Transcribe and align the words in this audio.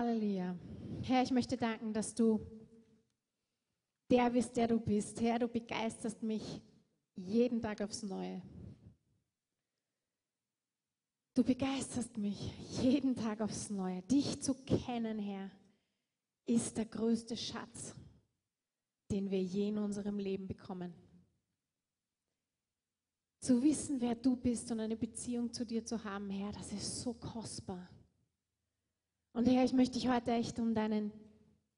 Halleluja. 0.00 0.56
Herr, 1.02 1.22
ich 1.22 1.30
möchte 1.30 1.58
danken, 1.58 1.92
dass 1.92 2.14
du 2.14 2.40
der 4.10 4.30
bist, 4.30 4.56
der 4.56 4.66
du 4.66 4.80
bist. 4.80 5.20
Herr, 5.20 5.38
du 5.38 5.46
begeisterst 5.46 6.22
mich 6.22 6.62
jeden 7.16 7.60
Tag 7.60 7.82
aufs 7.82 8.02
Neue. 8.02 8.40
Du 11.34 11.44
begeisterst 11.44 12.16
mich 12.16 12.50
jeden 12.80 13.14
Tag 13.14 13.42
aufs 13.42 13.68
Neue. 13.68 14.00
Dich 14.00 14.40
zu 14.40 14.54
kennen, 14.54 15.18
Herr, 15.18 15.50
ist 16.46 16.78
der 16.78 16.86
größte 16.86 17.36
Schatz, 17.36 17.94
den 19.10 19.30
wir 19.30 19.42
je 19.42 19.68
in 19.68 19.76
unserem 19.76 20.18
Leben 20.18 20.48
bekommen. 20.48 20.94
Zu 23.40 23.62
wissen, 23.62 24.00
wer 24.00 24.14
du 24.14 24.34
bist 24.34 24.72
und 24.72 24.80
eine 24.80 24.96
Beziehung 24.96 25.52
zu 25.52 25.66
dir 25.66 25.84
zu 25.84 26.02
haben, 26.02 26.30
Herr, 26.30 26.52
das 26.52 26.72
ist 26.72 27.02
so 27.02 27.12
kostbar. 27.12 27.86
Und 29.32 29.46
Herr, 29.46 29.64
ich 29.64 29.72
möchte 29.72 29.98
dich 29.98 30.08
heute 30.08 30.32
echt 30.32 30.58
um, 30.58 30.74
deinen, 30.74 31.12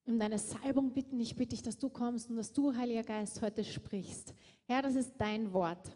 um 0.06 0.18
deine 0.18 0.38
Salbung 0.38 0.92
bitten. 0.92 1.20
Ich 1.20 1.36
bitte 1.36 1.50
dich, 1.50 1.62
dass 1.62 1.78
du 1.78 1.90
kommst 1.90 2.30
und 2.30 2.36
dass 2.36 2.52
du, 2.52 2.74
Heiliger 2.74 3.02
Geist, 3.02 3.42
heute 3.42 3.62
sprichst. 3.62 4.34
Herr, 4.64 4.82
das 4.82 4.94
ist 4.94 5.14
dein 5.18 5.52
Wort. 5.52 5.90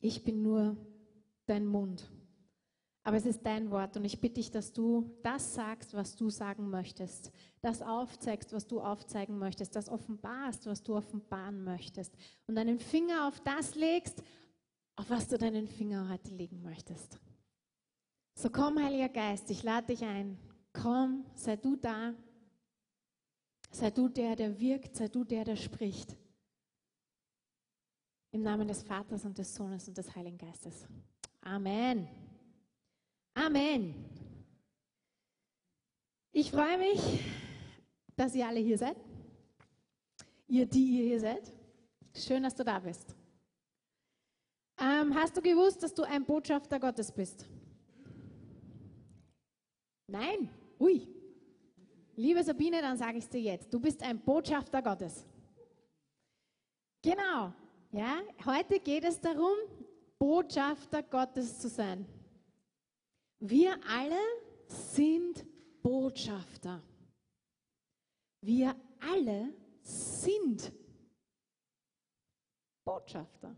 Ich 0.00 0.22
bin 0.22 0.42
nur 0.42 0.76
dein 1.46 1.66
Mund. 1.66 2.08
Aber 3.02 3.16
es 3.16 3.26
ist 3.26 3.44
dein 3.44 3.70
Wort 3.70 3.96
und 3.96 4.04
ich 4.04 4.20
bitte 4.20 4.34
dich, 4.34 4.50
dass 4.50 4.72
du 4.72 5.10
das 5.22 5.54
sagst, 5.54 5.94
was 5.94 6.16
du 6.16 6.28
sagen 6.28 6.68
möchtest, 6.68 7.32
das 7.62 7.82
aufzeigst, 7.82 8.52
was 8.52 8.66
du 8.66 8.80
aufzeigen 8.80 9.38
möchtest, 9.38 9.74
das 9.74 9.88
offenbarst, 9.88 10.66
was 10.66 10.82
du 10.82 10.94
offenbaren 10.94 11.64
möchtest 11.64 12.14
und 12.46 12.56
deinen 12.56 12.78
Finger 12.78 13.26
auf 13.26 13.40
das 13.40 13.74
legst, 13.74 14.22
auf 14.96 15.08
was 15.08 15.28
du 15.28 15.38
deinen 15.38 15.66
Finger 15.66 16.10
heute 16.10 16.30
legen 16.34 16.62
möchtest. 16.62 17.18
So 18.40 18.48
komm, 18.48 18.82
Heiliger 18.82 19.10
Geist, 19.10 19.50
ich 19.50 19.62
lade 19.62 19.88
dich 19.88 20.02
ein. 20.02 20.38
Komm, 20.72 21.26
sei 21.34 21.56
du 21.56 21.76
da. 21.76 22.14
Sei 23.70 23.90
du 23.90 24.08
der, 24.08 24.34
der 24.34 24.58
wirkt, 24.58 24.96
sei 24.96 25.08
du 25.08 25.24
der, 25.24 25.44
der 25.44 25.56
spricht. 25.56 26.16
Im 28.30 28.40
Namen 28.40 28.66
des 28.66 28.82
Vaters 28.82 29.26
und 29.26 29.36
des 29.36 29.54
Sohnes 29.54 29.86
und 29.88 29.98
des 29.98 30.16
Heiligen 30.16 30.38
Geistes. 30.38 30.86
Amen. 31.42 32.08
Amen. 33.34 34.06
Ich 36.32 36.50
freue 36.50 36.78
mich, 36.78 37.22
dass 38.16 38.34
ihr 38.34 38.46
alle 38.46 38.60
hier 38.60 38.78
seid. 38.78 38.96
Ihr, 40.48 40.64
die 40.64 40.98
ihr 40.98 41.04
hier 41.08 41.20
seid. 41.20 41.52
Schön, 42.14 42.42
dass 42.42 42.54
du 42.54 42.64
da 42.64 42.78
bist. 42.78 43.14
Ähm, 44.78 45.14
hast 45.14 45.36
du 45.36 45.42
gewusst, 45.42 45.82
dass 45.82 45.92
du 45.92 46.04
ein 46.04 46.24
Botschafter 46.24 46.80
Gottes 46.80 47.12
bist? 47.12 47.46
Nein? 50.10 50.50
Ui. 50.80 51.06
Liebe 52.16 52.42
Sabine, 52.42 52.82
dann 52.82 52.98
sage 52.98 53.18
ich 53.18 53.24
es 53.24 53.30
dir 53.30 53.40
jetzt. 53.40 53.72
Du 53.72 53.78
bist 53.78 54.02
ein 54.02 54.20
Botschafter 54.20 54.82
Gottes. 54.82 55.24
Genau. 57.00 57.52
Ja, 57.92 58.20
heute 58.44 58.80
geht 58.80 59.04
es 59.04 59.20
darum, 59.20 59.56
Botschafter 60.18 61.02
Gottes 61.02 61.58
zu 61.60 61.68
sein. 61.68 62.06
Wir 63.38 63.78
alle 63.88 64.20
sind 64.66 65.46
Botschafter. 65.82 66.82
Wir 68.42 68.74
alle 69.00 69.54
sind 69.82 70.72
Botschafter. 72.84 73.56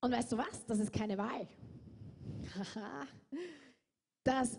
Und 0.00 0.12
weißt 0.12 0.32
du 0.32 0.38
was? 0.38 0.64
Das 0.66 0.78
ist 0.78 0.92
keine 0.92 1.18
Wahl. 1.18 1.48
Das 4.24 4.58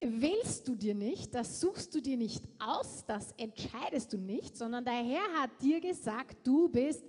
wählst 0.00 0.68
du 0.68 0.76
dir 0.76 0.94
nicht, 0.94 1.34
das 1.34 1.58
suchst 1.58 1.92
du 1.92 2.00
dir 2.00 2.16
nicht 2.16 2.44
aus, 2.60 3.04
das 3.06 3.32
entscheidest 3.32 4.12
du 4.12 4.18
nicht, 4.18 4.56
sondern 4.56 4.84
der 4.84 5.02
Herr 5.02 5.42
hat 5.42 5.50
dir 5.60 5.80
gesagt, 5.80 6.46
du 6.46 6.68
bist 6.68 7.04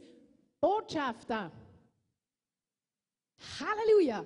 Botschafter. 0.59 1.51
Halleluja! 3.59 4.25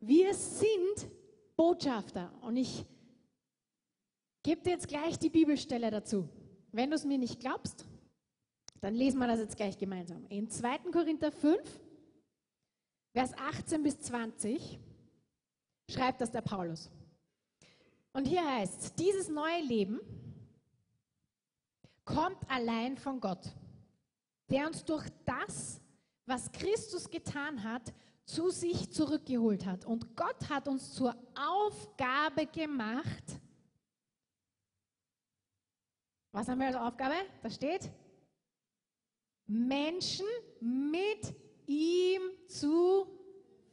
Wir 0.00 0.34
sind 0.34 1.10
Botschafter. 1.56 2.32
Und 2.40 2.56
ich 2.56 2.86
gebe 4.42 4.62
dir 4.62 4.70
jetzt 4.70 4.88
gleich 4.88 5.18
die 5.18 5.28
Bibelstelle 5.28 5.90
dazu. 5.90 6.26
Wenn 6.72 6.88
du 6.90 6.96
es 6.96 7.04
mir 7.04 7.18
nicht 7.18 7.38
glaubst, 7.38 7.84
dann 8.80 8.94
lesen 8.94 9.18
wir 9.18 9.26
das 9.26 9.40
jetzt 9.40 9.56
gleich 9.56 9.76
gemeinsam. 9.76 10.24
In 10.30 10.48
2. 10.48 10.78
Korinther 10.90 11.30
5, 11.30 11.60
Vers 13.12 13.32
18 13.36 13.82
bis 13.82 13.98
20 14.00 14.78
schreibt 15.90 16.20
das 16.20 16.30
der 16.30 16.42
Paulus. 16.42 16.90
Und 18.12 18.26
hier 18.26 18.46
heißt 18.46 18.82
es, 18.82 18.94
dieses 18.94 19.28
neue 19.28 19.62
Leben 19.62 20.00
kommt 22.04 22.38
allein 22.48 22.96
von 22.96 23.20
Gott, 23.20 23.52
der 24.48 24.66
uns 24.66 24.84
durch 24.84 25.06
das 25.24 25.80
was 26.30 26.50
Christus 26.52 27.10
getan 27.10 27.62
hat, 27.64 27.92
zu 28.24 28.50
sich 28.50 28.90
zurückgeholt 28.92 29.66
hat. 29.66 29.84
Und 29.84 30.16
Gott 30.16 30.48
hat 30.48 30.68
uns 30.68 30.92
zur 30.92 31.16
Aufgabe 31.34 32.46
gemacht. 32.46 33.24
Was 36.32 36.48
haben 36.48 36.60
wir 36.60 36.68
als 36.68 36.76
Aufgabe? 36.76 37.14
Da 37.42 37.50
steht, 37.50 37.90
Menschen 39.46 40.26
mit 40.60 41.34
ihm 41.70 42.22
zu 42.48 43.06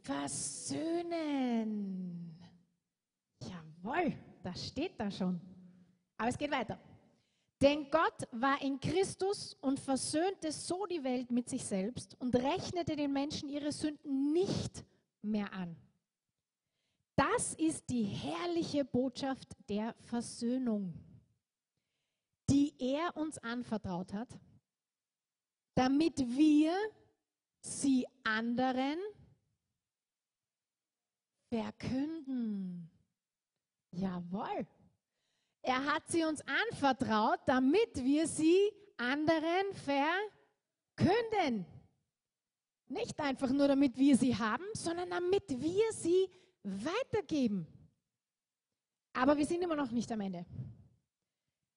versöhnen. 0.04 1.58
Jawohl, 3.42 4.14
das 4.44 4.68
steht 4.68 5.00
da 5.00 5.10
schon. 5.10 5.42
Aber 6.18 6.30
es 6.30 6.38
geht 6.38 6.52
weiter. 6.52 6.80
Denn 7.60 7.90
Gott 7.90 8.28
war 8.32 8.62
in 8.62 8.80
Christus 8.80 9.56
und 9.62 9.80
versöhnte 9.80 10.52
so 10.52 10.86
die 10.86 11.04
Welt 11.04 11.32
mit 11.32 11.50
sich 11.50 11.66
selbst 11.66 12.16
und 12.20 12.36
rechnete 12.36 12.96
den 12.96 13.12
Menschen 13.12 13.50
ihre 13.50 13.72
Sünden 13.72 14.32
nicht 14.32 14.86
mehr 15.24 15.52
an. 15.54 15.76
Das 17.16 17.56
ist 17.56 17.90
die 17.90 18.04
herrliche 18.04 18.86
Botschaft 18.86 19.48
der 19.68 19.96
Versöhnung, 20.02 20.94
die 22.48 22.76
er 22.78 23.18
uns 23.18 23.40
anvertraut 23.40 24.14
hat, 24.14 24.30
damit 25.74 26.20
wir 26.20 26.76
sie 27.68 28.08
anderen 28.24 28.98
verkünden. 31.50 32.90
Jawohl. 33.92 34.68
Er 35.62 35.84
hat 35.86 36.08
sie 36.08 36.24
uns 36.24 36.42
anvertraut, 36.48 37.40
damit 37.46 37.96
wir 37.96 38.28
sie 38.28 38.72
anderen 38.98 39.74
verkünden. 40.96 41.66
Nicht 42.90 43.20
einfach 43.20 43.50
nur, 43.50 43.68
damit 43.68 43.98
wir 43.98 44.16
sie 44.16 44.36
haben, 44.36 44.64
sondern 44.74 45.10
damit 45.10 45.50
wir 45.50 45.92
sie 45.92 46.30
weitergeben. 46.64 47.68
Aber 49.14 49.36
wir 49.36 49.46
sind 49.46 49.62
immer 49.62 49.76
noch 49.76 49.92
nicht 49.92 50.12
am 50.12 50.22
Ende. 50.22 50.46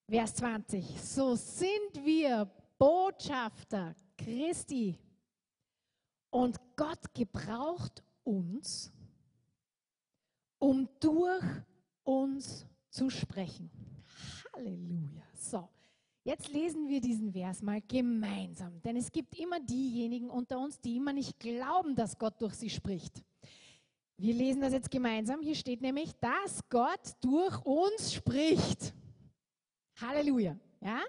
Vers 0.09 0.34
20. 0.34 0.84
So 1.01 1.34
sind 1.34 2.05
wir 2.05 2.49
Botschafter 2.78 3.95
Christi. 4.16 4.98
Und 6.30 6.59
Gott 6.77 7.12
gebraucht 7.15 8.03
uns, 8.24 8.92
um 10.59 10.88
durch 11.00 11.44
uns 12.04 12.66
zu 12.91 13.10
sprechen. 13.10 13.71
Halleluja. 14.54 15.22
So, 15.34 15.68
jetzt 16.24 16.48
lesen 16.48 16.88
wir 16.88 17.00
diesen 17.00 17.32
Vers 17.32 17.62
mal 17.62 17.80
gemeinsam, 17.80 18.80
denn 18.82 18.97
es 18.97 19.10
gibt 19.10 19.38
immer 19.38 19.60
diejenigen 19.60 20.30
unter 20.30 20.59
uns, 20.59 20.80
die 20.80 20.97
immer 20.97 21.12
nicht 21.12 21.38
glauben, 21.38 21.94
dass 21.94 22.18
Gott 22.18 22.41
durch 22.41 22.54
sie 22.54 22.71
spricht. 22.71 23.24
Wir 24.16 24.34
lesen 24.34 24.60
das 24.60 24.74
jetzt 24.74 24.91
gemeinsam. 24.91 25.41
Hier 25.41 25.54
steht 25.54 25.80
nämlich, 25.80 26.12
dass 26.21 26.68
Gott 26.68 27.15
durch 27.22 27.65
uns 27.65 28.12
spricht. 28.12 28.92
Halleluja. 29.98 30.56
Ja? 30.83 31.00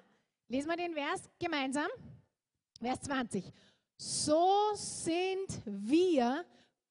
Lesen 0.48 0.70
wir 0.70 0.78
den 0.78 0.94
Vers 0.94 1.30
gemeinsam. 1.38 1.88
Vers 2.80 3.02
20. 3.02 3.52
So 4.04 4.74
sind 4.74 5.62
wir 5.64 6.44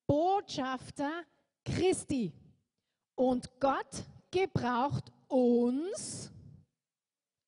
Botschafter 0.06 1.24
Christi. 1.64 2.32
Und 3.16 3.50
Gott 3.58 4.04
gebraucht 4.30 5.10
uns, 5.26 6.30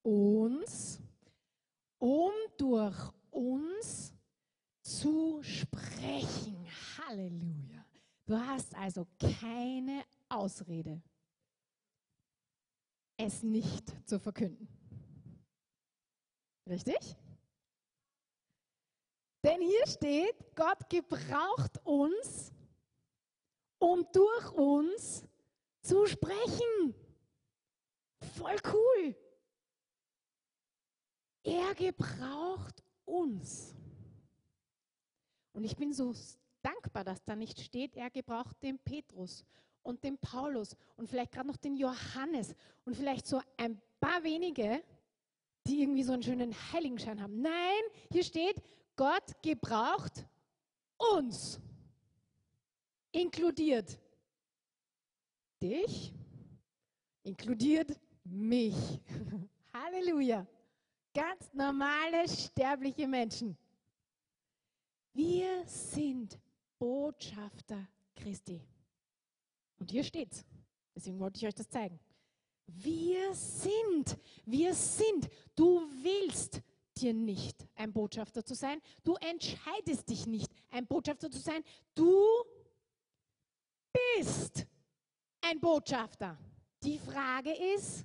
uns, 0.03 0.99
um 2.00 2.32
durch 2.56 3.12
uns 3.31 4.12
zu 4.82 5.41
sprechen. 5.44 6.67
Halleluja. 6.99 7.87
Du 8.26 8.37
hast 8.37 8.75
also 8.75 9.06
keine 9.17 10.03
Ausrede, 10.29 11.00
es 13.17 13.44
nicht 13.44 13.94
zu 14.09 14.19
verkünden. 14.19 14.67
Richtig? 16.69 17.17
Denn 19.43 19.61
hier 19.61 19.87
steht, 19.87 20.55
Gott 20.55 20.89
gebraucht 20.89 21.81
uns, 21.85 22.53
um 23.79 24.06
durch 24.12 24.53
uns 24.53 25.25
zu 25.83 26.06
sprechen. 26.06 26.94
Voll 28.37 28.56
cool. 28.73 29.17
Er 31.43 31.75
gebraucht 31.75 32.85
uns. 33.05 33.75
Und 35.53 35.65
ich 35.65 35.77
bin 35.77 35.93
so 35.93 36.15
dankbar, 36.62 37.03
dass 37.03 37.25
da 37.25 37.35
nicht 37.35 37.61
steht, 37.61 37.97
er 37.97 38.11
gebraucht 38.11 38.62
den 38.62 38.79
Petrus 38.79 39.45
und 39.83 40.05
den 40.05 40.19
Paulus 40.19 40.77
und 40.97 41.09
vielleicht 41.09 41.33
gerade 41.33 41.49
noch 41.49 41.56
den 41.56 41.77
Johannes 41.77 42.55
und 42.85 42.97
vielleicht 42.97 43.27
so 43.27 43.41
ein 43.56 43.81
paar 44.00 44.23
wenige, 44.23 44.83
die 45.67 45.83
irgendwie 45.83 46.05
so 46.05 46.12
einen 46.12 46.23
schönen 46.23 46.55
Heiligenschein 46.73 47.21
haben. 47.21 47.41
Nein, 47.41 47.83
hier 48.11 48.23
steht, 48.23 48.62
Gott 49.02 49.43
gebraucht 49.43 50.25
uns. 51.16 51.58
Inkludiert 53.10 53.99
dich, 55.60 56.14
inkludiert 57.25 57.99
mich. 58.22 58.76
Halleluja. 59.72 60.46
Ganz 61.12 61.52
normale 61.52 62.28
sterbliche 62.28 63.08
Menschen. 63.08 63.58
Wir 65.12 65.66
sind 65.66 66.38
Botschafter 66.78 67.88
Christi. 68.14 68.62
Und 69.81 69.90
hier 69.90 70.04
steht's. 70.04 70.44
Deswegen 70.94 71.19
wollte 71.19 71.38
ich 71.38 71.46
euch 71.49 71.54
das 71.56 71.69
zeigen. 71.69 71.99
Wir 72.69 73.34
sind, 73.34 74.16
wir 74.44 74.72
sind. 74.72 75.28
Du 75.56 75.81
willst 76.04 76.62
dir 77.02 77.12
nicht 77.12 77.66
ein 77.75 77.93
Botschafter 77.93 78.44
zu 78.44 78.54
sein. 78.54 78.81
Du 79.04 79.14
entscheidest 79.16 80.08
dich 80.08 80.26
nicht, 80.26 80.50
ein 80.70 80.87
Botschafter 80.87 81.31
zu 81.31 81.38
sein. 81.38 81.62
Du 81.94 82.44
bist 84.16 84.66
ein 85.43 85.60
Botschafter. 85.60 86.38
Die 86.82 86.99
Frage 86.99 87.52
ist, 87.75 88.04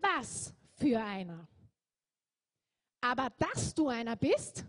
was 0.00 0.54
für 0.74 1.02
einer? 1.02 1.48
Aber 3.00 3.30
dass 3.38 3.74
du 3.74 3.88
einer 3.88 4.16
bist, 4.16 4.64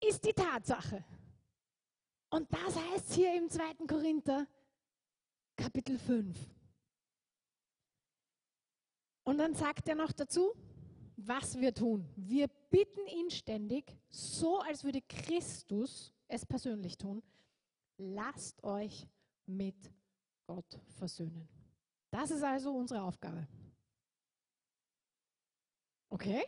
ist 0.00 0.24
die 0.24 0.32
Tatsache. 0.32 1.04
Und 2.30 2.52
das 2.52 2.76
heißt 2.76 3.14
hier 3.14 3.36
im 3.36 3.48
2. 3.48 3.86
Korinther 3.86 4.46
Kapitel 5.56 5.98
5. 5.98 6.38
Und 9.24 9.38
dann 9.38 9.54
sagt 9.54 9.88
er 9.88 9.94
noch 9.94 10.12
dazu, 10.12 10.54
was 11.26 11.58
wir 11.58 11.74
tun. 11.74 12.08
Wir 12.16 12.48
bitten 12.70 13.06
ihn 13.06 13.30
ständig, 13.30 13.96
so 14.08 14.60
als 14.60 14.84
würde 14.84 15.02
Christus 15.02 16.12
es 16.28 16.46
persönlich 16.46 16.96
tun, 16.96 17.22
lasst 17.96 18.62
euch 18.62 19.06
mit 19.46 19.76
Gott 20.46 20.80
versöhnen. 20.98 21.48
Das 22.10 22.30
ist 22.30 22.42
also 22.42 22.72
unsere 22.72 23.02
Aufgabe. 23.02 23.46
Okay? 26.08 26.44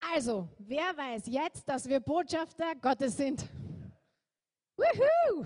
Also, 0.00 0.48
wer 0.58 0.96
weiß 0.96 1.26
jetzt, 1.26 1.68
dass 1.68 1.88
wir 1.88 2.00
Botschafter 2.00 2.74
Gottes 2.76 3.16
sind? 3.16 3.46
Wuhu! 4.76 5.44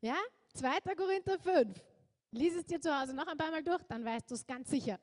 Ja, 0.00 0.16
2. 0.54 0.80
Korinther 0.94 1.38
5. 1.38 1.80
Lies 2.30 2.56
es 2.56 2.64
dir 2.64 2.80
zu 2.80 2.98
Hause 2.98 3.14
noch 3.14 3.26
ein 3.26 3.36
paar 3.36 3.50
Mal 3.50 3.62
durch, 3.62 3.82
dann 3.84 4.04
weißt 4.04 4.30
du 4.30 4.34
es 4.34 4.46
ganz 4.46 4.70
sicher. 4.70 4.98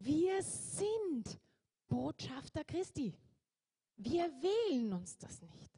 Wir 0.00 0.42
sind 0.42 1.38
Botschafter 1.86 2.64
Christi. 2.64 3.14
Wir 3.96 4.24
wählen 4.42 4.94
uns 4.94 5.18
das 5.18 5.42
nicht. 5.42 5.70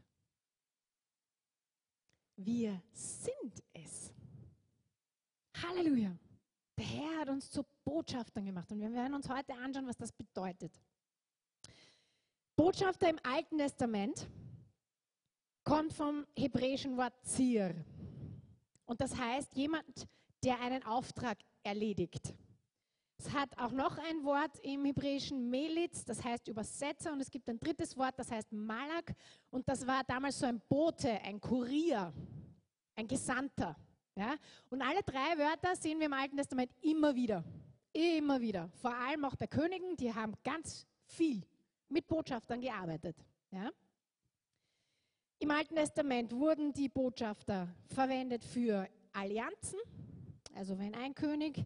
Wir 2.37 2.81
sind 2.93 3.63
es. 3.73 4.13
Halleluja. 5.61 6.17
Der 6.79 6.85
Herr 6.85 7.21
hat 7.21 7.29
uns 7.31 7.51
zu 7.51 7.65
Botschaftern 7.85 8.45
gemacht 8.45 8.71
und 8.71 8.81
wir 8.81 8.93
werden 8.93 9.15
uns 9.15 9.29
heute 9.29 9.55
anschauen, 9.55 9.89
was 9.89 9.97
das 9.97 10.13
bedeutet. 10.13 10.81
Botschafter 12.55 13.11
im 13.11 13.19
Alten 13.25 13.59
Testament 13.59 14.29
kommt 15.65 15.93
vom 15.93 16.27
hebräischen 16.37 16.97
Wort 16.97 17.15
Zir. 17.25 17.75
Und 18.85 19.01
das 19.01 19.17
heißt 19.17 19.57
jemand, 19.57 20.07
der 20.45 20.61
einen 20.61 20.85
Auftrag 20.85 21.39
erledigt. 21.65 22.35
Es 23.25 23.33
hat 23.33 23.57
auch 23.57 23.71
noch 23.71 23.99
ein 23.99 24.25
Wort 24.25 24.59
im 24.65 24.85
Hebräischen 24.85 25.49
Melitz, 25.49 26.05
das 26.05 26.25
heißt 26.25 26.49
Übersetzer, 26.49 27.13
und 27.13 27.21
es 27.21 27.31
gibt 27.31 27.49
ein 27.49 27.61
drittes 27.61 27.97
Wort, 27.97 28.19
das 28.19 28.33
heißt 28.33 28.51
Malak, 28.51 29.15
und 29.51 29.69
das 29.69 29.87
war 29.87 30.03
damals 30.03 30.41
so 30.41 30.47
ein 30.47 30.61
Bote, 30.69 31.09
ein 31.09 31.41
Kurier, 31.41 32.13
ein 32.97 33.07
Gesandter. 33.07 33.77
Ja? 34.17 34.35
Und 34.71 34.83
alle 34.83 35.05
drei 35.05 35.39
Wörter 35.39 35.77
sehen 35.77 36.01
wir 36.01 36.07
im 36.07 36.13
Alten 36.13 36.37
Testament 36.37 36.73
immer 36.81 37.15
wieder. 37.15 37.45
Immer 37.93 38.41
wieder. 38.41 38.69
Vor 38.75 38.93
allem 38.93 39.25
auch 39.25 39.37
bei 39.37 39.47
Königen, 39.47 39.97
die 39.97 40.13
haben 40.13 40.35
ganz 40.43 40.85
viel 41.05 41.47
mit 41.89 42.09
Botschaftern 42.09 42.61
gearbeitet. 42.61 43.17
Ja? 43.53 43.71
Im 45.39 45.51
Alten 45.53 45.77
Testament 45.77 46.33
wurden 46.33 46.73
die 46.73 46.89
Botschafter 46.89 47.73
verwendet 47.87 48.45
für 48.45 48.89
Allianzen. 49.13 49.79
Also 50.57 50.77
wenn 50.77 50.97
ein 50.97 51.15
König 51.15 51.65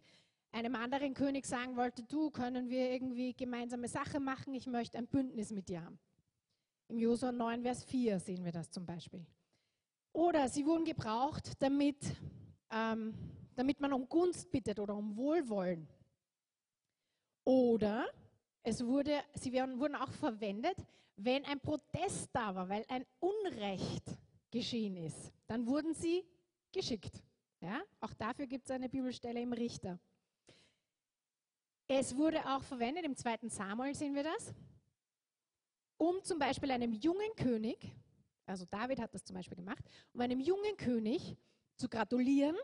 einem 0.57 0.75
anderen 0.75 1.13
König 1.13 1.45
sagen 1.45 1.75
wollte, 1.77 2.03
du, 2.03 2.31
können 2.31 2.69
wir 2.69 2.91
irgendwie 2.91 3.33
gemeinsame 3.33 3.87
Sache 3.87 4.19
machen, 4.19 4.55
ich 4.55 4.65
möchte 4.65 4.97
ein 4.97 5.07
Bündnis 5.07 5.51
mit 5.51 5.69
dir 5.69 5.83
haben. 5.83 5.99
Im 6.87 6.97
Josua 6.97 7.31
9, 7.31 7.61
Vers 7.61 7.83
4 7.83 8.19
sehen 8.19 8.43
wir 8.43 8.51
das 8.51 8.71
zum 8.71 8.85
Beispiel. 8.85 9.25
Oder 10.13 10.49
sie 10.49 10.65
wurden 10.65 10.83
gebraucht, 10.83 11.51
damit, 11.59 11.97
ähm, 12.71 13.13
damit 13.55 13.79
man 13.79 13.93
um 13.93 14.09
Gunst 14.09 14.49
bittet 14.49 14.79
oder 14.79 14.95
um 14.95 15.15
Wohlwollen. 15.15 15.87
Oder 17.43 18.07
es 18.63 18.83
wurde, 18.83 19.21
sie 19.35 19.51
werden, 19.51 19.79
wurden 19.79 19.95
auch 19.95 20.11
verwendet, 20.11 20.77
wenn 21.17 21.45
ein 21.45 21.59
Protest 21.59 22.29
da 22.33 22.55
war, 22.55 22.67
weil 22.67 22.83
ein 22.87 23.05
Unrecht 23.19 24.17
geschehen 24.49 24.97
ist. 24.97 25.31
Dann 25.45 25.67
wurden 25.67 25.93
sie 25.93 26.25
geschickt. 26.71 27.23
Ja? 27.61 27.81
Auch 27.99 28.13
dafür 28.15 28.47
gibt 28.47 28.65
es 28.65 28.71
eine 28.71 28.89
Bibelstelle 28.89 29.41
im 29.41 29.53
Richter. 29.53 29.99
Es 31.87 32.15
wurde 32.15 32.45
auch 32.45 32.63
verwendet, 32.63 33.05
im 33.05 33.15
zweiten 33.15 33.49
Samuel 33.49 33.95
sehen 33.95 34.13
wir 34.13 34.23
das, 34.23 34.53
um 35.97 36.21
zum 36.21 36.37
Beispiel 36.37 36.69
einem 36.71 36.91
jungen 36.93 37.33
König, 37.35 37.77
also 38.45 38.65
David 38.65 38.99
hat 38.99 39.13
das 39.13 39.23
zum 39.23 39.35
Beispiel 39.35 39.55
gemacht, 39.55 39.83
um 40.13 40.21
einem 40.21 40.39
jungen 40.39 40.75
König 40.77 41.37
zu 41.77 41.87
gratulieren, 41.87 42.57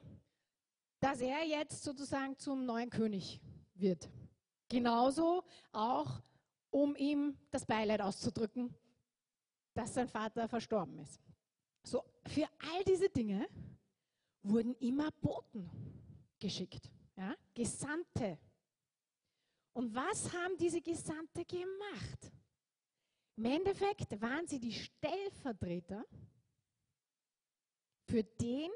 dass 1.00 1.22
er 1.22 1.46
jetzt 1.46 1.84
sozusagen 1.84 2.38
zum 2.38 2.65
neuen 2.65 2.89
König 2.89 3.42
wird. 3.75 4.10
Genauso 4.70 5.44
auch, 5.72 6.22
um 6.70 6.96
ihm 6.96 7.38
das 7.51 7.65
Beileid 7.65 8.01
auszudrücken, 8.01 8.74
dass 9.74 9.94
sein 9.94 10.08
Vater 10.08 10.48
verstorben 10.48 11.00
ist. 11.00 11.22
So, 11.84 12.03
für 12.25 12.48
all 12.60 12.84
diese 12.86 13.10
Dinge 13.10 13.48
wurden 14.44 14.75
immer 14.75 15.12
Boten 15.12 15.70
geschickt, 16.39 16.89
ja? 17.15 17.36
Gesandte. 17.53 18.38
Und 19.74 19.94
was 19.94 20.32
haben 20.32 20.58
diese 20.58 20.82
Gesandte 20.82 21.44
gemacht? 21.46 22.32
Im 23.36 23.46
Endeffekt 23.46 24.22
waren 24.22 24.48
sie 24.48 24.60
die 24.60 24.74
Stellvertreter 24.74 26.06
für 28.08 28.24
den, 28.24 28.70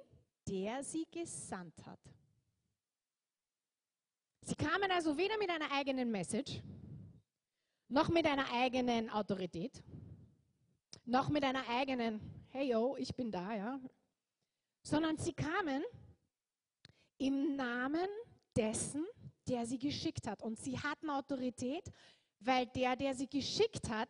der 0.47 0.83
sie 0.83 1.05
gesandt 1.11 1.85
hat. 1.85 1.99
Sie 4.41 4.55
kamen 4.55 4.89
also 4.91 5.15
weder 5.17 5.37
mit 5.37 5.49
einer 5.49 5.69
eigenen 5.71 6.09
Message, 6.09 6.61
noch 7.89 8.09
mit 8.09 8.25
einer 8.25 8.49
eigenen 8.51 9.09
Autorität, 9.09 9.83
noch 11.05 11.29
mit 11.29 11.43
einer 11.43 11.67
eigenen, 11.69 12.19
hey 12.49 12.71
yo, 12.71 12.95
ich 12.97 13.13
bin 13.15 13.29
da, 13.29 13.53
ja, 13.53 13.79
sondern 14.83 15.17
sie 15.17 15.33
kamen 15.33 15.83
im 17.17 17.55
Namen 17.55 18.07
dessen, 18.55 19.05
der 19.47 19.65
sie 19.65 19.77
geschickt 19.77 20.27
hat. 20.27 20.41
Und 20.41 20.59
sie 20.59 20.77
hatten 20.77 21.09
Autorität, 21.09 21.91
weil 22.39 22.67
der, 22.67 22.95
der 22.95 23.15
sie 23.15 23.27
geschickt 23.27 23.89
hat, 23.89 24.09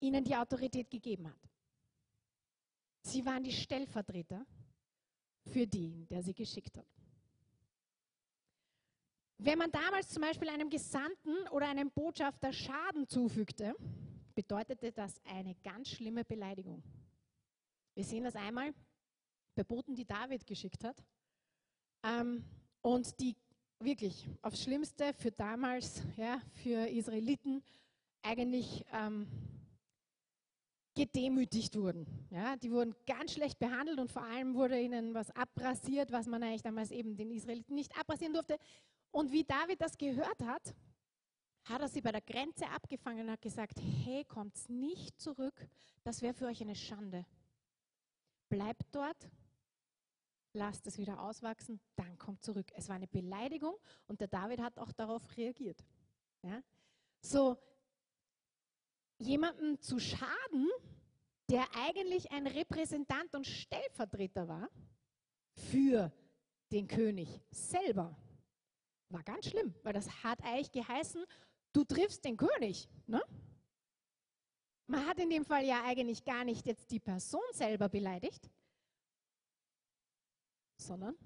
ihnen 0.00 0.24
die 0.24 0.36
Autorität 0.36 0.90
gegeben 0.90 1.28
hat. 1.28 1.40
Sie 3.02 3.24
waren 3.24 3.42
die 3.42 3.52
Stellvertreter 3.52 4.46
für 5.46 5.66
den, 5.66 6.06
der 6.08 6.22
sie 6.22 6.34
geschickt 6.34 6.76
hat. 6.76 6.86
Wenn 9.38 9.58
man 9.58 9.70
damals 9.70 10.08
zum 10.08 10.22
Beispiel 10.22 10.48
einem 10.48 10.70
Gesandten 10.70 11.48
oder 11.48 11.68
einem 11.68 11.90
Botschafter 11.90 12.52
Schaden 12.52 13.06
zufügte, 13.08 13.74
bedeutete 14.34 14.92
das 14.92 15.20
eine 15.24 15.54
ganz 15.56 15.90
schlimme 15.90 16.24
Beleidigung. 16.24 16.82
Wir 17.94 18.04
sehen 18.04 18.24
das 18.24 18.36
einmal 18.36 18.72
bei 19.54 19.64
Boten, 19.64 19.94
die 19.94 20.06
David 20.06 20.46
geschickt 20.46 20.82
hat 20.82 21.04
ähm, 22.02 22.44
und 22.80 23.20
die 23.20 23.36
wirklich 23.84 24.28
aufs 24.42 24.62
Schlimmste 24.62 25.12
für 25.14 25.30
damals, 25.30 26.02
ja, 26.16 26.40
für 26.62 26.88
Israeliten 26.88 27.62
eigentlich 28.22 28.84
ähm, 28.92 29.26
gedemütigt 30.94 31.76
wurden. 31.76 32.06
Ja, 32.30 32.56
die 32.56 32.70
wurden 32.70 32.94
ganz 33.06 33.32
schlecht 33.32 33.58
behandelt 33.58 33.98
und 33.98 34.10
vor 34.10 34.22
allem 34.22 34.54
wurde 34.54 34.80
ihnen 34.80 35.12
was 35.12 35.30
abrasiert, 35.32 36.12
was 36.12 36.26
man 36.26 36.42
eigentlich 36.42 36.62
damals 36.62 36.90
eben 36.90 37.16
den 37.16 37.30
Israeliten 37.30 37.74
nicht 37.74 37.96
abrasieren 37.98 38.32
durfte. 38.32 38.58
Und 39.10 39.32
wie 39.32 39.44
David 39.44 39.80
das 39.80 39.98
gehört 39.98 40.42
hat, 40.44 40.74
hat 41.64 41.80
er 41.80 41.88
sie 41.88 42.00
bei 42.00 42.12
der 42.12 42.20
Grenze 42.20 42.68
abgefangen 42.68 43.26
und 43.26 43.32
hat 43.32 43.42
gesagt, 43.42 43.80
hey, 44.04 44.24
kommt 44.24 44.68
nicht 44.68 45.20
zurück, 45.20 45.68
das 46.02 46.22
wäre 46.22 46.34
für 46.34 46.46
euch 46.46 46.60
eine 46.60 46.74
Schande. 46.74 47.26
Bleibt 48.48 48.84
dort, 48.92 49.28
lasst 50.54 50.86
es 50.86 50.98
wieder 50.98 51.20
auswachsen, 51.20 51.80
dann 51.96 52.16
kommt 52.16 52.42
zurück. 52.42 52.66
Es 52.74 52.88
war 52.88 52.96
eine 52.96 53.08
Beleidigung 53.08 53.76
und 54.06 54.20
der 54.20 54.28
David 54.28 54.60
hat 54.60 54.78
auch 54.78 54.92
darauf 54.92 55.36
reagiert. 55.36 55.84
Ja? 56.42 56.62
So, 57.20 57.58
jemandem 59.18 59.80
zu 59.80 59.98
schaden, 59.98 60.70
der 61.50 61.66
eigentlich 61.74 62.30
ein 62.32 62.46
Repräsentant 62.46 63.34
und 63.34 63.46
Stellvertreter 63.46 64.48
war 64.48 64.70
für 65.54 66.12
den 66.72 66.88
König 66.88 67.40
selber, 67.50 68.16
war 69.10 69.22
ganz 69.22 69.46
schlimm, 69.46 69.74
weil 69.82 69.92
das 69.92 70.24
hat 70.24 70.42
eigentlich 70.42 70.72
geheißen, 70.72 71.24
du 71.72 71.84
triffst 71.84 72.24
den 72.24 72.36
König. 72.36 72.88
Ne? 73.06 73.22
Man 74.86 75.06
hat 75.06 75.18
in 75.18 75.30
dem 75.30 75.44
Fall 75.44 75.64
ja 75.64 75.82
eigentlich 75.84 76.24
gar 76.24 76.44
nicht 76.44 76.66
jetzt 76.66 76.90
die 76.90 77.00
Person 77.00 77.42
selber 77.52 77.88
beleidigt, 77.88 78.50
sondern 80.86 81.16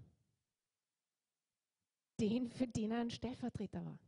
den, 2.20 2.50
für 2.50 2.66
den 2.66 2.90
er 2.90 3.00
ein 3.00 3.10
Stellvertreter 3.10 3.84
war. 3.84 3.98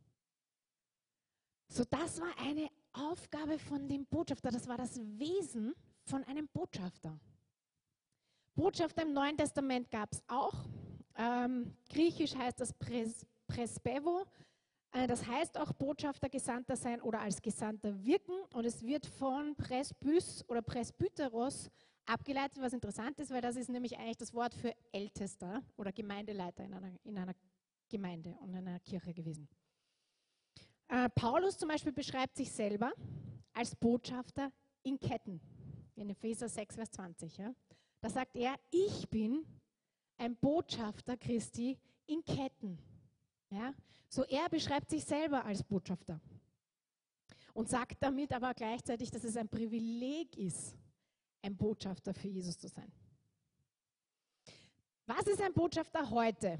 So, 1.67 1.85
das 1.85 2.19
war 2.19 2.37
eine 2.39 2.69
Aufgabe 2.93 3.57
von 3.57 3.87
dem 3.87 4.05
Botschafter, 4.05 4.51
das 4.51 4.67
war 4.67 4.77
das 4.77 4.99
Wesen 4.99 5.73
von 6.03 6.23
einem 6.25 6.47
Botschafter. 6.49 7.17
Botschafter 8.55 9.03
im 9.03 9.13
Neuen 9.13 9.37
Testament 9.37 9.89
gab 9.89 10.11
es 10.11 10.21
auch. 10.27 10.53
Ähm, 11.15 11.73
Griechisch 11.89 12.35
heißt 12.35 12.59
das 12.59 12.73
Pres 12.73 13.25
Presbevo. 13.47 14.25
Äh, 14.91 15.07
das 15.07 15.25
heißt 15.25 15.57
auch 15.57 15.71
Botschafter, 15.73 16.29
Gesandter 16.29 16.75
sein 16.75 17.01
oder 17.01 17.21
als 17.21 17.41
Gesandter 17.41 18.03
wirken. 18.03 18.33
Und 18.53 18.65
es 18.65 18.83
wird 18.83 19.05
von 19.05 19.55
Presbys 19.55 20.43
oder 20.49 20.61
Presbyteros 20.61 21.69
abgeleitet, 22.05 22.61
was 22.61 22.73
interessant 22.73 23.19
ist, 23.19 23.31
weil 23.31 23.41
das 23.41 23.55
ist 23.55 23.69
nämlich 23.69 23.97
eigentlich 23.97 24.17
das 24.17 24.33
Wort 24.33 24.53
für 24.53 24.75
Ältester 24.91 25.61
oder 25.77 25.91
Gemeindeleiter 25.91 26.63
in 26.63 26.73
einer, 26.73 26.91
in 27.03 27.17
einer 27.17 27.33
Gemeinde 27.89 28.35
und 28.39 28.49
in 28.49 28.67
einer 28.67 28.79
Kirche 28.79 29.13
gewesen. 29.13 29.47
Äh, 30.87 31.09
Paulus 31.09 31.57
zum 31.57 31.69
Beispiel 31.69 31.91
beschreibt 31.91 32.35
sich 32.35 32.51
selber 32.51 32.91
als 33.53 33.75
Botschafter 33.75 34.51
in 34.83 34.99
Ketten. 34.99 35.39
In 35.95 36.09
Epheser 36.09 36.49
6, 36.49 36.75
Vers 36.75 36.91
20. 36.91 37.37
Ja. 37.37 37.53
Da 38.01 38.09
sagt 38.09 38.35
er, 38.35 38.55
ich 38.71 39.09
bin 39.09 39.45
ein 40.17 40.35
Botschafter 40.35 41.17
Christi 41.17 41.77
in 42.07 42.23
Ketten. 42.23 42.77
Ja. 43.49 43.73
So 44.09 44.23
er 44.23 44.49
beschreibt 44.49 44.89
sich 44.89 45.05
selber 45.05 45.45
als 45.45 45.63
Botschafter 45.63 46.19
und 47.53 47.69
sagt 47.69 47.97
damit 48.01 48.33
aber 48.33 48.53
gleichzeitig, 48.53 49.11
dass 49.11 49.23
es 49.23 49.37
ein 49.37 49.47
Privileg 49.47 50.37
ist, 50.37 50.75
ein 51.41 51.55
Botschafter 51.55 52.13
für 52.13 52.27
Jesus 52.27 52.57
zu 52.57 52.67
sein. 52.67 52.91
Was 55.05 55.27
ist 55.27 55.41
ein 55.41 55.53
Botschafter 55.53 56.09
heute? 56.09 56.59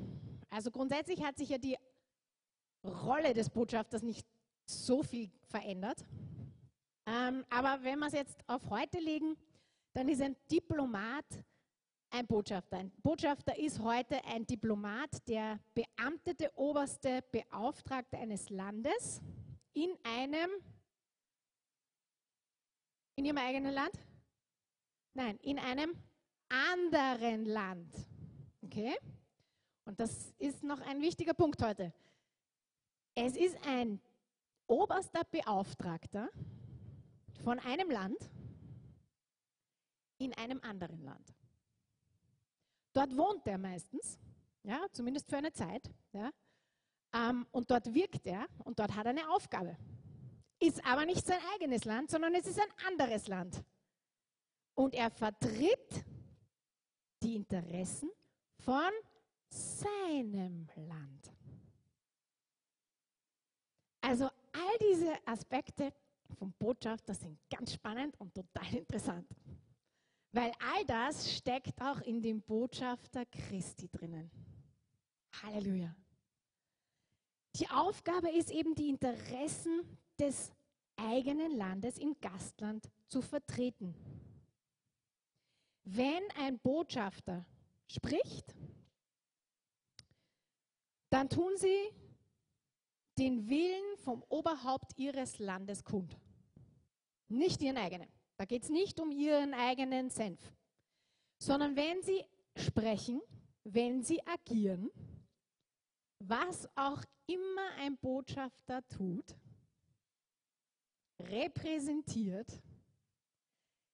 Also 0.49 0.71
grundsätzlich 0.71 1.23
hat 1.23 1.37
sich 1.37 1.49
ja 1.49 1.57
die 1.57 1.77
Rolle 2.83 3.33
des 3.33 3.49
Botschafters 3.49 4.01
nicht 4.01 4.27
so 4.65 5.03
viel 5.03 5.29
verändert. 5.43 6.05
Ähm, 7.05 7.45
aber 7.49 7.83
wenn 7.83 7.99
wir 7.99 8.07
es 8.07 8.13
jetzt 8.13 8.37
auf 8.47 8.69
heute 8.69 8.99
legen, 8.99 9.35
dann 9.93 10.09
ist 10.09 10.21
ein 10.21 10.35
Diplomat 10.51 11.25
ein 12.11 12.27
Botschafter. 12.27 12.77
Ein 12.77 12.91
Botschafter 13.01 13.57
ist 13.57 13.79
heute 13.79 14.23
ein 14.25 14.45
Diplomat, 14.45 15.09
der 15.27 15.59
beamtete 15.73 16.51
oberste 16.55 17.23
Beauftragte 17.31 18.17
eines 18.17 18.49
Landes 18.49 19.21
in 19.73 19.91
einem, 20.03 20.51
in 23.15 23.25
ihrem 23.25 23.37
eigenen 23.37 23.73
Land? 23.73 23.97
Nein, 25.13 25.37
in 25.41 25.59
einem 25.59 25.95
anderen 26.49 27.45
Land. 27.45 27.93
Okay? 28.61 28.95
Und 29.85 29.99
das 29.99 30.33
ist 30.37 30.63
noch 30.63 30.79
ein 30.81 31.01
wichtiger 31.01 31.33
Punkt 31.33 31.61
heute. 31.61 31.93
Es 33.15 33.35
ist 33.35 33.57
ein 33.67 33.99
oberster 34.67 35.23
Beauftragter 35.25 36.29
von 37.43 37.59
einem 37.59 37.89
Land 37.89 38.17
in 40.17 40.33
einem 40.35 40.61
anderen 40.61 41.03
Land. 41.03 41.33
Dort 42.93 43.15
wohnt 43.17 43.45
er 43.47 43.57
meistens, 43.57 44.19
ja, 44.63 44.85
zumindest 44.91 45.29
für 45.29 45.37
eine 45.37 45.51
Zeit. 45.51 45.89
Ja, 46.13 46.31
ähm, 47.13 47.45
und 47.51 47.69
dort 47.69 47.93
wirkt 47.93 48.25
er 48.25 48.47
und 48.63 48.79
dort 48.79 48.95
hat 48.95 49.05
er 49.05 49.11
eine 49.11 49.29
Aufgabe. 49.29 49.77
Ist 50.59 50.85
aber 50.85 51.05
nicht 51.05 51.25
sein 51.25 51.39
eigenes 51.53 51.85
Land, 51.85 52.11
sondern 52.11 52.35
es 52.35 52.45
ist 52.45 52.59
ein 52.59 52.87
anderes 52.87 53.27
Land. 53.27 53.63
Und 54.81 54.95
er 54.95 55.11
vertritt 55.11 56.03
die 57.21 57.35
Interessen 57.35 58.09
von 58.57 58.89
seinem 59.47 60.67
Land. 60.75 61.31
Also 64.01 64.25
all 64.25 64.77
diese 64.79 65.15
Aspekte 65.27 65.93
vom 66.35 66.51
Botschafter 66.53 67.13
sind 67.13 67.37
ganz 67.47 67.73
spannend 67.73 68.19
und 68.19 68.33
total 68.33 68.73
interessant. 68.73 69.29
Weil 70.31 70.51
all 70.73 70.83
das 70.87 71.31
steckt 71.31 71.79
auch 71.79 72.01
in 72.01 72.19
dem 72.19 72.41
Botschafter 72.41 73.27
Christi 73.27 73.87
drinnen. 73.87 74.31
Halleluja. 75.43 75.95
Die 77.57 77.69
Aufgabe 77.69 78.31
ist 78.31 78.49
eben, 78.49 78.73
die 78.73 78.89
Interessen 78.89 79.83
des 80.19 80.51
eigenen 80.95 81.55
Landes 81.55 81.99
im 81.99 82.19
Gastland 82.19 82.89
zu 83.07 83.21
vertreten. 83.21 83.93
Wenn 85.83 86.23
ein 86.37 86.59
Botschafter 86.59 87.45
spricht, 87.87 88.55
dann 91.09 91.29
tun 91.29 91.57
sie 91.57 91.89
den 93.17 93.49
Willen 93.49 93.97
vom 93.97 94.23
Oberhaupt 94.29 94.97
ihres 94.97 95.39
Landes 95.39 95.83
kund. 95.83 96.17
Nicht 97.27 97.61
ihren 97.61 97.77
eigenen. 97.77 98.07
Da 98.37 98.45
geht 98.45 98.63
es 98.63 98.69
nicht 98.69 98.99
um 98.99 99.11
ihren 99.11 99.53
eigenen 99.53 100.09
Senf, 100.09 100.39
sondern 101.37 101.75
wenn 101.75 102.01
sie 102.01 102.23
sprechen, 102.55 103.21
wenn 103.63 104.01
sie 104.03 104.25
agieren, 104.25 104.89
was 106.19 106.67
auch 106.75 107.03
immer 107.27 107.71
ein 107.77 107.97
Botschafter 107.97 108.87
tut, 108.87 109.35
repräsentiert 111.19 112.61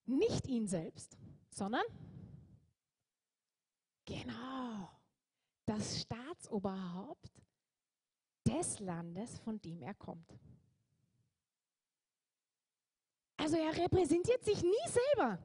nicht 0.05 0.47
ihn 0.47 0.67
selbst, 0.67 1.17
sondern 1.57 1.85
genau 4.05 4.89
das 5.65 6.01
Staatsoberhaupt 6.01 7.31
des 8.45 8.79
Landes, 8.79 9.39
von 9.39 9.59
dem 9.61 9.81
er 9.81 9.95
kommt. 9.95 10.37
Also 13.37 13.57
er 13.57 13.75
repräsentiert 13.75 14.43
sich 14.43 14.61
nie 14.61 14.87
selber. 14.87 15.39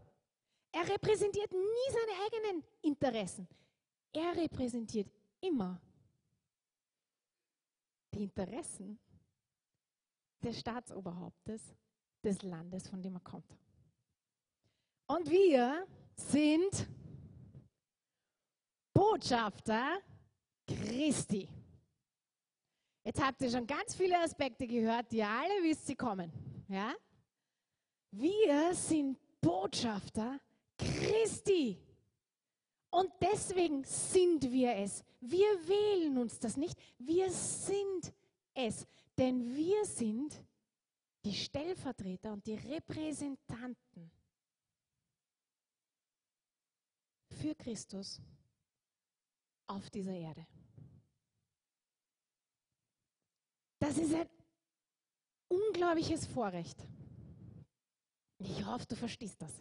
Er 0.72 0.88
repräsentiert 0.88 1.50
nie 1.52 1.90
seine 1.90 2.24
eigenen 2.24 2.64
Interessen. 2.82 3.48
Er 4.12 4.36
repräsentiert 4.36 5.10
immer 5.40 5.80
die 8.14 8.24
Interessen 8.24 8.98
des 10.42 10.60
Staatsoberhauptes 10.60 11.74
des 12.22 12.42
Landes, 12.42 12.88
von 12.88 13.02
dem 13.02 13.16
er 13.16 13.20
kommt. 13.20 13.56
Und 15.06 15.28
wir 15.30 15.86
sind 16.32 16.88
Botschafter 18.94 20.00
Christi. 20.66 21.46
Jetzt 23.04 23.22
habt 23.22 23.42
ihr 23.42 23.50
schon 23.50 23.66
ganz 23.66 23.94
viele 23.94 24.18
Aspekte 24.18 24.66
gehört, 24.66 25.12
die 25.12 25.22
alle 25.22 25.62
wisst, 25.62 25.86
sie 25.86 25.94
kommen. 25.94 26.32
Ja? 26.68 26.94
Wir 28.12 28.74
sind 28.74 29.18
Botschafter 29.42 30.40
Christi. 30.78 31.78
Und 32.90 33.10
deswegen 33.20 33.84
sind 33.84 34.50
wir 34.50 34.74
es. 34.76 35.04
Wir 35.20 35.48
wählen 35.68 36.16
uns 36.16 36.38
das 36.38 36.56
nicht. 36.56 36.78
Wir 36.98 37.30
sind 37.30 38.12
es. 38.54 38.86
Denn 39.18 39.54
wir 39.54 39.84
sind 39.84 40.42
die 41.24 41.34
Stellvertreter 41.34 42.32
und 42.32 42.46
die 42.46 42.54
Repräsentanten 42.54 44.10
für 47.42 47.54
Christus 47.56 48.20
auf 49.66 49.90
dieser 49.90 50.14
Erde. 50.14 50.46
Das 53.80 53.98
ist 53.98 54.14
ein 54.14 54.28
unglaubliches 55.48 56.24
Vorrecht. 56.26 56.86
Ich 58.38 58.64
hoffe, 58.64 58.86
du 58.86 58.94
verstehst 58.94 59.42
das. 59.42 59.60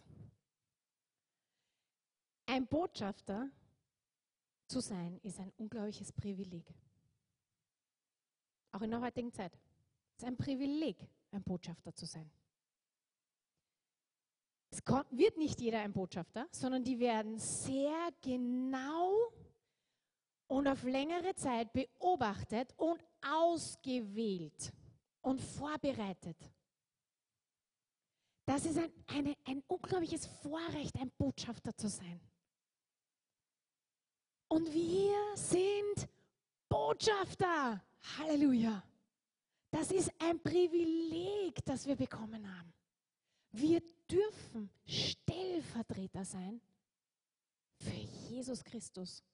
Ein 2.46 2.68
Botschafter 2.68 3.50
zu 4.68 4.78
sein, 4.80 5.18
ist 5.24 5.40
ein 5.40 5.52
unglaubliches 5.56 6.12
Privileg. 6.12 6.72
Auch 8.70 8.82
in 8.82 8.90
der 8.92 9.00
heutigen 9.00 9.32
Zeit. 9.32 9.58
Es 10.16 10.22
ist 10.22 10.28
ein 10.28 10.36
Privileg, 10.36 10.96
ein 11.32 11.42
Botschafter 11.42 11.92
zu 11.94 12.06
sein. 12.06 12.30
Es 14.72 14.80
wird 15.10 15.36
nicht 15.36 15.60
jeder 15.60 15.80
ein 15.80 15.92
Botschafter, 15.92 16.48
sondern 16.50 16.82
die 16.82 16.98
werden 16.98 17.38
sehr 17.38 18.08
genau 18.22 19.12
und 20.46 20.66
auf 20.66 20.82
längere 20.84 21.34
Zeit 21.34 21.70
beobachtet 21.74 22.72
und 22.78 22.98
ausgewählt 23.20 24.72
und 25.20 25.40
vorbereitet. 25.42 26.38
Das 28.46 28.64
ist 28.64 28.78
ein, 28.78 28.90
eine, 29.08 29.36
ein 29.44 29.62
unglaubliches 29.66 30.26
Vorrecht, 30.26 30.96
ein 30.98 31.12
Botschafter 31.18 31.76
zu 31.76 31.88
sein. 31.88 32.20
Und 34.48 34.72
wir 34.72 35.36
sind 35.36 36.08
Botschafter. 36.68 37.84
Halleluja. 38.18 38.82
Das 39.70 39.90
ist 39.90 40.10
ein 40.18 40.42
Privileg, 40.42 41.62
das 41.64 41.86
wir 41.86 41.96
bekommen 41.96 42.58
haben. 42.58 42.72
Wir 43.52 43.82
dürfen 44.12 44.70
Stellvertreter 44.86 46.24
sein 46.24 46.60
für 47.76 47.90
Jesus 47.90 48.62
Christus. 48.62 49.24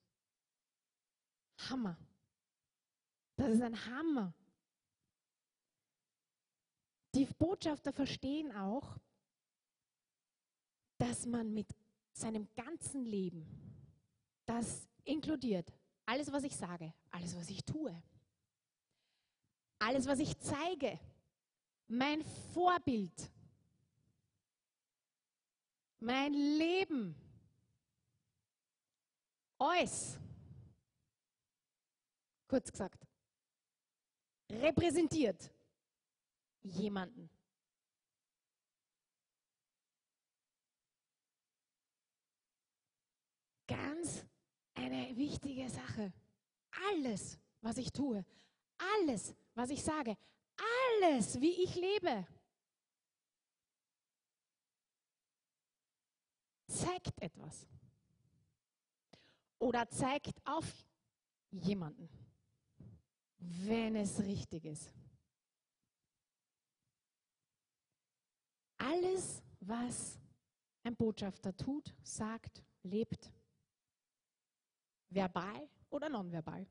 Hammer. 1.69 1.99
Das 3.37 3.53
ist 3.53 3.63
ein 3.63 3.87
Hammer. 3.87 4.33
Die 7.15 7.25
Botschafter 7.25 7.93
verstehen 7.93 8.53
auch, 8.53 8.99
dass 10.99 11.27
man 11.27 11.53
mit 11.53 11.75
seinem 12.13 12.49
ganzen 12.55 13.05
Leben, 13.05 13.47
das 14.47 14.89
inkludiert 15.05 15.73
alles, 16.09 16.33
was 16.33 16.43
ich 16.45 16.57
sage, 16.57 16.95
alles, 17.11 17.37
was 17.37 17.51
ich 17.51 17.63
tue, 17.65 18.03
alles, 19.79 20.07
was 20.07 20.19
ich 20.21 20.39
zeige, 20.39 20.99
mein 21.87 22.25
Vorbild, 22.55 23.31
mein 26.01 26.33
Leben, 26.33 27.15
alles, 29.59 30.19
kurz 32.47 32.71
gesagt, 32.71 33.07
repräsentiert 34.51 35.51
jemanden. 36.63 37.29
Ganz 43.67 44.25
eine 44.75 45.15
wichtige 45.17 45.69
Sache. 45.69 46.13
Alles, 46.91 47.39
was 47.61 47.77
ich 47.77 47.93
tue, 47.93 48.25
alles, 48.79 49.35
was 49.55 49.71
ich 49.71 49.83
sage, 49.83 50.17
alles, 51.03 51.41
wie 51.41 51.63
ich 51.65 51.75
lebe, 51.75 52.27
zeigt 56.69 57.21
etwas. 57.21 57.67
Oder 59.59 59.89
zeigt 59.89 60.41
auf 60.47 60.87
jemanden, 61.51 62.09
wenn 63.39 63.97
es 63.97 64.21
richtig 64.21 64.65
ist. 64.65 64.93
Alles, 68.77 69.43
was 69.61 70.19
ein 70.85 70.95
Botschafter 70.95 71.57
tut, 71.57 71.93
sagt, 72.03 72.63
lebt, 72.83 73.33
verbal 75.09 75.69
oder 75.91 76.09
nonverbal, 76.09 76.67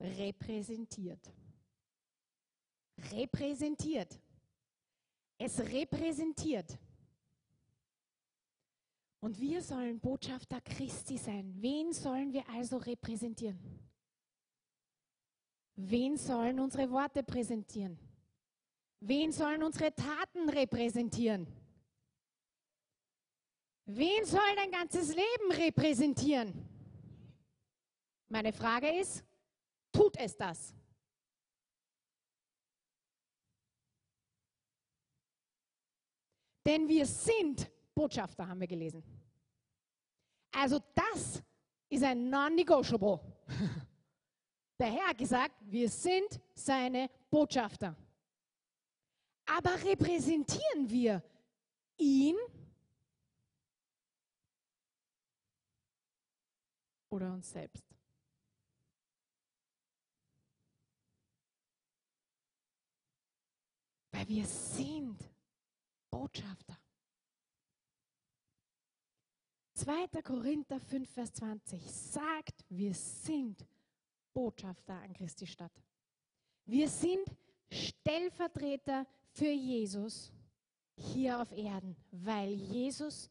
repräsentiert. 0.00 1.32
Repräsentiert. 3.12 4.18
Es 5.38 5.58
repräsentiert. 5.60 6.78
Und 9.20 9.40
wir 9.40 9.62
sollen 9.62 9.98
Botschafter 9.98 10.60
Christi 10.60 11.18
sein. 11.18 11.54
Wen 11.56 11.92
sollen 11.92 12.32
wir 12.32 12.48
also 12.50 12.76
repräsentieren? 12.76 13.58
Wen 15.76 16.16
sollen 16.16 16.60
unsere 16.60 16.90
Worte 16.90 17.22
präsentieren? 17.22 17.98
Wen 19.00 19.32
sollen 19.32 19.62
unsere 19.62 19.94
Taten 19.94 20.48
repräsentieren? 20.48 21.46
Wen 23.84 24.24
soll 24.24 24.56
dein 24.56 24.70
ganzes 24.70 25.14
Leben 25.14 25.52
repräsentieren? 25.52 26.52
Meine 28.28 28.52
Frage 28.52 28.98
ist, 28.98 29.24
tut 29.92 30.16
es 30.16 30.36
das? 30.36 30.74
Denn 36.64 36.88
wir 36.88 37.06
sind 37.06 37.70
Botschafter, 37.96 38.46
haben 38.46 38.60
wir 38.60 38.66
gelesen. 38.66 39.02
Also 40.52 40.78
das 40.94 41.42
ist 41.88 42.04
ein 42.04 42.28
non-negotiable. 42.28 43.20
Der 44.78 44.92
Herr 44.92 45.08
hat 45.08 45.18
gesagt, 45.18 45.54
wir 45.62 45.88
sind 45.88 46.38
seine 46.54 47.08
Botschafter. 47.30 47.96
Aber 49.46 49.82
repräsentieren 49.82 50.90
wir 50.90 51.22
ihn 51.96 52.36
oder 57.08 57.32
uns 57.32 57.50
selbst? 57.50 57.84
Weil 64.10 64.28
wir 64.28 64.44
sind 64.44 65.18
Botschafter. 66.10 66.76
2. 69.76 70.22
Korinther 70.22 70.80
5, 70.80 71.08
Vers 71.10 71.32
20 71.34 71.82
sagt, 71.92 72.64
wir 72.70 72.94
sind 72.94 73.66
Botschafter 74.32 74.94
an 74.94 75.12
Christi 75.12 75.46
Stadt. 75.46 75.72
Wir 76.64 76.88
sind 76.88 77.26
Stellvertreter 77.70 79.06
für 79.32 79.50
Jesus 79.50 80.32
hier 80.96 81.42
auf 81.42 81.52
Erden, 81.52 81.94
weil 82.10 82.54
Jesus 82.54 83.30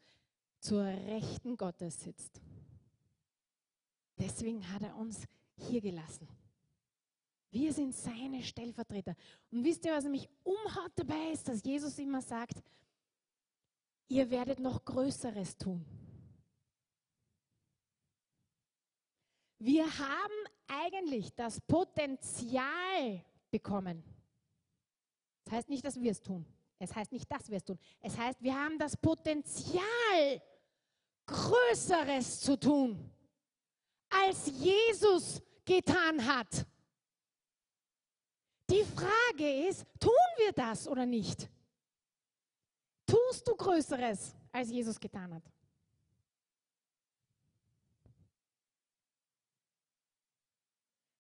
zur 0.59 0.83
Rechten 0.83 1.57
Gottes 1.57 1.99
sitzt. 1.99 2.39
Deswegen 4.19 4.71
hat 4.71 4.83
er 4.83 4.95
uns 4.95 5.27
hier 5.57 5.81
gelassen. 5.81 6.27
Wir 7.49 7.73
sind 7.73 7.95
seine 7.95 8.43
Stellvertreter. 8.43 9.15
Und 9.51 9.63
wisst 9.63 9.83
ihr, 9.85 9.93
was 9.93 10.05
mich 10.05 10.29
umhaut 10.43 10.91
dabei 10.95 11.31
ist, 11.31 11.47
dass 11.47 11.63
Jesus 11.63 11.97
immer 11.97 12.21
sagt, 12.21 12.61
ihr 14.09 14.29
werdet 14.29 14.59
noch 14.59 14.85
Größeres 14.85 15.57
tun. 15.57 15.83
Wir 19.59 19.85
haben 19.85 20.33
eigentlich 20.67 21.33
das 21.33 21.61
Potenzial 21.61 23.23
bekommen, 23.51 24.03
das 25.45 25.53
heißt 25.53 25.69
nicht, 25.69 25.85
dass 25.85 25.99
wir 25.99 26.11
es 26.11 26.21
tun. 26.21 26.45
Es 26.79 26.93
heißt 26.93 27.11
nicht, 27.11 27.31
dass 27.31 27.49
wir 27.49 27.57
es 27.57 27.63
tun. 27.63 27.79
Es 28.01 28.17
heißt, 28.17 28.41
wir 28.41 28.53
haben 28.53 28.77
das 28.77 28.97
Potenzial, 28.97 30.41
Größeres 31.25 32.41
zu 32.41 32.59
tun, 32.59 33.09
als 34.09 34.47
Jesus 34.47 35.41
getan 35.63 36.23
hat. 36.25 36.65
Die 38.69 38.83
Frage 38.83 39.67
ist, 39.67 39.85
tun 39.99 40.11
wir 40.37 40.51
das 40.51 40.87
oder 40.87 41.05
nicht? 41.05 41.49
Tust 43.05 43.47
du 43.47 43.55
Größeres, 43.55 44.35
als 44.51 44.69
Jesus 44.69 44.99
getan 44.99 45.33
hat? 45.33 45.43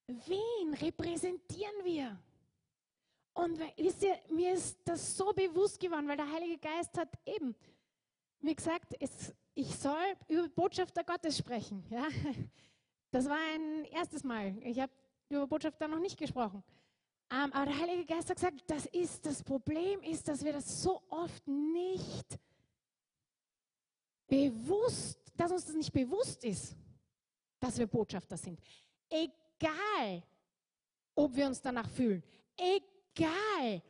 Wen 0.07 0.73
repräsentieren 0.73 1.83
wir? 1.83 2.17
Und 3.33 3.59
wisst 3.77 4.03
ihr, 4.03 4.17
mir 4.29 4.53
ist 4.53 4.77
das 4.85 5.17
so 5.17 5.33
bewusst 5.33 5.79
geworden, 5.79 6.07
weil 6.07 6.17
der 6.17 6.31
Heilige 6.31 6.57
Geist 6.57 6.97
hat 6.97 7.09
eben 7.25 7.55
mir 8.39 8.55
gesagt, 8.55 8.95
es, 8.99 9.33
ich 9.55 9.75
soll 9.75 10.15
über 10.27 10.47
Botschafter 10.49 11.03
Gottes 11.03 11.37
sprechen. 11.37 11.83
Ja? 11.89 12.07
Das 13.11 13.29
war 13.29 13.37
ein 13.53 13.85
erstes 13.85 14.23
Mal. 14.23 14.57
Ich 14.61 14.79
habe 14.79 14.91
über 15.29 15.47
Botschafter 15.47 15.87
noch 15.87 15.99
nicht 15.99 16.17
gesprochen. 16.17 16.63
Ähm, 17.31 17.51
aber 17.53 17.65
der 17.65 17.79
Heilige 17.79 18.05
Geist 18.05 18.29
hat 18.29 18.35
gesagt, 18.35 18.63
das 18.67 18.85
ist 18.87 19.25
das 19.25 19.43
Problem, 19.43 20.01
ist, 20.01 20.27
dass 20.27 20.43
wir 20.43 20.53
das 20.53 20.83
so 20.83 21.01
oft 21.09 21.47
nicht 21.47 22.39
bewusst, 24.27 25.19
dass 25.35 25.51
uns 25.51 25.65
das 25.65 25.75
nicht 25.75 25.91
bewusst 25.91 26.43
ist, 26.43 26.75
dass 27.59 27.77
wir 27.77 27.87
Botschafter 27.87 28.37
sind. 28.37 28.59
Egal, 29.09 29.44
ob 31.15 31.35
wir 31.35 31.47
uns 31.47 31.61
danach 31.61 31.89
fühlen. 31.89 32.23
Egal 32.57 32.95
egal, 33.15 33.81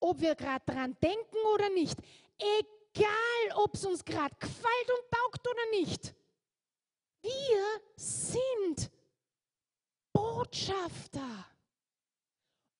ob 0.00 0.20
wir 0.20 0.34
gerade 0.34 0.64
dran 0.64 0.96
denken 1.02 1.36
oder 1.54 1.68
nicht, 1.70 1.98
Egal, 2.42 3.62
ob 3.62 3.74
es 3.74 3.84
uns 3.84 4.02
gerade 4.02 4.34
gefällt 4.38 4.90
und 4.90 5.10
taugt 5.10 5.46
oder 5.46 5.70
nicht. 5.72 6.14
Wir 7.20 7.80
sind 7.96 8.90
Botschafter. 10.10 11.46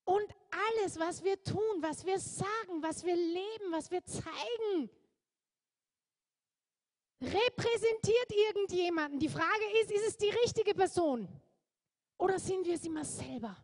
Und 0.05 0.35
alles, 0.50 0.98
was 0.98 1.22
wir 1.22 1.40
tun, 1.42 1.61
was 1.81 2.07
wir 2.07 2.18
sagen, 2.18 2.83
was 2.83 3.05
wir 3.05 3.14
leben, 3.14 3.70
was 3.70 3.90
wir 3.90 4.03
zeigen, 4.03 4.88
repräsentiert 7.20 8.33
irgendjemanden. 8.33 9.20
Die 9.20 9.29
Frage 9.29 9.64
ist, 9.83 9.92
ist 9.92 10.09
es 10.09 10.16
die 10.16 10.31
richtige 10.31 10.74
Person? 10.74 11.29
Oder 12.20 12.38
sind 12.38 12.66
wir 12.66 12.74
es 12.74 12.85
immer 12.85 13.02
selber? 13.02 13.56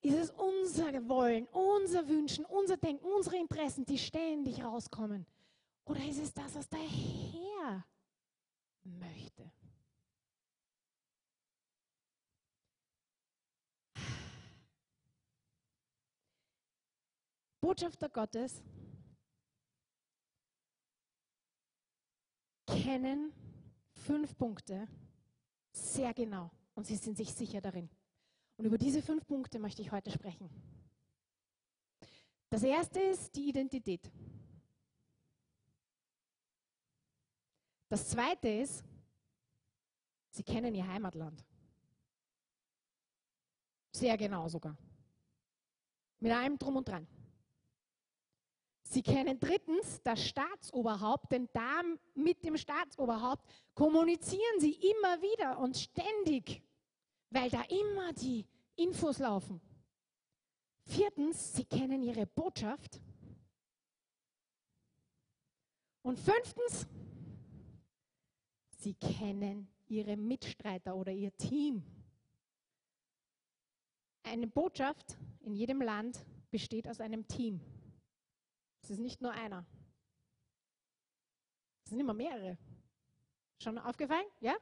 Ist 0.00 0.16
es 0.16 0.30
unser 0.32 1.08
Wollen, 1.08 1.46
unser 1.52 2.06
Wünschen, 2.08 2.44
unser 2.46 2.76
Denken, 2.76 3.04
unsere 3.04 3.36
Interessen, 3.36 3.84
die 3.84 3.96
ständig 3.96 4.62
rauskommen? 4.62 5.24
Oder 5.84 6.04
ist 6.04 6.18
es 6.18 6.34
das, 6.34 6.56
was 6.56 6.68
der 6.68 6.80
Herr 6.80 7.86
möchte? 8.82 9.52
Botschafter 17.60 18.08
Gottes 18.08 18.64
kennen 22.66 23.32
fünf 23.94 24.36
Punkte 24.36 24.88
sehr 25.74 26.14
genau 26.14 26.50
und 26.74 26.86
sie 26.86 26.96
sind 26.96 27.16
sich 27.16 27.32
sicher 27.32 27.60
darin. 27.60 27.90
Und 28.56 28.66
über 28.66 28.78
diese 28.78 29.02
fünf 29.02 29.26
Punkte 29.26 29.58
möchte 29.58 29.82
ich 29.82 29.90
heute 29.90 30.10
sprechen. 30.10 30.48
Das 32.50 32.62
erste 32.62 33.00
ist 33.00 33.34
die 33.34 33.48
Identität. 33.48 34.10
Das 37.88 38.08
zweite 38.08 38.48
ist, 38.48 38.84
sie 40.30 40.44
kennen 40.44 40.74
ihr 40.74 40.86
Heimatland. 40.86 41.44
Sehr 43.92 44.16
genau 44.16 44.48
sogar. 44.48 44.76
Mit 46.20 46.32
allem 46.32 46.58
drum 46.58 46.76
und 46.76 46.88
dran. 46.88 47.06
Sie 48.94 49.02
kennen 49.02 49.40
drittens 49.40 50.00
das 50.04 50.24
Staatsoberhaupt, 50.24 51.32
denn 51.32 51.48
da 51.52 51.82
mit 52.14 52.44
dem 52.44 52.56
Staatsoberhaupt 52.56 53.44
kommunizieren 53.74 54.60
sie 54.60 54.70
immer 54.70 55.20
wieder 55.20 55.58
und 55.58 55.76
ständig, 55.76 56.62
weil 57.28 57.50
da 57.50 57.62
immer 57.62 58.12
die 58.12 58.46
Infos 58.76 59.18
laufen. 59.18 59.60
Viertens, 60.84 61.54
sie 61.56 61.64
kennen 61.64 62.04
ihre 62.04 62.24
Botschaft. 62.24 63.00
Und 66.02 66.16
fünftens, 66.20 66.86
sie 68.78 68.94
kennen 68.94 69.66
ihre 69.88 70.16
Mitstreiter 70.16 70.94
oder 70.94 71.10
ihr 71.10 71.36
Team. 71.36 71.82
Eine 74.22 74.46
Botschaft 74.46 75.16
in 75.40 75.52
jedem 75.52 75.82
Land 75.82 76.24
besteht 76.52 76.86
aus 76.86 77.00
einem 77.00 77.26
Team. 77.26 77.60
Es 78.84 78.90
ist 78.90 78.98
nicht 78.98 79.22
nur 79.22 79.32
einer. 79.32 79.64
Es 81.84 81.90
sind 81.90 82.00
immer 82.00 82.12
mehrere. 82.12 82.58
Schon 83.58 83.78
aufgefallen? 83.78 84.26
Ja? 84.40 84.56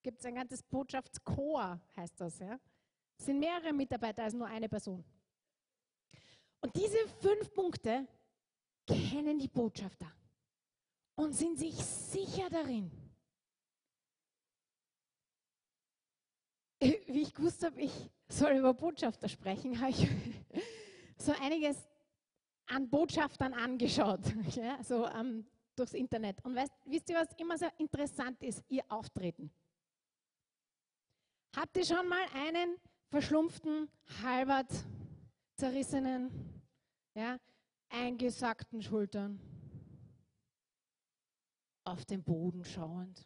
Gibt 0.00 0.20
es 0.20 0.26
ein 0.26 0.36
ganzes 0.36 0.62
Botschaftschor, 0.62 1.80
heißt 1.96 2.20
das. 2.20 2.38
Ja? 2.38 2.60
Es 3.18 3.26
sind 3.26 3.40
mehrere 3.40 3.72
Mitarbeiter 3.72 4.22
als 4.22 4.34
nur 4.34 4.46
eine 4.46 4.68
Person. 4.68 5.04
Und 6.60 6.76
diese 6.76 6.98
fünf 7.20 7.52
Punkte 7.52 8.06
kennen 8.86 9.40
die 9.40 9.48
Botschafter 9.48 10.12
und 11.16 11.32
sind 11.32 11.58
sich 11.58 11.74
sicher 11.74 12.48
darin. 12.50 12.92
Wie 16.78 17.22
ich 17.22 17.34
gewusst 17.34 17.64
habe, 17.64 17.80
ich 17.80 18.08
soll 18.28 18.52
über 18.52 18.72
Botschafter 18.72 19.28
sprechen, 19.28 19.80
habe 19.80 19.90
ich 19.90 20.08
so 21.18 21.32
einiges 21.32 21.76
an 22.66 22.88
Botschaftern 22.88 23.52
angeschaut, 23.52 24.20
ja, 24.56 24.82
so 24.82 25.06
ähm, 25.06 25.46
durchs 25.76 25.94
Internet. 25.94 26.44
Und 26.44 26.54
weißt, 26.54 26.72
wisst 26.86 27.10
ihr, 27.10 27.16
was 27.16 27.28
immer 27.38 27.58
so 27.58 27.66
interessant 27.78 28.42
ist? 28.42 28.62
Ihr 28.68 28.82
Auftreten. 28.88 29.50
Habt 31.56 31.76
ihr 31.76 31.84
schon 31.84 32.08
mal 32.08 32.24
einen 32.34 32.76
verschlumpften, 33.08 33.88
halbert 34.22 34.72
zerrissenen, 35.56 36.62
ja, 37.14 37.38
eingesackten 37.90 38.82
Schultern 38.82 39.40
auf 41.84 42.04
den 42.04 42.24
Boden 42.24 42.64
schauend? 42.64 43.24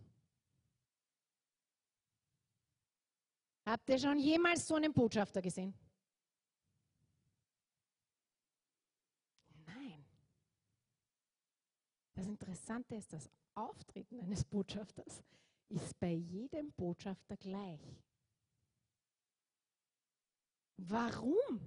Habt 3.64 3.88
ihr 3.90 3.98
schon 3.98 4.18
jemals 4.18 4.66
so 4.66 4.74
einen 4.74 4.92
Botschafter 4.92 5.42
gesehen? 5.42 5.74
Das 12.18 12.26
Interessante 12.26 12.96
ist, 12.96 13.12
das 13.12 13.30
Auftreten 13.54 14.18
eines 14.20 14.44
Botschafters 14.50 15.22
ist 15.68 16.00
bei 16.00 16.10
jedem 16.10 16.72
Botschafter 16.72 17.36
gleich. 17.36 17.80
Warum? 20.78 21.60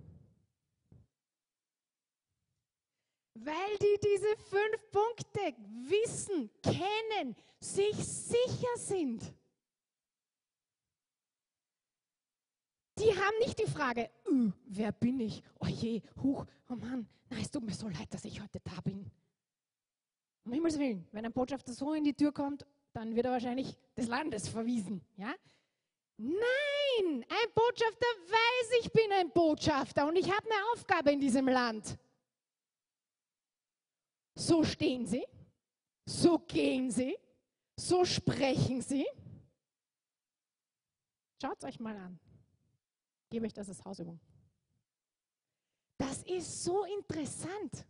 Weil 3.33 3.77
die 3.77 3.97
diese 4.03 4.35
fünf 4.49 4.91
Punkte 4.91 5.55
wissen, 5.87 6.49
kennen, 6.61 7.33
sich 7.61 7.95
sicher 7.95 8.75
sind. 8.75 9.33
Die 12.99 13.17
haben 13.17 13.39
nicht 13.39 13.57
die 13.57 13.71
Frage, 13.71 14.09
uh, 14.29 14.51
wer 14.65 14.91
bin 14.91 15.21
ich? 15.21 15.41
Oh 15.61 15.67
je, 15.67 16.01
huch, 16.21 16.45
oh 16.67 16.75
Mann, 16.75 17.07
nein, 17.29 17.41
es 17.41 17.49
tut 17.49 17.63
mir 17.63 17.73
so 17.73 17.87
leid, 17.87 18.13
dass 18.13 18.25
ich 18.25 18.41
heute 18.41 18.59
da 18.59 18.81
bin. 18.81 19.09
Um 20.43 20.53
Himmels 20.53 20.77
Willen, 20.79 21.07
wenn 21.11 21.25
ein 21.25 21.33
Botschafter 21.33 21.73
so 21.73 21.93
in 21.93 22.03
die 22.03 22.13
Tür 22.13 22.31
kommt, 22.31 22.65
dann 22.93 23.15
wird 23.15 23.25
er 23.25 23.33
wahrscheinlich 23.33 23.77
des 23.95 24.07
Landes 24.07 24.47
verwiesen. 24.47 25.01
Ja? 25.17 25.33
Nein, 26.17 27.25
ein 27.29 27.53
Botschafter 27.53 28.05
weiß, 28.05 28.71
ich 28.81 28.91
bin 28.91 29.11
ein 29.13 29.31
Botschafter 29.31 30.07
und 30.07 30.15
ich 30.15 30.31
habe 30.31 30.45
eine 30.45 30.71
Aufgabe 30.73 31.11
in 31.11 31.19
diesem 31.19 31.47
Land. 31.47 31.97
So 34.35 34.63
stehen 34.63 35.05
sie, 35.05 35.25
so 36.05 36.39
gehen 36.39 36.89
sie, 36.89 37.15
so 37.77 38.05
sprechen 38.05 38.81
sie. 38.81 39.05
Schaut 41.41 41.57
es 41.57 41.63
euch 41.63 41.79
mal 41.79 41.95
an. 41.97 42.19
Ich 43.23 43.29
gebe 43.31 43.45
euch 43.45 43.53
das 43.53 43.69
als 43.69 43.83
Hausübung. 43.83 44.19
Das 45.97 46.23
ist 46.23 46.63
so 46.63 46.83
interessant. 46.85 47.85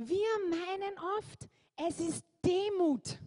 Wir 0.00 0.48
meinen 0.48 0.96
oft, 1.18 1.48
es 1.74 1.98
ist 1.98 2.24
Demut. 2.44 3.18